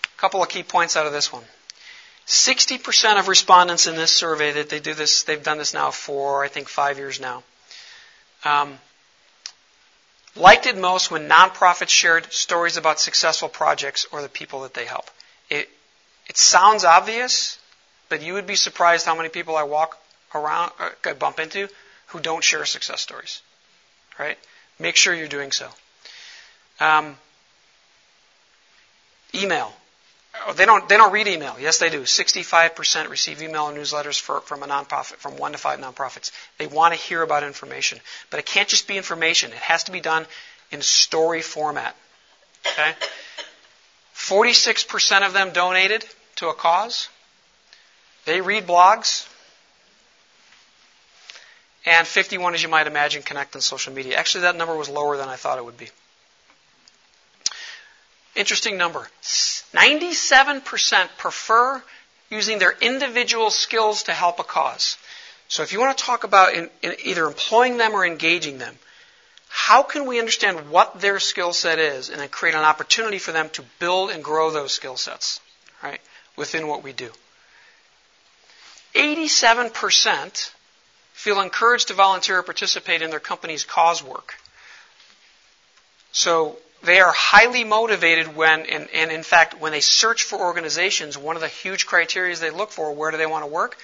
A 0.03 0.19
couple 0.19 0.43
of 0.43 0.49
key 0.49 0.63
points 0.63 0.97
out 0.97 1.05
of 1.05 1.13
this 1.13 1.31
one. 1.31 1.43
60% 2.29 3.19
of 3.19 3.27
respondents 3.27 3.87
in 3.87 3.95
this 3.95 4.11
survey 4.11 4.51
that 4.51 4.69
they 4.69 4.79
do 4.79 4.93
this, 4.93 5.23
they've 5.23 5.41
done 5.41 5.57
this 5.57 5.73
now 5.73 5.89
for, 5.89 6.43
I 6.43 6.47
think, 6.47 6.69
five 6.69 6.99
years 6.99 7.19
now, 7.19 7.43
um, 8.45 8.77
liked 10.35 10.67
it 10.67 10.77
most 10.77 11.09
when 11.09 11.27
nonprofits 11.27 11.89
shared 11.89 12.31
stories 12.31 12.77
about 12.77 12.99
successful 12.99 13.49
projects 13.49 14.05
or 14.11 14.21
the 14.21 14.29
people 14.29 14.61
that 14.61 14.75
they 14.75 14.85
help. 14.85 15.09
It, 15.49 15.69
it 16.27 16.37
sounds 16.37 16.83
obvious, 16.83 17.57
but 18.09 18.21
you 18.21 18.33
would 18.33 18.45
be 18.45 18.55
surprised 18.55 19.07
how 19.07 19.15
many 19.15 19.29
people 19.29 19.57
I 19.57 19.63
walk 19.63 19.97
around, 20.35 20.71
uh, 20.79 20.89
I 21.05 21.13
bump 21.13 21.39
into, 21.39 21.67
who 22.07 22.19
don't 22.19 22.43
share 22.43 22.63
success 22.65 23.01
stories. 23.01 23.41
Right? 24.19 24.37
Make 24.77 24.97
sure 24.97 25.15
you're 25.15 25.27
doing 25.27 25.51
so. 25.51 25.67
Um, 26.79 27.17
email. 29.33 29.73
Oh, 30.47 30.53
they 30.53 30.65
don't, 30.65 30.87
they 30.87 30.97
don't 30.97 31.11
read 31.11 31.27
email. 31.27 31.55
Yes, 31.59 31.79
they 31.79 31.89
do. 31.89 32.01
65% 32.01 33.09
receive 33.09 33.41
email 33.41 33.67
and 33.67 33.77
newsletters 33.77 34.19
for, 34.19 34.41
from 34.41 34.63
a 34.63 34.67
nonprofit, 34.67 35.15
from 35.15 35.37
one 35.37 35.51
to 35.51 35.57
five 35.57 35.79
nonprofits. 35.79 36.31
They 36.57 36.67
want 36.67 36.93
to 36.93 36.99
hear 36.99 37.21
about 37.21 37.43
information. 37.43 37.99
But 38.29 38.39
it 38.39 38.45
can't 38.45 38.67
just 38.67 38.87
be 38.87 38.97
information. 38.97 39.51
It 39.51 39.57
has 39.57 39.85
to 39.85 39.91
be 39.91 39.99
done 39.99 40.25
in 40.71 40.81
story 40.81 41.41
format. 41.41 41.95
Okay? 42.65 42.93
46% 44.15 45.25
of 45.25 45.33
them 45.33 45.51
donated 45.51 46.05
to 46.37 46.49
a 46.49 46.53
cause. 46.53 47.09
They 48.25 48.41
read 48.41 48.67
blogs. 48.67 49.27
And 51.85 52.05
51, 52.05 52.53
as 52.53 52.61
you 52.61 52.69
might 52.69 52.87
imagine, 52.87 53.23
connect 53.23 53.55
on 53.55 53.61
social 53.61 53.93
media. 53.93 54.17
Actually, 54.17 54.41
that 54.41 54.55
number 54.55 54.75
was 54.75 54.89
lower 54.89 55.17
than 55.17 55.29
I 55.29 55.35
thought 55.37 55.57
it 55.57 55.65
would 55.65 55.77
be. 55.77 55.89
Interesting 58.35 58.77
number. 58.77 59.07
97% 59.73 61.09
prefer 61.17 61.81
using 62.29 62.59
their 62.59 62.75
individual 62.79 63.49
skills 63.49 64.03
to 64.03 64.13
help 64.13 64.39
a 64.39 64.43
cause. 64.43 64.97
So 65.47 65.63
if 65.63 65.73
you 65.73 65.79
want 65.79 65.97
to 65.97 66.03
talk 66.03 66.23
about 66.23 66.53
in, 66.53 66.69
in 66.83 66.95
either 67.03 67.25
employing 67.25 67.77
them 67.77 67.93
or 67.93 68.05
engaging 68.05 68.59
them, 68.59 68.77
how 69.47 69.81
can 69.81 70.05
we 70.05 70.19
understand 70.19 70.69
what 70.69 71.01
their 71.01 71.19
skill 71.19 71.53
set 71.53 71.79
is 71.79 72.09
and 72.09 72.19
then 72.21 72.29
create 72.29 72.53
an 72.53 72.61
opportunity 72.63 73.17
for 73.17 73.31
them 73.31 73.49
to 73.51 73.63
build 73.79 74.11
and 74.11 74.23
grow 74.23 74.51
those 74.51 74.71
skill 74.71 74.95
sets, 74.95 75.39
right, 75.81 75.99
within 76.35 76.67
what 76.67 76.83
we 76.83 76.93
do? 76.93 77.09
87% 78.93 80.51
feel 81.13 81.41
encouraged 81.41 81.87
to 81.89 81.93
volunteer 81.95 82.39
or 82.39 82.43
participate 82.43 83.01
in 83.01 83.09
their 83.09 83.19
company's 83.19 83.63
cause 83.63 84.03
work. 84.03 84.35
So 86.11 86.57
they 86.83 86.99
are 86.99 87.11
highly 87.11 87.63
motivated 87.63 88.35
when, 88.35 88.61
and, 88.61 88.89
and, 88.93 89.11
in 89.11 89.23
fact, 89.23 89.59
when 89.59 89.71
they 89.71 89.81
search 89.81 90.23
for 90.23 90.39
organizations, 90.39 91.17
one 91.17 91.35
of 91.35 91.41
the 91.41 91.47
huge 91.47 91.85
criteria 91.85 92.35
they 92.35 92.51
look 92.51 92.71
for, 92.71 92.93
where 92.93 93.11
do 93.11 93.17
they 93.17 93.25
want 93.25 93.43
to 93.43 93.51
work? 93.51 93.77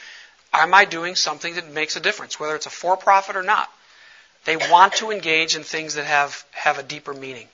Am 0.54 0.74
I 0.74 0.86
doing 0.86 1.16
something 1.16 1.56
that 1.56 1.70
makes 1.70 1.98
a 1.98 2.00
difference, 2.00 2.40
whether 2.40 2.56
it's 2.56 2.66
a 2.66 2.70
for-profit 2.70 3.36
or 3.36 3.44
not? 3.44 3.70
They 4.46 4.56
want 4.56 4.94
to 4.96 5.12
engage 5.12 5.56
in 5.56 5.64
things 5.64 5.96
that 5.96 6.06
have, 6.06 6.46
have 6.52 6.78
a 6.78 6.84
deeper 6.84 7.14
meaning. 7.14 7.48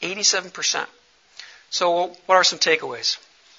87%. 0.00 0.86
So 1.70 2.16
what 2.26 2.36
are 2.36 2.44
some 2.44 2.58
takeaways? 2.58 3.18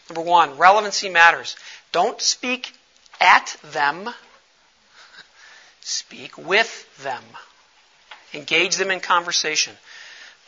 Number 0.09 0.21
one, 0.21 0.57
relevancy 0.57 1.09
matters. 1.09 1.55
Don't 1.91 2.19
speak 2.19 2.73
at 3.21 3.55
them. 3.63 4.09
Speak 5.82 6.38
with 6.38 7.03
them. 7.03 7.23
Engage 8.34 8.77
them 8.77 8.91
in 8.91 8.99
conversation. 8.99 9.75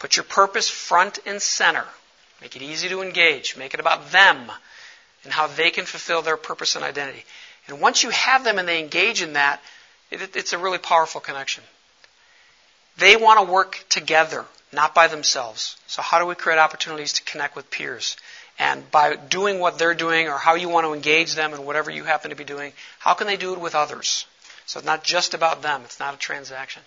Put 0.02 0.18
your 0.18 0.24
purpose 0.24 0.68
front 0.68 1.20
and 1.28 1.40
center. 1.40 1.86
Make 2.42 2.56
it 2.56 2.64
easy 2.64 2.90
to 2.90 3.04
engage. 3.04 3.56
Make 3.56 3.76
it 3.76 3.80
about 3.80 4.12
them 4.12 4.52
and 5.24 5.32
how 5.32 5.46
they 5.46 5.70
can 5.70 5.86
fulfill 5.86 6.24
their 6.24 6.38
purpose 6.38 6.76
and 6.76 6.84
identity. 6.84 7.24
And 7.68 7.80
once 7.80 8.02
you 8.02 8.10
have 8.10 8.44
them 8.44 8.58
and 8.58 8.68
they 8.68 8.80
engage 8.80 9.22
in 9.22 9.34
that, 9.34 9.62
it, 10.10 10.36
it's 10.36 10.54
a 10.54 10.58
really 10.58 10.80
powerful 10.80 11.22
connection. 11.22 11.64
They 12.98 13.16
want 13.16 13.46
to 13.46 13.54
work 13.54 13.86
together, 13.90 14.46
not 14.74 14.96
by 14.96 15.08
themselves. 15.08 15.78
So 15.86 16.02
how 16.02 16.18
do 16.18 16.26
we 16.26 16.34
create 16.34 16.58
opportunities 16.58 17.14
to 17.14 17.24
connect 17.24 17.56
with 17.56 17.70
peers? 17.70 18.18
And 18.58 18.90
by 18.90 19.18
doing 19.18 19.60
what 19.60 19.78
they're 19.78 19.94
doing 19.94 20.30
or 20.30 20.40
how 20.40 20.56
you 20.56 20.68
want 20.68 20.88
to 20.88 20.94
engage 20.94 21.36
them 21.36 21.54
in 21.54 21.64
whatever 21.64 21.92
you 21.92 22.06
happen 22.06 22.32
to 22.32 22.36
be 22.36 22.44
doing, 22.44 22.74
how 22.98 23.14
can 23.14 23.28
they 23.28 23.38
do 23.38 23.54
it 23.54 23.60
with 23.60 23.76
others? 23.76 24.26
So 24.66 24.80
it's 24.80 24.86
not 24.88 25.04
just 25.04 25.36
about 25.36 25.62
them. 25.62 25.84
It's 25.86 26.00
not 26.00 26.16
a 26.16 26.18
transaction. 26.18 26.82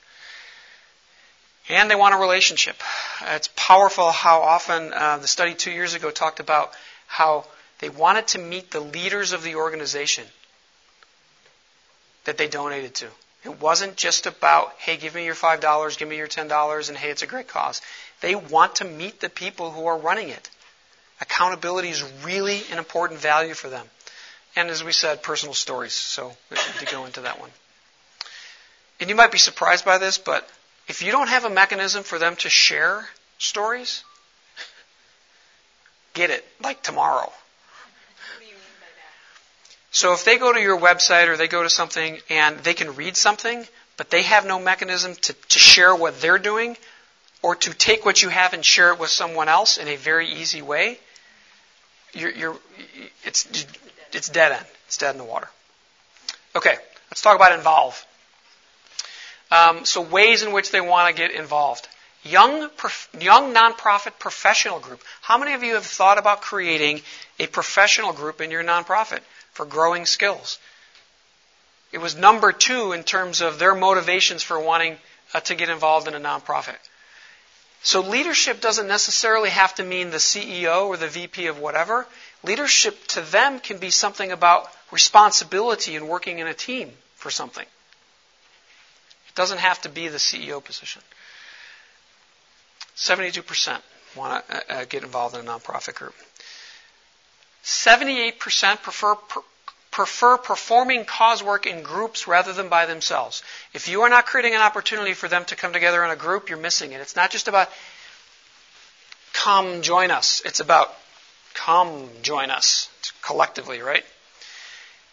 And 1.69 1.91
they 1.91 1.95
want 1.95 2.15
a 2.15 2.19
relationship. 2.19 2.77
It's 3.23 3.49
powerful 3.57 4.11
how 4.11 4.43
often 4.43 4.93
uh, 4.93 5.19
the 5.19 5.27
study 5.27 5.55
two 5.55 5.71
years 5.71 5.95
ago 5.95 6.11
talked 6.11 6.41
about 6.41 6.73
how 7.07 7.47
they 7.79 7.89
wanted 7.89 8.29
to 8.29 8.39
meet 8.39 8.71
the 8.71 8.81
leaders 8.81 9.33
of 9.33 9.43
the 9.43 9.57
organization 9.57 10.25
that 12.25 12.37
they 12.37 12.49
donated 12.49 12.95
to. 12.97 13.07
It 13.45 13.61
wasn't 13.61 13.97
just 13.97 14.27
about, 14.27 14.73
hey, 14.79 14.97
give 14.97 15.15
me 15.15 15.25
your 15.25 15.35
$5, 15.35 15.99
give 15.99 16.09
me 16.09 16.17
your 16.17 16.27
$10, 16.27 16.89
and 16.89 16.97
hey, 16.97 17.11
it's 17.11 17.23
a 17.23 17.27
great 17.27 17.49
cause. 17.49 17.83
They 18.21 18.35
want 18.35 18.77
to 18.77 18.85
meet 18.85 19.21
the 19.21 19.29
people 19.29 19.71
who 19.71 19.87
are 19.87 19.99
running 19.99 20.31
it. 20.31 20.51
Accountability 21.21 21.91
is 21.91 22.03
really 22.25 22.63
an 22.73 22.79
important 22.79 23.21
value 23.21 23.55
for 23.55 23.69
them. 23.69 23.87
And 24.57 24.71
as 24.71 24.83
we 24.83 24.93
said, 24.93 25.23
personal 25.23 25.55
stories. 25.55 25.93
So 25.93 26.33
we 26.51 26.57
need 26.57 26.87
to 26.87 26.93
go 26.93 27.05
into 27.05 27.23
that 27.23 27.41
one. 27.41 27.51
And 29.01 29.11
you 29.11 29.17
might 29.17 29.33
be 29.33 29.39
surprised 29.39 29.85
by 29.85 29.99
this, 29.99 30.17
but 30.17 30.49
if 30.89 31.03
you 31.03 31.13
don't 31.13 31.29
have 31.29 31.45
a 31.45 31.51
mechanism 31.51 32.03
for 32.03 32.19
them 32.19 32.37
to 32.37 32.49
share 32.49 33.07
stories, 33.39 34.05
get 36.13 36.31
it 36.31 36.45
like 36.63 36.83
tomorrow. 36.83 37.33
So 39.91 40.13
if 40.13 40.25
they 40.25 40.39
go 40.39 40.53
to 40.53 40.61
your 40.61 40.79
website 40.79 41.29
or 41.29 41.37
they 41.37 41.47
go 41.47 41.63
to 41.63 41.71
something 41.71 42.19
and 42.29 42.59
they 42.59 42.75
can 42.75 42.97
read 42.97 43.17
something, 43.17 43.65
but 43.97 44.11
they 44.11 44.23
have 44.23 44.45
no 44.45 44.59
mechanism 44.59 45.15
to, 45.15 45.33
to 45.33 45.59
share 45.59 45.95
what 45.95 46.21
they're 46.21 46.39
doing 46.39 46.77
or 47.43 47.55
to 47.55 47.73
take 47.75 48.05
what 48.05 48.23
you 48.23 48.29
have 48.29 48.55
and 48.55 48.65
share 48.65 48.93
it 48.93 48.99
with 48.99 49.11
someone 49.11 49.49
else 49.49 49.77
in 49.77 49.87
a 49.87 49.97
very 49.97 50.29
easy 50.29 50.63
way, 50.63 50.99
you're, 52.13 52.31
you're, 52.31 52.57
it's, 53.23 53.67
it's 54.13 54.29
dead 54.29 54.53
end. 54.53 54.67
It's 54.87 54.97
dead 54.97 55.13
in 55.15 55.19
the 55.19 55.25
water. 55.25 55.49
Okay, 56.57 56.75
let's 57.11 57.23
talk 57.23 57.37
about 57.37 57.53
involve. 57.53 58.05
Um, 59.51 59.85
so 59.85 60.01
ways 60.01 60.43
in 60.43 60.53
which 60.53 60.71
they 60.71 60.81
want 60.81 61.15
to 61.15 61.23
get 61.23 61.31
involved. 61.31 61.89
Young, 62.23 62.71
prof- 62.71 63.09
young 63.21 63.55
nonprofit 63.55 64.19
professional 64.19 64.81
group. 64.81 65.03
How 65.21 65.39
many 65.39 65.53
of 65.53 65.63
you 65.63 65.75
have 65.75 65.85
thought 65.85 66.19
about 66.19 66.41
creating 66.41 67.03
a 67.39 67.47
professional 67.47 68.13
group 68.13 68.41
in 68.41 68.51
your 68.51 68.65
nonprofit? 68.65 69.21
for 69.55 69.65
growing 69.65 70.05
skills. 70.05 70.59
It 71.93 71.99
was 71.99 72.17
number 72.17 72.53
two 72.53 72.93
in 72.93 73.05
terms 73.05 73.41
of 73.41 73.59
their 73.59 73.75
motivations 73.75 74.43
for 74.43 74.59
wanting 74.61 74.99
uh, 75.33 75.41
to 75.41 75.55
get 75.55 75.69
involved 75.69 76.09
in 76.09 76.15
a 76.15 76.21
nonprofit. 76.21 76.77
So 77.83 78.01
leadership 78.01 78.61
doesn't 78.61 78.89
necessarily 78.89 79.51
have 79.51 79.75
to 79.77 79.85
mean 79.85 80.11
the 80.11 80.17
CEO 80.17 80.89
or 80.89 80.97
the 80.97 81.07
VP 81.07 81.47
of 81.47 81.59
whatever. 81.59 82.07
Leadership 82.43 83.07
to 83.09 83.21
them 83.21 83.61
can 83.61 83.79
be 83.79 83.91
something 83.91 84.33
about 84.33 84.69
responsibility 84.91 85.95
and 85.95 86.09
working 86.09 86.41
in 86.41 86.47
a 86.47 86.55
team 86.55 86.91
for 87.15 87.31
something. 87.31 87.67
Doesn't 89.35 89.59
have 89.59 89.81
to 89.83 89.89
be 89.89 90.09
the 90.09 90.19
CEO 90.19 90.63
position. 90.63 91.03
72% 92.97 93.81
want 94.17 94.47
to 94.49 94.75
uh, 94.75 94.85
get 94.85 95.03
involved 95.03 95.35
in 95.37 95.47
a 95.47 95.51
nonprofit 95.51 95.95
group. 95.95 96.15
78% 97.65 98.83
prefer, 98.83 99.17
prefer 99.91 100.37
performing 100.37 101.05
cause 101.05 101.43
work 101.43 101.67
in 101.67 101.83
groups 101.83 102.29
rather 102.29 102.53
than 102.53 102.69
by 102.69 102.87
themselves. 102.87 103.43
If 103.73 103.89
you 103.89 104.03
are 104.03 104.09
not 104.09 104.27
creating 104.27 104.55
an 104.55 104.61
opportunity 104.61 105.15
for 105.15 105.29
them 105.29 105.45
to 105.47 105.57
come 105.57 105.73
together 105.73 106.05
in 106.05 106.11
a 106.11 106.17
group, 106.17 106.49
you're 106.49 106.59
missing 106.59 106.93
it. 106.93 107.01
It's 107.01 107.17
not 107.17 107.31
just 107.31 107.49
about 107.49 107.69
come 109.33 109.83
join 109.83 110.11
us. 110.11 110.43
It's 110.45 110.61
about 110.61 110.95
come 111.55 112.09
join 112.23 112.51
us 112.51 112.89
collectively, 113.23 113.81
right? 113.81 114.05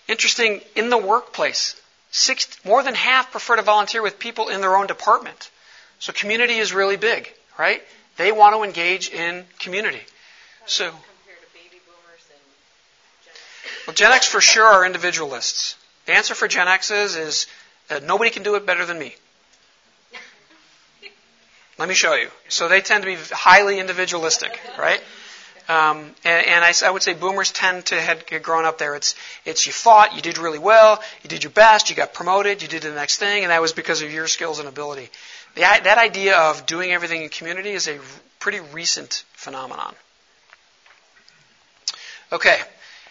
Interesting, 0.07 0.61
in 0.75 0.89
the 0.89 0.97
workplace, 0.97 1.80
six, 2.11 2.47
more 2.63 2.83
than 2.83 2.93
half 2.93 3.31
prefer 3.31 3.55
to 3.55 3.61
volunteer 3.61 4.01
with 4.01 4.19
people 4.19 4.49
in 4.49 4.61
their 4.61 4.75
own 4.75 4.87
department. 4.87 5.49
So 5.99 6.13
community 6.13 6.57
is 6.57 6.73
really 6.73 6.97
big, 6.97 7.31
right? 7.57 7.81
They 8.17 8.31
want 8.31 8.55
to 8.55 8.63
engage 8.63 9.09
in 9.09 9.45
community. 9.59 10.01
So 10.65 10.91
well, 13.87 13.95
Gen 13.95 14.11
X 14.11 14.27
for 14.27 14.41
sure 14.41 14.65
are 14.65 14.85
individualists. 14.85 15.75
The 16.05 16.13
answer 16.13 16.35
for 16.35 16.47
Gen 16.47 16.67
X's 16.67 17.15
is 17.15 17.47
uh, 17.89 17.99
nobody 18.03 18.29
can 18.29 18.43
do 18.43 18.55
it 18.55 18.65
better 18.65 18.85
than 18.85 18.99
me. 18.99 19.15
Let 21.77 21.89
me 21.89 21.95
show 21.95 22.13
you. 22.13 22.29
So 22.47 22.67
they 22.67 22.81
tend 22.81 23.03
to 23.03 23.07
be 23.07 23.17
highly 23.31 23.79
individualistic, 23.79 24.59
right? 24.77 25.01
Um, 25.71 26.13
and, 26.25 26.47
and 26.47 26.65
I, 26.65 26.73
I, 26.85 26.91
would 26.91 27.01
say 27.01 27.13
boomers 27.13 27.53
tend 27.53 27.85
to 27.87 28.01
have 28.01 28.25
grown 28.43 28.65
up 28.65 28.77
there. 28.77 28.93
It's, 28.93 29.15
it's 29.45 29.65
you 29.65 29.71
fought, 29.71 30.17
you 30.17 30.21
did 30.21 30.37
really 30.37 30.59
well, 30.59 31.01
you 31.23 31.29
did 31.29 31.45
your 31.45 31.51
best, 31.51 31.89
you 31.89 31.95
got 31.95 32.13
promoted, 32.13 32.61
you 32.61 32.67
did 32.67 32.81
the 32.81 32.91
next 32.91 33.19
thing, 33.19 33.43
and 33.43 33.51
that 33.51 33.61
was 33.61 33.71
because 33.71 34.01
of 34.01 34.11
your 34.11 34.27
skills 34.27 34.59
and 34.59 34.67
ability. 34.67 35.09
The, 35.55 35.61
that 35.61 35.97
idea 35.97 36.37
of 36.37 36.65
doing 36.65 36.91
everything 36.91 37.21
in 37.21 37.29
community 37.29 37.69
is 37.69 37.87
a 37.87 37.99
pretty 38.39 38.59
recent 38.73 39.23
phenomenon. 39.31 39.95
Okay, 42.33 42.57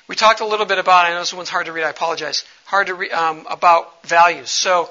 we 0.07 0.15
talked 0.15 0.41
a 0.41 0.47
little 0.47 0.67
bit 0.67 0.79
about, 0.79 1.07
I 1.07 1.13
know 1.15 1.21
this 1.21 1.33
one's 1.33 1.49
hard 1.49 1.65
to 1.65 1.73
read, 1.73 1.85
I 1.85 1.91
apologize, 1.91 2.45
hard 2.67 2.89
to 2.89 2.95
read, 2.95 3.13
um, 3.13 3.47
about 3.49 4.07
values. 4.07 4.51
So, 4.51 4.91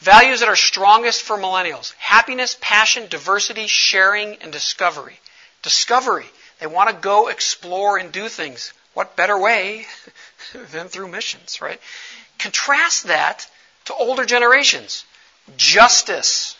values 0.00 0.40
that 0.40 0.50
are 0.50 0.56
strongest 0.56 1.22
for 1.22 1.38
millennials 1.38 1.94
happiness, 1.94 2.58
passion, 2.60 3.06
diversity, 3.08 3.68
sharing, 3.68 4.34
and 4.42 4.52
discovery. 4.52 5.18
Discovery. 5.62 6.26
They 6.58 6.66
want 6.66 6.90
to 6.90 6.96
go 6.96 7.28
explore 7.28 7.98
and 7.98 8.10
do 8.10 8.28
things. 8.28 8.72
What 8.94 9.16
better 9.16 9.38
way 9.38 9.86
than 10.72 10.88
through 10.88 11.08
missions, 11.08 11.60
right? 11.60 11.80
Contrast 12.38 13.04
that 13.04 13.48
to 13.86 13.94
older 13.94 14.24
generations. 14.24 15.04
Justice, 15.56 16.56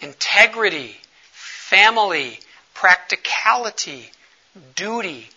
integrity, 0.00 0.96
family, 1.32 2.40
practicality, 2.74 4.10
duty, 4.74 5.28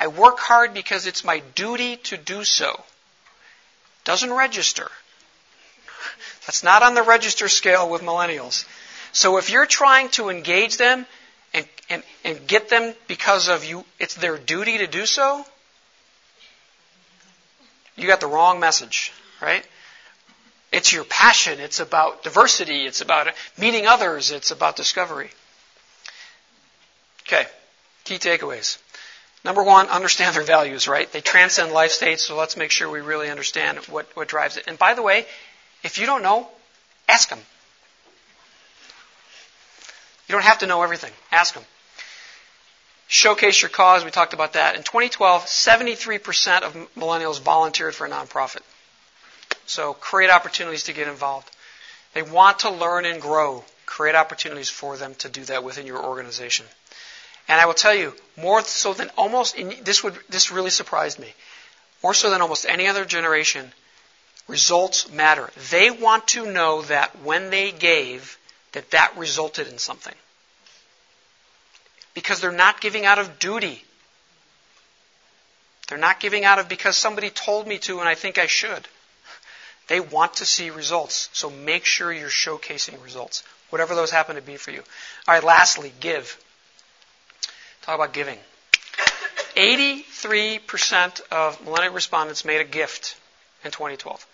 I 0.00 0.06
work 0.06 0.38
hard 0.38 0.74
because 0.74 1.06
it's 1.06 1.24
my 1.24 1.40
duty 1.54 1.96
to 1.96 2.16
do 2.16 2.44
so. 2.44 2.84
Doesn't 4.04 4.32
register. 4.32 4.90
That's 6.46 6.62
not 6.62 6.82
on 6.82 6.94
the 6.94 7.02
register 7.02 7.48
scale 7.48 7.90
with 7.90 8.02
millennials. 8.02 8.64
So 9.12 9.38
if 9.38 9.50
you're 9.50 9.66
trying 9.66 10.10
to 10.10 10.28
engage 10.28 10.76
them 10.76 11.06
and, 11.54 11.66
and, 11.90 12.02
and 12.24 12.46
get 12.46 12.68
them 12.68 12.94
because 13.06 13.48
of 13.48 13.64
you, 13.64 13.84
it's 13.98 14.14
their 14.14 14.36
duty 14.36 14.78
to 14.78 14.86
do 14.86 15.06
so, 15.06 15.44
you 17.96 18.06
got 18.06 18.20
the 18.20 18.26
wrong 18.26 18.60
message, 18.60 19.12
right? 19.42 19.66
It's 20.70 20.92
your 20.92 21.04
passion. 21.04 21.60
It's 21.60 21.80
about 21.80 22.22
diversity. 22.22 22.86
It's 22.86 23.00
about 23.00 23.28
meeting 23.58 23.86
others. 23.86 24.30
It's 24.30 24.50
about 24.50 24.76
discovery. 24.76 25.30
Okay. 27.22 27.46
Key 28.04 28.18
takeaways. 28.18 28.78
Number 29.44 29.62
one, 29.62 29.86
understand 29.88 30.34
their 30.36 30.42
values, 30.42 30.88
right? 30.88 31.10
They 31.10 31.20
transcend 31.20 31.72
life 31.72 31.92
states, 31.92 32.26
so 32.26 32.36
let's 32.36 32.56
make 32.56 32.70
sure 32.70 32.90
we 32.90 33.00
really 33.00 33.30
understand 33.30 33.78
what, 33.86 34.06
what 34.14 34.28
drives 34.28 34.56
it. 34.56 34.64
And 34.66 34.78
by 34.78 34.94
the 34.94 35.02
way, 35.02 35.26
if 35.82 35.98
you 35.98 36.06
don't 36.06 36.22
know, 36.22 36.48
ask 37.08 37.30
them. 37.30 37.38
You 40.28 40.34
don't 40.34 40.44
have 40.44 40.58
to 40.58 40.66
know 40.66 40.82
everything. 40.82 41.12
Ask 41.32 41.54
them. 41.54 41.64
Showcase 43.06 43.62
your 43.62 43.70
cause. 43.70 44.04
We 44.04 44.10
talked 44.10 44.34
about 44.34 44.52
that. 44.52 44.76
In 44.76 44.82
2012, 44.82 45.46
73% 45.46 46.62
of 46.62 46.74
millennials 46.94 47.40
volunteered 47.40 47.94
for 47.94 48.06
a 48.06 48.10
nonprofit. 48.10 48.60
So 49.64 49.94
create 49.94 50.30
opportunities 50.30 50.84
to 50.84 50.92
get 50.92 51.08
involved. 51.08 51.50
They 52.12 52.22
want 52.22 52.60
to 52.60 52.70
learn 52.70 53.06
and 53.06 53.20
grow. 53.20 53.64
Create 53.86 54.14
opportunities 54.14 54.68
for 54.68 54.98
them 54.98 55.14
to 55.16 55.30
do 55.30 55.44
that 55.46 55.64
within 55.64 55.86
your 55.86 56.04
organization. 56.04 56.66
And 57.48 57.58
I 57.58 57.64
will 57.64 57.74
tell 57.74 57.94
you, 57.94 58.14
more 58.36 58.62
so 58.62 58.92
than 58.92 59.10
almost, 59.16 59.56
this 59.82 60.04
would, 60.04 60.18
this 60.28 60.50
really 60.50 60.70
surprised 60.70 61.18
me. 61.18 61.32
More 62.02 62.12
so 62.12 62.28
than 62.28 62.42
almost 62.42 62.66
any 62.68 62.86
other 62.86 63.06
generation, 63.06 63.72
results 64.46 65.10
matter. 65.10 65.48
They 65.70 65.90
want 65.90 66.28
to 66.28 66.50
know 66.50 66.82
that 66.82 67.22
when 67.22 67.48
they 67.48 67.72
gave, 67.72 68.38
that 68.72 68.90
that 68.90 69.16
resulted 69.16 69.68
in 69.68 69.78
something. 69.78 70.14
Because 72.14 72.40
they're 72.40 72.52
not 72.52 72.80
giving 72.80 73.04
out 73.04 73.18
of 73.18 73.38
duty. 73.38 73.82
They're 75.88 75.98
not 75.98 76.20
giving 76.20 76.44
out 76.44 76.58
of 76.58 76.68
because 76.68 76.96
somebody 76.96 77.30
told 77.30 77.66
me 77.66 77.78
to 77.78 78.00
and 78.00 78.08
I 78.08 78.14
think 78.14 78.38
I 78.38 78.46
should. 78.46 78.86
They 79.88 80.00
want 80.00 80.34
to 80.34 80.46
see 80.46 80.70
results. 80.70 81.30
So 81.32 81.48
make 81.48 81.86
sure 81.86 82.12
you're 82.12 82.28
showcasing 82.28 83.02
results, 83.02 83.42
whatever 83.70 83.94
those 83.94 84.10
happen 84.10 84.36
to 84.36 84.42
be 84.42 84.56
for 84.56 84.70
you. 84.70 84.82
All 85.26 85.34
right, 85.34 85.42
lastly, 85.42 85.92
give. 86.00 86.38
Talk 87.82 87.94
about 87.94 88.12
giving. 88.12 88.38
83% 89.56 91.20
of 91.32 91.64
millennial 91.64 91.94
respondents 91.94 92.44
made 92.44 92.60
a 92.60 92.64
gift 92.64 93.16
in 93.64 93.70
2012. 93.70 94.26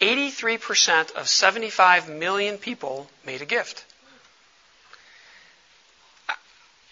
83% 0.00 1.12
of 1.12 1.28
75 1.28 2.08
million 2.08 2.58
people 2.58 3.08
made 3.24 3.42
a 3.42 3.46
gift. 3.46 3.84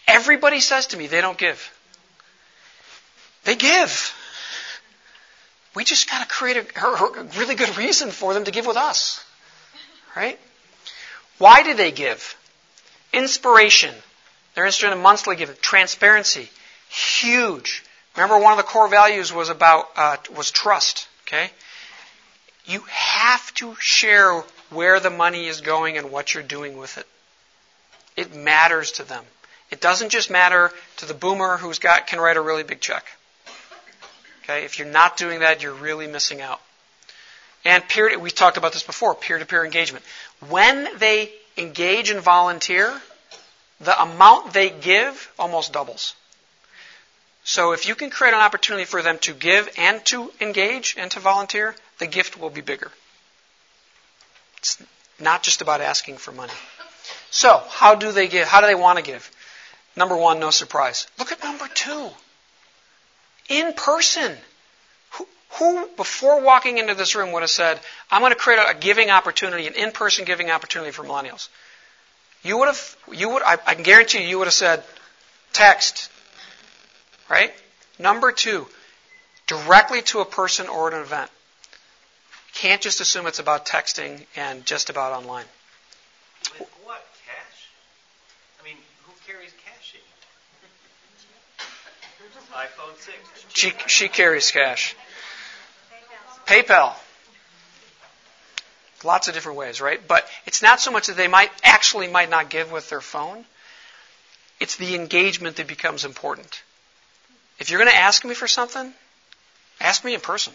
Everybody 0.07 0.61
says 0.61 0.89
to 0.89 0.97
me 0.97 1.07
they 1.07 1.21
don't 1.21 1.39
give. 1.39 1.73
They 3.45 3.57
give. 3.57 4.15
We 5.75 5.85
just 5.85 6.11
got 6.11 6.21
to 6.23 6.29
create 6.29 6.57
a, 6.57 6.81
a 6.81 7.25
really 7.39 7.55
good 7.55 7.77
reason 7.77 8.11
for 8.11 8.35
them 8.35 8.45
to 8.45 8.51
give 8.51 8.67
with 8.67 8.77
us. 8.77 9.25
Right? 10.17 10.39
Why 11.39 11.63
do 11.63 11.75
they 11.75 11.93
give? 11.93 12.37
Inspiration. 13.13 13.95
They're 14.55 14.65
interested 14.65 14.93
in 14.93 15.01
monthly 15.01 15.37
giving. 15.37 15.57
Transparency. 15.63 16.51
Huge. 16.89 17.85
Remember, 18.17 18.39
one 18.39 18.53
of 18.53 18.57
the 18.57 18.65
core 18.65 18.89
values 18.89 19.33
was 19.33 19.49
about 19.49 19.91
uh, 19.95 20.17
was 20.35 20.51
trust. 20.51 21.07
Okay, 21.27 21.51
you 22.69 22.83
have 22.89 23.53
to 23.55 23.75
share 23.81 24.45
where 24.71 25.01
the 25.01 25.11
money 25.11 25.47
is 25.47 25.61
going 25.61 25.97
and 25.97 26.11
what 26.11 26.35
you're 26.35 26.43
doing 26.43 26.77
with 26.77 26.99
it. 26.99 27.07
It 28.17 28.35
matters 28.35 28.93
to 28.93 29.05
them. 29.05 29.25
It 29.71 29.81
doesn't 29.81 30.11
just 30.11 30.31
matter 30.31 30.71
to 30.99 31.07
the 31.07 31.15
boomer 31.15 31.57
who's 31.57 31.79
got 31.79 32.07
can 32.07 32.21
write 32.21 32.37
a 32.37 32.41
really 32.41 32.63
big 32.63 32.81
check. 32.81 33.05
Okay, 34.43 34.65
if 34.65 34.79
you're 34.79 34.89
not 34.89 35.17
doing 35.17 35.41
that, 35.41 35.63
you're 35.63 35.75
really 35.75 36.07
missing 36.07 36.41
out. 36.41 36.61
And 37.65 37.87
peer, 37.87 38.19
we 38.19 38.31
talked 38.31 38.57
about 38.57 38.73
this 38.73 38.83
before, 38.83 39.15
peer-to-peer 39.15 39.65
engagement. 39.65 40.05
When 40.49 40.89
they 40.99 41.33
engage 41.57 42.11
and 42.11 42.21
volunteer, 42.21 42.99
the 43.81 44.01
amount 44.01 44.53
they 44.53 44.71
give 44.71 45.31
almost 45.39 45.73
doubles. 45.73 46.15
So 47.45 47.73
if 47.73 47.89
you 47.89 47.95
can 47.95 48.11
create 48.11 48.35
an 48.35 48.41
opportunity 48.41 48.85
for 48.85 49.03
them 49.03 49.19
to 49.21 49.35
give 49.35 49.71
and 49.77 50.05
to 50.07 50.33
engage 50.41 50.97
and 50.99 51.11
to 51.13 51.21
volunteer, 51.21 51.75
the 51.99 52.07
gift 52.07 52.39
will 52.39 52.51
be 52.51 52.61
bigger. 52.61 52.91
It's 54.59 54.83
not 55.21 55.43
just 55.43 55.63
about 55.63 55.81
asking 55.81 56.17
for 56.17 56.33
money. 56.33 56.53
So, 57.31 57.63
how 57.69 57.95
do 57.95 58.13
they 58.13 58.29
give? 58.29 58.49
How 58.49 58.61
do 58.61 58.67
they 58.67 58.75
want 58.75 58.99
to 58.99 59.05
give? 59.05 59.31
Number 59.97 60.17
one, 60.17 60.41
no 60.41 60.51
surprise. 60.51 61.07
Look 61.19 61.33
at 61.33 61.43
number 61.43 61.67
two. 61.75 62.09
In 63.49 63.73
person. 63.73 64.37
Who, 65.13 65.27
who 65.51 65.89
before 65.97 66.41
walking 66.41 66.79
into 66.79 66.95
this 66.95 67.15
room 67.15 67.33
would 67.33 67.43
have 67.43 67.51
said, 67.51 67.81
I'm 68.11 68.21
going 68.21 68.33
to 68.33 68.39
create 68.39 68.59
a 68.59 68.75
giving 68.79 69.11
opportunity, 69.11 69.67
an 69.67 69.75
in-person 69.75 70.25
giving 70.25 70.51
opportunity 70.51 70.93
for 70.93 71.03
millennials? 71.03 71.49
You 72.43 72.59
would 72.59 72.69
have, 72.69 72.97
you 73.13 73.31
would, 73.31 73.43
I, 73.43 73.59
I 73.67 73.75
can 73.75 73.83
guarantee 73.83 74.23
you, 74.23 74.29
you 74.29 74.39
would 74.39 74.47
have 74.47 74.55
said, 74.55 74.85
text, 75.53 76.11
Right? 77.29 77.53
Number 77.99 78.33
two, 78.33 78.67
directly 79.47 80.03
to 80.03 80.21
a 80.21 80.25
person 80.25 80.69
or 80.69 80.89
an 80.91 81.01
event. 81.01 81.31
Can't 82.55 82.81
just 82.81 83.01
assume 83.01 83.27
it's 83.27 83.39
about 83.39 83.67
texting 83.67 84.27
and 84.37 84.65
just 84.67 84.91
about 84.91 85.13
online. 85.13 85.45
With 86.59 86.69
what? 86.85 87.07
Cash? 87.27 87.69
I 88.61 88.65
mean, 88.65 88.77
who 89.07 89.13
carries 89.27 89.53
cash 89.65 89.95
anymore? 89.95 90.17
iPhone 92.67 92.97
6. 92.97 93.17
She, 93.55 93.73
she 93.87 94.09
carries 94.09 94.51
cash. 94.51 94.97
PayPal. 96.47 96.95
Lots 99.05 99.29
of 99.29 99.35
different 99.35 99.59
ways, 99.59 99.81
right? 99.81 100.01
But 100.07 100.29
it's 100.47 100.63
not 100.63 100.81
so 100.81 100.91
much 100.91 101.07
that 101.07 101.17
they 101.17 101.29
might 101.29 101.53
actually 101.63 102.09
might 102.09 102.31
not 102.31 102.51
give 102.51 102.73
with 102.73 102.89
their 102.89 103.01
phone. 103.01 103.45
It's 104.59 104.77
the 104.77 104.97
engagement 104.97 105.57
that 105.57 105.69
becomes 105.69 106.05
important. 106.05 106.63
If 107.59 107.71
you're 107.71 107.79
going 107.79 107.91
to 107.91 107.97
ask 107.97 108.25
me 108.25 108.35
for 108.35 108.49
something, 108.49 108.93
ask 109.81 110.05
me 110.05 110.15
in 110.15 110.21
person. 110.21 110.53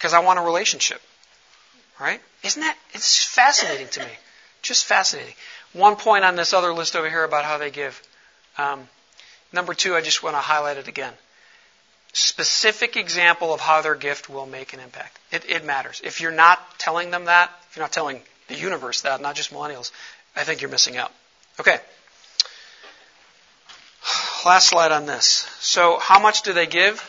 Because 0.00 0.14
I 0.14 0.20
want 0.20 0.38
a 0.38 0.42
relationship. 0.42 1.02
Right? 2.00 2.22
Isn't 2.42 2.62
that, 2.62 2.74
it's 2.94 3.22
fascinating 3.22 3.88
to 3.88 4.00
me. 4.00 4.10
Just 4.62 4.86
fascinating. 4.86 5.34
One 5.74 5.96
point 5.96 6.24
on 6.24 6.36
this 6.36 6.54
other 6.54 6.72
list 6.72 6.96
over 6.96 7.08
here 7.08 7.22
about 7.22 7.44
how 7.44 7.58
they 7.58 7.70
give. 7.70 8.00
Um, 8.56 8.88
number 9.52 9.74
two, 9.74 9.94
I 9.94 10.00
just 10.00 10.22
want 10.22 10.36
to 10.36 10.40
highlight 10.40 10.78
it 10.78 10.88
again. 10.88 11.12
Specific 12.14 12.96
example 12.96 13.52
of 13.52 13.60
how 13.60 13.82
their 13.82 13.94
gift 13.94 14.30
will 14.30 14.46
make 14.46 14.72
an 14.72 14.80
impact. 14.80 15.18
It, 15.30 15.44
it 15.48 15.64
matters. 15.66 16.00
If 16.02 16.22
you're 16.22 16.32
not 16.32 16.58
telling 16.78 17.10
them 17.10 17.26
that, 17.26 17.50
if 17.68 17.76
you're 17.76 17.84
not 17.84 17.92
telling 17.92 18.22
the 18.48 18.56
universe 18.56 19.02
that, 19.02 19.20
not 19.20 19.36
just 19.36 19.52
millennials, 19.52 19.92
I 20.34 20.44
think 20.44 20.62
you're 20.62 20.70
missing 20.70 20.96
out. 20.96 21.12
Okay. 21.60 21.78
Last 24.46 24.68
slide 24.70 24.92
on 24.92 25.04
this. 25.04 25.46
So, 25.60 25.98
how 25.98 26.18
much 26.18 26.42
do 26.42 26.54
they 26.54 26.66
give? 26.66 27.06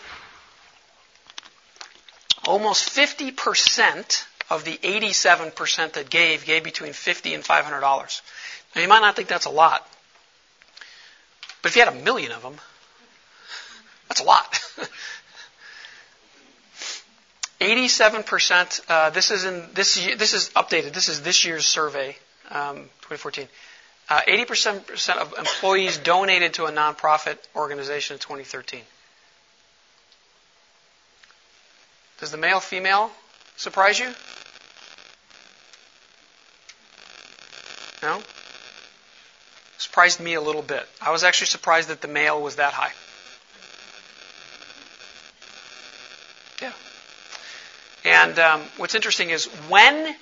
Almost 2.47 2.89
50% 2.89 4.25
of 4.49 4.65
the 4.65 4.77
87% 4.77 5.93
that 5.93 6.09
gave 6.09 6.45
gave 6.45 6.63
between 6.63 6.93
50 6.93 7.33
and 7.33 7.43
$500. 7.43 8.21
Now, 8.75 8.81
you 8.81 8.87
might 8.87 8.99
not 8.99 9.15
think 9.15 9.27
that's 9.27 9.45
a 9.45 9.51
lot. 9.51 9.87
But 11.61 11.71
if 11.71 11.75
you 11.75 11.83
had 11.83 11.93
a 11.93 12.03
million 12.03 12.31
of 12.31 12.41
them, 12.41 12.55
that's 14.07 14.21
a 14.21 14.23
lot. 14.23 14.59
87%. 17.61 18.81
Uh, 18.89 19.09
this 19.11 19.29
is 19.29 19.45
in 19.45 19.69
this. 19.73 19.95
This 19.95 20.33
is 20.33 20.49
updated. 20.49 20.93
This 20.93 21.09
is 21.09 21.21
this 21.21 21.45
year's 21.45 21.65
survey, 21.65 22.17
um, 22.49 22.89
2014. 23.01 23.47
Uh, 24.09 24.19
80% 24.27 25.15
of 25.15 25.35
employees 25.37 25.97
donated 25.99 26.55
to 26.55 26.65
a 26.65 26.71
nonprofit 26.71 27.37
organization 27.55 28.15
in 28.15 28.19
2013. 28.19 28.81
Does 32.21 32.29
the 32.29 32.37
male 32.37 32.59
female 32.59 33.11
surprise 33.57 33.99
you? 33.99 34.13
No? 38.03 38.21
Surprised 39.79 40.19
me 40.19 40.35
a 40.35 40.41
little 40.41 40.61
bit. 40.61 40.87
I 41.01 41.11
was 41.11 41.23
actually 41.23 41.47
surprised 41.47 41.89
that 41.89 42.01
the 42.01 42.07
male 42.07 42.39
was 42.39 42.57
that 42.57 42.73
high. 42.73 42.91
Yeah. 46.61 46.73
And 48.05 48.37
um, 48.37 48.61
what's 48.77 48.93
interesting 48.93 49.31
is 49.31 49.45
when 49.67 50.15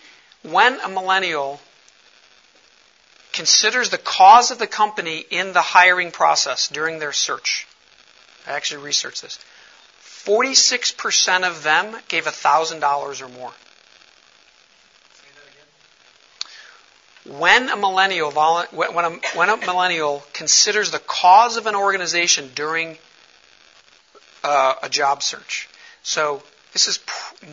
when 0.43 0.79
a 0.79 0.87
millennial 0.87 1.59
considers 3.33 3.89
the 3.89 3.97
cause 3.97 4.51
of 4.51 4.57
the 4.57 4.67
company 4.67 5.25
in 5.29 5.51
the 5.51 5.61
hiring 5.61 6.11
process 6.11 6.69
during 6.69 6.99
their 6.99 7.11
search. 7.11 7.67
I 8.47 8.53
actually 8.53 8.83
researched 8.83 9.21
this. 9.21 9.37
46% 10.25 11.43
of 11.47 11.63
them 11.63 11.95
gave 12.07 12.25
$1,000 12.25 13.21
or 13.21 13.29
more. 13.29 13.51
When 17.25 17.69
a 17.69 17.77
millennial 17.77 18.31
when 18.31 19.05
a, 19.05 19.11
when 19.35 19.49
a 19.49 19.57
millennial 19.57 20.23
considers 20.33 20.89
the 20.89 20.99
cause 20.99 21.57
of 21.57 21.67
an 21.67 21.75
organization 21.75 22.49
during 22.55 22.97
uh, 24.43 24.73
a 24.81 24.89
job 24.89 25.21
search, 25.21 25.69
so 26.01 26.41
this 26.73 26.87
is 26.87 26.99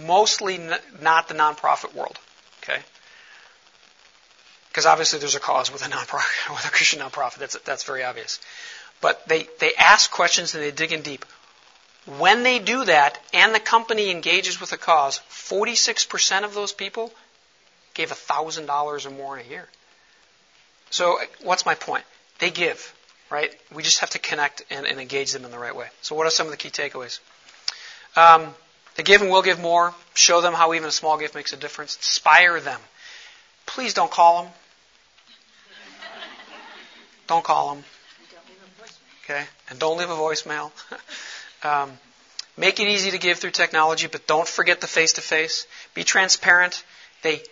mostly 0.04 0.58
not 1.00 1.28
the 1.28 1.34
nonprofit 1.34 1.94
world. 1.94 2.18
Okay, 2.62 2.80
because 4.68 4.86
obviously 4.86 5.18
there's 5.18 5.34
a 5.34 5.40
cause 5.40 5.70
with 5.70 5.84
a 5.84 5.90
nonprofit, 5.90 6.50
with 6.54 6.64
a 6.64 6.70
Christian 6.70 7.00
nonprofit. 7.00 7.36
That's 7.36 7.58
that's 7.64 7.84
very 7.84 8.02
obvious. 8.02 8.40
But 9.02 9.28
they 9.28 9.46
they 9.60 9.74
ask 9.74 10.10
questions 10.10 10.54
and 10.54 10.64
they 10.64 10.70
dig 10.70 10.92
in 10.92 11.02
deep. 11.02 11.26
When 12.06 12.44
they 12.44 12.60
do 12.60 12.84
that, 12.84 13.18
and 13.34 13.52
the 13.54 13.60
company 13.60 14.10
engages 14.10 14.60
with 14.60 14.72
a 14.72 14.76
cause, 14.76 15.20
46% 15.28 16.44
of 16.44 16.54
those 16.54 16.72
people 16.72 17.12
gave 17.94 18.10
$1,000 18.10 19.06
or 19.06 19.10
more 19.10 19.38
in 19.38 19.46
a 19.46 19.48
year. 19.48 19.68
So, 20.90 21.18
what's 21.42 21.66
my 21.66 21.74
point? 21.74 22.04
They 22.38 22.50
give, 22.50 22.94
right? 23.28 23.52
We 23.74 23.82
just 23.82 24.00
have 24.00 24.10
to 24.10 24.20
connect 24.20 24.62
and, 24.70 24.86
and 24.86 25.00
engage 25.00 25.32
them 25.32 25.44
in 25.44 25.50
the 25.50 25.58
right 25.58 25.74
way. 25.74 25.88
So, 26.00 26.14
what 26.14 26.26
are 26.26 26.30
some 26.30 26.46
of 26.46 26.52
the 26.52 26.56
key 26.56 26.70
takeaways? 26.70 27.18
Um, 28.14 28.54
they 28.94 29.02
give 29.02 29.20
and 29.20 29.30
will 29.30 29.42
give 29.42 29.60
more. 29.60 29.92
Show 30.14 30.40
them 30.40 30.54
how 30.54 30.74
even 30.74 30.88
a 30.88 30.92
small 30.92 31.18
gift 31.18 31.34
makes 31.34 31.52
a 31.52 31.56
difference. 31.56 31.96
Inspire 31.96 32.60
them. 32.60 32.80
Please 33.66 33.94
don't 33.94 34.10
call 34.10 34.44
them. 34.44 34.52
Don't 37.26 37.44
call 37.44 37.74
them. 37.74 37.84
Okay? 39.24 39.44
And 39.68 39.78
don't 39.80 39.98
leave 39.98 40.08
a 40.08 40.14
voicemail. 40.14 40.70
um, 41.62 41.98
make 42.56 42.80
it 42.80 42.88
easy 42.88 43.10
to 43.10 43.18
give 43.18 43.38
through 43.38 43.50
technology, 43.50 44.06
but 44.06 44.26
don't 44.26 44.48
forget 44.48 44.80
the 44.80 44.86
face 44.86 45.14
to 45.14 45.20
face. 45.20 45.66
Be 45.94 46.04
transparent. 46.04 46.84
They, 47.22 47.42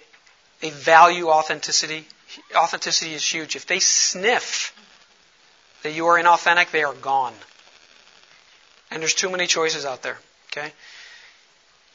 they 0.60 0.70
value 0.70 1.28
authenticity. 1.28 2.06
Authenticity 2.56 3.14
is 3.14 3.24
huge. 3.24 3.56
If 3.56 3.66
they 3.66 3.80
sniff 3.80 4.72
that 5.82 5.92
you 5.92 6.06
are 6.06 6.20
inauthentic, 6.20 6.70
they 6.70 6.84
are 6.84 6.94
gone. 6.94 7.34
And 8.90 9.02
there's 9.02 9.14
too 9.14 9.30
many 9.30 9.46
choices 9.46 9.84
out 9.84 10.02
there. 10.02 10.18
Okay? 10.52 10.72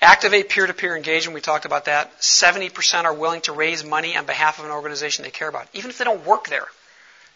Activate 0.02 0.50
peer 0.50 0.66
to 0.66 0.74
peer 0.74 0.96
engagement, 0.96 1.36
we 1.36 1.42
talked 1.42 1.66
about 1.66 1.86
that. 1.86 2.20
70% 2.20 3.04
are 3.04 3.14
willing 3.14 3.42
to 3.42 3.52
raise 3.52 3.84
money 3.84 4.16
on 4.16 4.26
behalf 4.26 4.60
of 4.60 4.66
an 4.66 4.72
organization 4.72 5.24
they 5.24 5.30
care 5.30 5.50
about, 5.50 5.68
even 5.74 5.90
if 5.90 5.98
they 5.98 6.06
don't 6.06 6.26
work 6.26 6.48
there. 6.48 6.68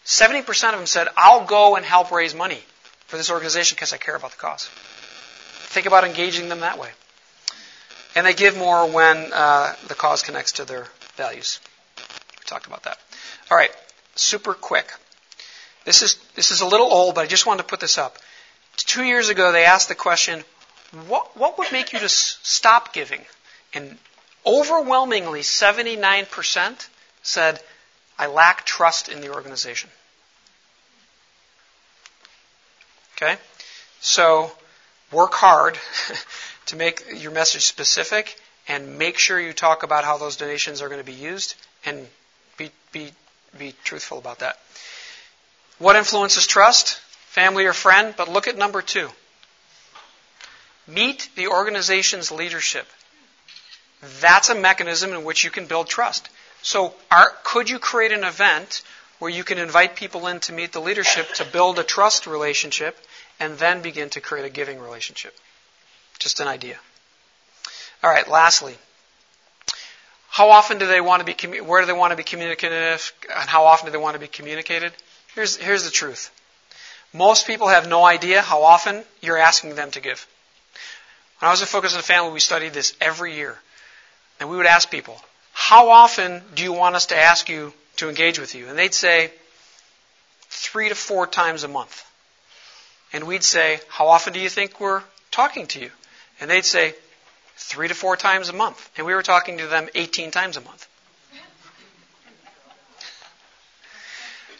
70% 0.06 0.48
of 0.72 0.78
them 0.78 0.86
said, 0.86 1.08
I'll 1.16 1.44
go 1.44 1.76
and 1.76 1.84
help 1.84 2.10
raise 2.10 2.34
money 2.34 2.62
for 3.06 3.16
this 3.16 3.30
organization 3.30 3.76
because 3.76 3.92
I 3.92 3.96
care 3.96 4.16
about 4.16 4.32
the 4.32 4.36
cause. 4.36 4.68
Think 5.68 5.86
about 5.86 6.04
engaging 6.04 6.48
them 6.48 6.60
that 6.60 6.78
way. 6.78 6.90
And 8.14 8.24
they 8.26 8.34
give 8.34 8.56
more 8.56 8.86
when 8.90 9.32
uh, 9.32 9.74
the 9.88 9.94
cause 9.94 10.22
connects 10.22 10.52
to 10.52 10.64
their 10.64 10.86
values. 11.16 11.60
We 11.96 12.44
talked 12.46 12.66
about 12.66 12.84
that. 12.84 12.98
All 13.50 13.56
right, 13.56 13.70
super 14.14 14.54
quick. 14.54 14.92
This 15.84 16.02
is 16.02 16.16
this 16.34 16.50
is 16.50 16.60
a 16.60 16.66
little 16.66 16.92
old, 16.92 17.14
but 17.14 17.22
I 17.22 17.26
just 17.26 17.44
wanted 17.44 17.62
to 17.62 17.68
put 17.68 17.80
this 17.80 17.98
up. 17.98 18.16
Two 18.76 19.04
years 19.04 19.28
ago, 19.28 19.52
they 19.52 19.64
asked 19.64 19.88
the 19.88 19.94
question, 19.94 20.44
what, 21.08 21.36
what 21.36 21.58
would 21.58 21.72
make 21.72 21.92
you 21.92 21.98
to 21.98 22.08
stop 22.08 22.92
giving? 22.92 23.20
And 23.72 23.98
overwhelmingly, 24.46 25.40
79% 25.40 26.88
said, 27.22 27.60
I 28.18 28.26
lack 28.26 28.64
trust 28.64 29.08
in 29.08 29.20
the 29.20 29.32
organization. 29.32 29.90
Okay? 33.16 33.36
So, 34.00 34.52
work 35.12 35.34
hard 35.34 35.78
to 36.66 36.76
make 36.76 37.02
your 37.16 37.32
message 37.32 37.64
specific 37.64 38.36
and 38.68 38.98
make 38.98 39.18
sure 39.18 39.38
you 39.38 39.52
talk 39.52 39.82
about 39.82 40.04
how 40.04 40.18
those 40.18 40.36
donations 40.36 40.80
are 40.82 40.88
going 40.88 41.00
to 41.00 41.06
be 41.06 41.12
used 41.12 41.54
and 41.84 42.06
be, 42.56 42.70
be, 42.92 43.10
be 43.58 43.74
truthful 43.84 44.18
about 44.18 44.40
that. 44.40 44.58
What 45.78 45.96
influences 45.96 46.46
trust? 46.46 46.96
Family 47.28 47.66
or 47.66 47.72
friend? 47.72 48.14
But 48.16 48.28
look 48.28 48.48
at 48.48 48.56
number 48.56 48.80
two. 48.80 49.08
Meet 50.86 51.30
the 51.36 51.48
organization's 51.48 52.30
leadership. 52.30 52.86
That's 54.20 54.50
a 54.50 54.54
mechanism 54.54 55.12
in 55.12 55.24
which 55.24 55.44
you 55.44 55.50
can 55.50 55.66
build 55.66 55.88
trust. 55.88 56.28
So, 56.62 56.94
are, 57.10 57.32
could 57.42 57.68
you 57.68 57.78
create 57.78 58.12
an 58.12 58.24
event 58.24 58.82
where 59.24 59.32
you 59.32 59.42
can 59.42 59.56
invite 59.56 59.96
people 59.96 60.26
in 60.26 60.38
to 60.38 60.52
meet 60.52 60.72
the 60.72 60.80
leadership 60.80 61.26
to 61.32 61.46
build 61.46 61.78
a 61.78 61.82
trust 61.82 62.26
relationship 62.26 62.94
and 63.40 63.56
then 63.56 63.80
begin 63.80 64.10
to 64.10 64.20
create 64.20 64.44
a 64.44 64.50
giving 64.50 64.78
relationship? 64.78 65.34
Just 66.18 66.40
an 66.40 66.46
idea. 66.46 66.76
All 68.02 68.10
right, 68.10 68.28
lastly, 68.28 68.74
how 70.28 70.50
often 70.50 70.76
do 70.76 70.86
they 70.86 71.00
want 71.00 71.26
to 71.26 71.34
be, 71.34 71.60
where 71.62 71.80
do 71.80 71.86
they 71.86 71.94
want 71.94 72.10
to 72.10 72.18
be 72.18 72.22
communicative, 72.22 73.14
and 73.34 73.48
how 73.48 73.64
often 73.64 73.86
do 73.86 73.92
they 73.92 73.96
want 73.96 74.12
to 74.12 74.20
be 74.20 74.26
communicated? 74.26 74.92
Here's, 75.34 75.56
here's 75.56 75.84
the 75.84 75.90
truth. 75.90 76.30
Most 77.14 77.46
people 77.46 77.68
have 77.68 77.88
no 77.88 78.04
idea 78.04 78.42
how 78.42 78.62
often 78.62 79.04
you're 79.22 79.38
asking 79.38 79.74
them 79.74 79.90
to 79.92 80.00
give. 80.00 80.26
When 81.38 81.48
I 81.48 81.50
was 81.50 81.62
at 81.62 81.68
Focus 81.68 81.94
on 81.94 81.98
the 81.98 82.02
Family, 82.02 82.30
we 82.30 82.40
studied 82.40 82.74
this 82.74 82.94
every 83.00 83.36
year. 83.36 83.56
And 84.38 84.50
we 84.50 84.58
would 84.58 84.66
ask 84.66 84.90
people, 84.90 85.18
how 85.54 85.88
often 85.88 86.42
do 86.54 86.62
you 86.62 86.74
want 86.74 86.94
us 86.94 87.06
to 87.06 87.16
ask 87.16 87.48
you 87.48 87.72
to 87.96 88.08
engage 88.08 88.38
with 88.38 88.54
you? 88.54 88.68
And 88.68 88.78
they'd 88.78 88.94
say, 88.94 89.30
three 90.48 90.88
to 90.88 90.94
four 90.94 91.26
times 91.26 91.64
a 91.64 91.68
month. 91.68 92.04
And 93.12 93.24
we'd 93.24 93.44
say, 93.44 93.80
how 93.88 94.08
often 94.08 94.32
do 94.32 94.40
you 94.40 94.48
think 94.48 94.80
we're 94.80 95.02
talking 95.30 95.66
to 95.68 95.80
you? 95.80 95.90
And 96.40 96.50
they'd 96.50 96.64
say, 96.64 96.94
three 97.56 97.88
to 97.88 97.94
four 97.94 98.16
times 98.16 98.48
a 98.48 98.52
month. 98.52 98.90
And 98.96 99.06
we 99.06 99.14
were 99.14 99.22
talking 99.22 99.58
to 99.58 99.66
them 99.66 99.88
18 99.94 100.30
times 100.30 100.56
a 100.56 100.60
month. 100.60 100.88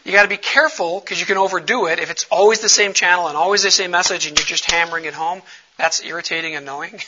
You 0.05 0.13
got 0.13 0.25
to 0.25 0.29
be 0.29 0.37
careful 0.37 1.01
because 1.01 1.19
you 1.19 1.25
can 1.25 1.39
overdo 1.39 1.87
it. 1.87 1.99
If 1.99 2.11
it's 2.11 2.27
always 2.31 2.61
the 2.61 2.69
same 2.69 2.93
channel 2.93 3.27
and 3.27 3.39
always 3.39 3.63
the 3.63 3.71
same 3.71 3.91
message 3.91 4.27
and 4.27 4.39
you're 4.39 4.45
just 4.45 4.71
hammering 4.71 5.07
it 5.07 5.15
home, 5.15 5.41
that's 5.79 6.05
irritating 6.05 6.55
and 6.55 6.65
annoying. 6.65 7.01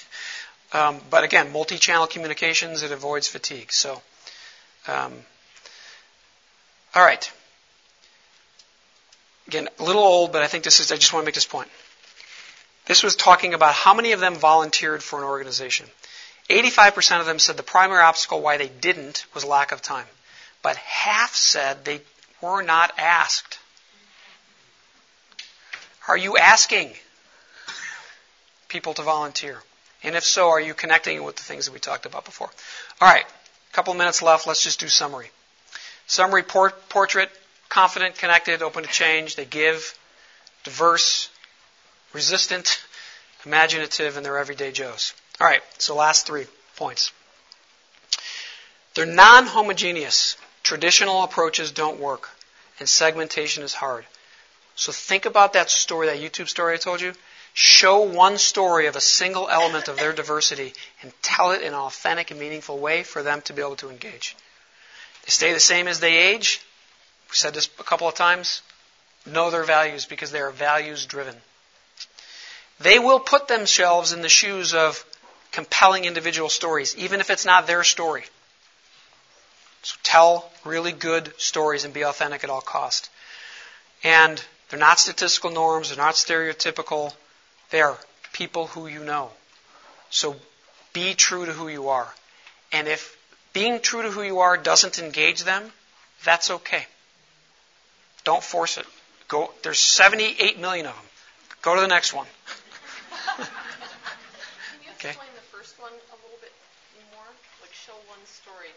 Um, 0.73 1.01
but 1.11 1.23
again, 1.23 1.53
multi-channel 1.53 2.09
communications, 2.09 2.83
it 2.83 2.91
avoids 2.91 3.29
fatigue. 3.29 3.71
So, 3.71 4.03
um, 4.89 5.13
all 6.97 7.05
right. 7.05 7.31
Again, 9.47 9.69
a 9.79 9.85
little 9.85 10.03
old, 10.03 10.33
but 10.33 10.43
I 10.43 10.47
think 10.47 10.65
this 10.65 10.81
is, 10.81 10.91
I 10.91 10.97
just 10.97 11.13
want 11.13 11.25
to 11.25 11.27
make 11.27 11.35
this 11.35 11.45
point. 11.45 11.69
This 12.87 13.03
was 13.03 13.15
talking 13.17 13.53
about 13.53 13.75
how 13.75 13.93
many 13.93 14.13
of 14.13 14.21
them 14.21 14.35
volunteered 14.35 15.03
for 15.03 15.19
an 15.19 15.27
organization. 15.27 15.87
85% 16.49 17.21
of 17.21 17.27
them 17.27 17.39
said 17.39 17.59
the 17.59 17.63
primary 17.63 18.01
obstacle 18.01 18.41
why 18.41 18.57
they 18.57 18.69
didn't 18.69 19.27
was 19.35 19.45
lack 19.45 19.73
of 19.73 19.83
time. 19.83 20.07
But 20.63 20.77
half 20.77 21.35
said 21.35 21.85
they 21.85 22.01
were 22.41 22.63
not 22.63 22.93
asked. 22.99 23.59
Are 26.09 26.17
you 26.17 26.39
asking 26.39 26.93
people 28.69 28.95
to 28.95 29.03
volunteer? 29.03 29.63
And 30.03 30.17
if 30.17 30.25
so, 30.25 30.49
are 30.49 30.61
you 30.61 30.73
connecting 30.73 31.23
with 31.25 31.37
the 31.37 31.43
things 31.43 31.67
that 31.67 31.73
we 31.73 31.79
talked 31.79 32.07
about 32.07 32.25
before? 32.25 32.49
All 33.01 33.09
right, 33.09 33.25
a 33.25 33.75
couple 33.75 33.93
minutes 33.93 34.23
left. 34.23 34.47
Let's 34.47 34.63
just 34.63 34.81
do 34.81 34.89
summary. 34.89 35.31
Summary 36.07 36.43
port- 36.43 36.89
portrait 36.89 37.31
confident, 37.69 38.17
connected, 38.17 38.63
open 38.63 38.85
to 38.85 38.89
change. 38.89 39.37
They 39.37 39.45
give, 39.45 39.99
diverse, 40.65 41.29
resistant, 42.13 42.83
imaginative, 43.45 44.17
and 44.17 44.25
they're 44.25 44.39
everyday 44.39 44.73
Joes. 44.73 45.13
All 45.41 45.47
right, 45.47 45.63
so 45.79 45.95
last 45.95 46.27
three 46.27 46.47
points. 46.77 47.13
They're 48.95 49.07
non 49.07 49.47
homogeneous. 49.47 50.37
Traditional 50.63 51.23
approaches 51.23 51.71
don't 51.71 52.01
work, 52.01 52.31
and 52.81 52.89
segmentation 52.89 53.63
is 53.63 53.75
hard. 53.75 54.07
So 54.75 54.93
think 54.93 55.27
about 55.27 55.53
that 55.53 55.71
story, 55.71 56.07
that 56.07 56.19
YouTube 56.19 56.49
story 56.49 56.75
I 56.75 56.79
told 56.79 57.01
you. 57.01 57.13
Show 57.55 58.01
one 58.01 58.37
story 58.37 58.87
of 58.87 58.97
a 58.97 59.01
single 59.01 59.49
element 59.49 59.89
of 59.89 59.97
their 59.97 60.13
diversity 60.13 60.75
and 61.03 61.13
tell 61.23 61.53
it 61.53 61.63
in 61.63 61.69
an 61.69 61.75
authentic 61.75 62.31
and 62.31 62.41
meaningful 62.41 62.79
way 62.79 63.03
for 63.03 63.23
them 63.23 63.41
to 63.43 63.53
be 63.53 63.63
able 63.63 63.77
to 63.77 63.91
engage. 63.91 64.37
They 65.27 65.31
stay 65.31 65.53
the 65.53 65.61
same 65.61 65.89
as 65.89 66.01
they 66.01 66.17
age. 66.17 66.61
We 67.29 67.37
said 67.37 67.55
this 67.55 67.69
a 67.79 67.85
couple 67.85 68.09
of 68.09 68.15
times. 68.15 68.63
Know 69.27 69.51
their 69.51 69.65
values 69.65 70.07
because 70.07 70.31
they 70.31 70.41
are 70.41 70.51
values 70.51 71.05
driven. 71.05 71.35
They 72.79 72.99
will 72.99 73.19
put 73.19 73.49
themselves 73.49 74.13
in 74.13 74.23
the 74.23 74.29
shoes 74.29 74.73
of 74.73 75.05
compelling 75.51 76.05
individual 76.05 76.49
stories, 76.49 76.95
even 76.97 77.21
if 77.21 77.31
it's 77.31 77.47
not 77.47 77.67
their 77.67 77.83
story. 77.83 78.25
So 79.83 79.97
tell 80.03 80.51
really 80.65 80.93
good 80.93 81.33
stories 81.39 81.85
and 81.85 81.95
be 81.95 82.05
authentic 82.05 82.45
at 82.45 82.51
all 82.51 82.61
cost. 82.61 83.09
And 84.05 84.43
they're 84.69 84.79
not 84.79 84.99
statistical 84.99 85.51
norms, 85.51 85.89
they're 85.89 86.05
not 86.05 86.15
stereotypical. 86.15 87.13
They 87.71 87.81
are 87.81 87.99
people 88.33 88.67
who 88.69 88.87
you 88.87 89.03
know. 89.03 89.31
So 90.11 90.37
be 90.93 91.15
true 91.15 91.47
to 91.47 91.53
who 91.53 91.69
you 91.69 91.89
are. 91.89 92.13
And 92.73 92.87
if 92.87 93.17
being 93.57 93.81
true 93.81 94.03
to 94.03 94.11
who 94.11 94.23
you 94.23 94.41
are 94.41 94.59
doesn't 94.59 94.99
engage 94.99 95.43
them, 95.45 95.73
that's 96.27 96.51
okay. 96.51 96.85
Don't 98.23 98.43
force 98.43 98.77
it. 98.77 98.85
Go. 99.29 99.51
There's 99.63 99.79
78 99.79 100.61
million 100.61 100.85
of 100.85 100.93
them. 100.95 101.05
Go 101.63 101.75
to 101.75 101.81
the 101.81 101.87
next 101.89 102.13
one. 102.13 102.27
Can 103.39 103.47
you 104.85 104.91
Okay. 104.99 105.09
explain 105.09 105.31
the 105.35 105.57
first 105.57 105.81
one 105.81 105.91
a 105.91 106.17
little 106.23 106.39
bit 106.43 106.53
more? 107.15 107.25
Like 107.63 107.73
show 107.73 107.95
one 108.09 108.19
story. 108.27 108.69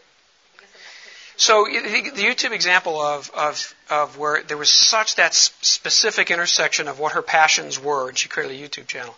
I 0.56 0.60
guess 0.62 0.70
I'm 0.72 0.80
not 0.80 0.94
sure. 1.04 2.08
So 2.08 2.12
the, 2.14 2.22
the 2.22 2.22
YouTube 2.22 2.52
example 2.54 2.98
of, 3.02 3.30
of, 3.36 3.74
of 3.90 4.16
where 4.16 4.42
there 4.44 4.56
was 4.56 4.70
such 4.72 5.16
that 5.16 5.34
specific 5.34 6.30
intersection 6.30 6.88
of 6.88 6.98
what 6.98 7.12
her 7.12 7.22
passions 7.22 7.78
were, 7.78 8.08
and 8.08 8.16
she 8.16 8.30
created 8.30 8.58
a 8.58 8.66
YouTube 8.66 8.86
channel. 8.86 9.14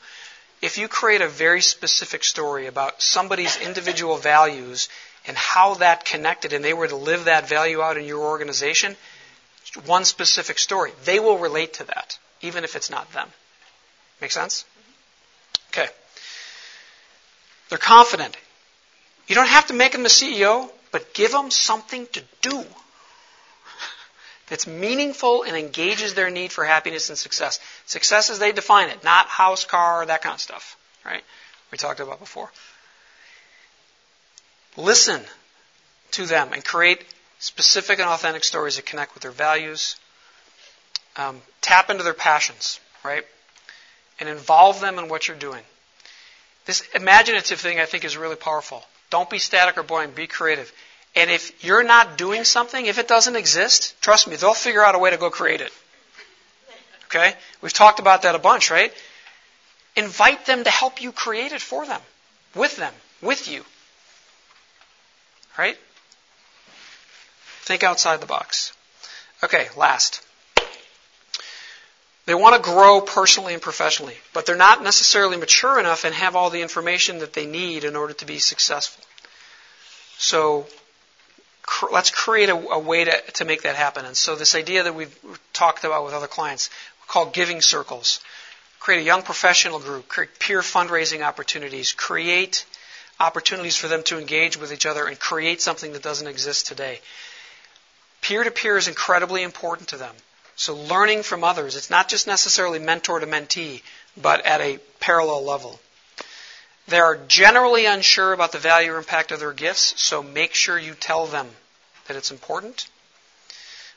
If 0.61 0.77
you 0.79 0.89
create 0.89 1.21
a 1.21 1.29
very 1.29 1.61
specific 1.61 2.25
story 2.25 2.67
about 2.67 3.01
somebody's 3.01 3.57
individual 3.61 4.17
values 4.17 4.89
and 5.27 5.37
how 5.37 5.75
that 5.75 6.05
connected, 6.05 6.53
and 6.53 6.64
they 6.64 6.75
were 6.75 6.89
to 6.89 6.97
live 6.97 7.27
that 7.27 7.49
value 7.49 7.81
out 7.81 7.97
in 7.97 8.05
your 8.05 8.20
organization, 8.20 8.97
one 9.87 10.05
specific 10.05 10.59
story, 10.59 10.93
they 11.05 11.20
will 11.20 11.39
relate 11.39 11.75
to 11.75 11.85
that, 11.85 12.18
even 12.41 12.64
if 12.64 12.77
it's 12.77 12.91
not 12.91 13.11
them. 13.12 13.29
Make 14.20 14.33
sense? 14.33 14.64
Okay. 15.70 15.89
They're 17.68 17.79
confident. 17.79 18.37
You 19.27 19.35
don't 19.35 19.49
have 19.49 19.68
to 19.68 19.75
make 19.75 19.93
them 19.93 20.03
the 20.03 20.09
CEO, 20.09 20.70
but 20.91 21.14
give 21.14 21.33
them 21.33 21.51
something 21.51 22.07
to 22.09 22.23
do 22.43 22.64
that's 24.49 24.66
meaningful 24.66 25.45
and 25.45 25.57
engages 25.57 26.14
their 26.14 26.29
need 26.29 26.53
for 26.53 26.64
happiness 26.64 27.09
and 27.09 27.16
success. 27.16 27.61
Success 27.87 28.29
as 28.31 28.39
they 28.39 28.53
define 28.53 28.91
it, 28.91 29.03
not 29.05 29.27
house, 29.27 29.64
car, 29.64 30.05
that 30.05 30.23
kind 30.23 30.35
of 30.35 30.41
stuff, 30.41 30.77
right? 31.05 31.23
We 31.70 31.79
talked 31.79 32.01
about 32.01 32.20
before. 32.20 32.51
Listen 34.77 35.23
to 36.12 36.27
them 36.27 36.53
and 36.53 36.64
create 36.64 37.05
specific 37.39 37.99
and 37.99 38.09
authentic 38.09 38.45
stories 38.45 38.77
that 38.77 38.87
connect 38.87 39.14
with 39.14 39.23
their 39.23 39.33
values. 39.33 39.97
Um, 41.16 41.43
tap 41.61 41.91
into 41.91 42.05
their 42.05 42.14
passions, 42.14 42.81
right? 43.05 43.25
And 44.18 44.29
involve 44.29 44.81
them 44.81 44.99
in 44.99 45.09
what 45.09 45.29
you're 45.29 45.37
doing. 45.37 45.62
This 46.64 46.83
imaginative 46.95 47.61
thing 47.61 47.81
I 47.81 47.87
think 47.87 48.05
is 48.05 48.16
really 48.16 48.37
powerful. 48.37 48.85
Don't 49.11 49.29
be 49.29 49.39
static 49.39 49.77
or 49.77 49.83
boring, 49.83 50.12
be 50.12 50.27
creative. 50.27 50.73
And 51.14 51.31
if 51.31 51.62
you're 51.64 51.83
not 51.83 52.16
doing 52.16 52.45
something, 52.45 52.87
if 52.87 52.99
it 52.99 53.09
doesn't 53.09 53.37
exist, 53.37 54.01
trust 54.01 54.29
me, 54.29 54.37
they'll 54.37 54.55
figure 54.55 54.85
out 54.85 54.95
a 54.95 54.99
way 54.99 55.11
to 55.11 55.18
go 55.18 55.29
create 55.29 55.61
it. 55.61 55.73
Okay? 57.07 57.35
We've 57.61 57.73
talked 57.73 57.99
about 57.99 58.23
that 58.23 58.35
a 58.35 58.39
bunch, 58.39 58.70
right? 58.70 58.93
Invite 59.97 60.47
them 60.47 60.64
to 60.64 60.70
help 60.70 61.03
you 61.03 61.12
create 61.12 61.53
it 61.53 61.61
for 61.61 61.85
them, 61.85 62.01
with 62.55 62.77
them, 62.77 62.95
with 63.20 63.49
you. 63.49 63.64
Right? 65.59 65.76
Think 67.62 67.82
outside 67.82 68.20
the 68.20 68.26
box. 68.26 68.72
Okay, 69.44 69.68
last. 69.76 70.22
They 72.26 72.34
want 72.34 72.55
to 72.55 72.70
grow 72.70 73.00
personally 73.00 73.53
and 73.53 73.62
professionally, 73.62 74.16
but 74.32 74.46
they're 74.46 74.57
not 74.57 74.82
necessarily 74.82 75.36
mature 75.36 75.78
enough 75.80 76.05
and 76.05 76.14
have 76.14 76.36
all 76.36 76.50
the 76.50 76.62
information 76.62 77.18
that 77.18 77.32
they 77.32 77.46
need 77.46 77.84
in 77.84 77.96
order 77.96 78.14
to 78.14 78.24
be 78.24 78.38
successful. 78.38 79.05
So 80.18 80.66
cr- 81.62 81.92
let's 81.92 82.11
create 82.11 82.48
a, 82.48 82.55
a 82.55 82.78
way 82.78 83.05
to, 83.05 83.20
to 83.34 83.44
make 83.44 83.62
that 83.62 83.74
happen. 83.74 84.05
And 84.05 84.16
so 84.16 84.36
this 84.36 84.55
idea 84.55 84.84
that 84.84 84.94
we've 84.94 85.18
talked 85.53 85.84
about 85.84 86.05
with 86.05 86.14
other 86.14 86.28
clients, 86.28 86.70
called 87.09 87.34
giving 87.34 87.61
circles. 87.61 88.20
create 88.78 89.00
a 89.00 89.05
young 89.05 89.22
professional 89.22 89.78
group, 89.78 90.09
create 90.09 90.38
peer 90.38 90.61
fundraising 90.61 91.22
opportunities, 91.22 91.92
create 91.92 92.64
opportunities 93.21 93.77
for 93.77 93.89
them 93.89 94.03
to 94.05 94.19
engage 94.19 94.57
with 94.57 94.73
each 94.73 94.87
other 94.87 95.07
and 95.07 95.19
create 95.19 95.61
something 95.61 95.93
that 95.93 96.03
doesn't 96.03 96.27
exist 96.27 96.67
today. 96.67 97.01
Peer 98.21 98.45
to 98.45 98.51
peer 98.51 98.77
is 98.77 98.89
incredibly 98.89 99.43
important 99.43 99.89
to 99.89 99.97
them. 99.97 100.15
So 100.57 100.77
learning 100.77 101.23
from 101.23 101.45
others, 101.45 101.77
it's 101.77 101.91
not 101.91 102.09
just 102.09 102.27
necessarily 102.27 102.79
mentor 102.79 103.21
to 103.21 103.27
mentee, 103.27 103.83
but 104.17 104.45
at 104.45 104.61
a 104.61 104.79
parallel 105.01 105.45
level. 105.45 105.81
They 106.89 107.01
are 107.01 107.17
generally 107.17 107.87
unsure 107.87 108.33
about 108.33 108.53
the 108.53 108.59
value 108.59 108.93
or 108.93 108.99
impact 108.99 109.33
of 109.33 109.41
their 109.41 109.53
gifts, 109.53 110.01
so 110.01 110.23
make 110.23 110.55
sure 110.55 110.79
you 110.79 110.95
tell 110.95 111.27
them 111.27 111.49
that 112.07 112.17
it's 112.17 112.31
important. 112.31 112.87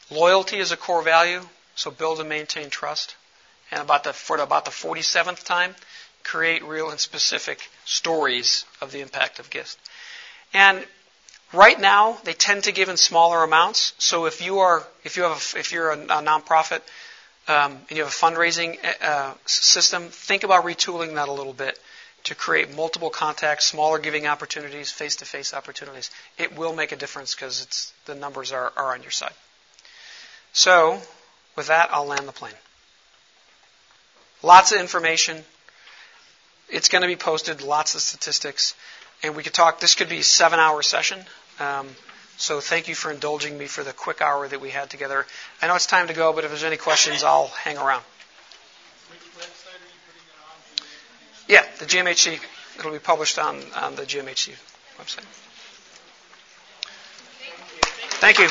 Loyalty 0.09 0.59
is 0.59 0.71
a 0.71 0.77
core 0.77 1.01
value, 1.01 1.41
so 1.75 1.91
build 1.91 2.19
and 2.19 2.29
maintain 2.29 2.69
trust. 2.69 3.15
And 3.71 3.81
about 3.81 4.03
the, 4.03 4.13
for 4.13 4.37
about 4.37 4.65
the 4.65 4.71
47th 4.71 5.43
time, 5.43 5.75
create 6.25 6.63
real 6.63 6.89
and 6.89 6.99
specific 6.99 7.69
stories 7.85 8.65
of 8.81 8.91
the 8.91 8.99
impact 8.99 9.39
of 9.39 9.49
gifts. 9.49 9.77
And 10.53 10.85
right 11.53 11.79
now, 11.79 12.17
they 12.23 12.33
tend 12.33 12.65
to 12.65 12.71
give 12.71 12.89
in 12.89 12.97
smaller 12.97 13.43
amounts. 13.43 13.93
So 13.97 14.25
if 14.25 14.41
you 14.41 14.59
are, 14.59 14.83
if 15.03 15.15
you 15.15 15.23
have, 15.23 15.31
a, 15.31 15.59
if 15.59 15.71
you're 15.71 15.91
a, 15.91 15.99
a 15.99 16.21
nonprofit 16.21 16.81
um, 17.47 17.77
and 17.89 17.91
you 17.91 18.03
have 18.03 18.11
a 18.11 18.15
fundraising 18.15 18.77
uh, 19.01 19.33
system, 19.45 20.09
think 20.09 20.43
about 20.43 20.65
retooling 20.65 21.15
that 21.15 21.29
a 21.29 21.31
little 21.31 21.53
bit 21.53 21.79
to 22.25 22.33
create 22.33 22.75
multiple 22.75 23.11
contacts, 23.11 23.65
smaller 23.65 23.99
giving 23.99 24.25
opportunities, 24.25 24.91
face-to-face 24.91 25.53
opportunities. 25.53 26.09
It 26.39 26.57
will 26.57 26.73
make 26.73 26.91
a 26.91 26.95
difference 26.95 27.35
because 27.35 27.61
it's 27.61 27.93
the 28.07 28.15
numbers 28.15 28.51
are, 28.51 28.73
are 28.75 28.95
on 28.95 29.03
your 29.03 29.11
side. 29.11 29.33
So, 30.51 30.99
with 31.55 31.67
that, 31.67 31.89
I'll 31.91 32.07
land 32.07 32.27
the 32.27 32.31
plane. 32.31 32.53
Lots 34.41 34.71
of 34.71 34.79
information. 34.79 35.43
It's 36.69 36.89
going 36.89 37.01
to 37.03 37.07
be 37.07 37.15
posted, 37.15 37.61
lots 37.61 37.95
of 37.95 38.01
statistics. 38.01 38.75
And 39.23 39.35
we 39.35 39.43
could 39.43 39.53
talk, 39.53 39.79
this 39.79 39.95
could 39.95 40.09
be 40.09 40.19
a 40.19 40.23
seven 40.23 40.59
hour 40.59 40.81
session. 40.81 41.19
Um, 41.59 41.87
so 42.37 42.59
thank 42.59 42.87
you 42.87 42.95
for 42.95 43.11
indulging 43.11 43.57
me 43.57 43.65
for 43.67 43.83
the 43.83 43.93
quick 43.93 44.21
hour 44.21 44.47
that 44.47 44.59
we 44.59 44.69
had 44.69 44.89
together. 44.89 45.25
I 45.61 45.67
know 45.67 45.75
it's 45.75 45.85
time 45.85 46.07
to 46.07 46.13
go, 46.13 46.33
but 46.33 46.43
if 46.43 46.49
there's 46.49 46.63
any 46.63 46.77
questions, 46.77 47.23
I'll 47.23 47.47
hang 47.47 47.77
around. 47.77 48.03
Yeah, 51.47 51.63
the 51.79 51.85
GMHC. 51.85 52.39
It'll 52.79 52.91
be 52.91 52.99
published 52.99 53.39
on, 53.39 53.61
on 53.75 53.95
the 53.95 54.01
GMHC 54.03 54.55
website. 54.99 55.23
Thank 58.19 58.39
you. 58.39 58.49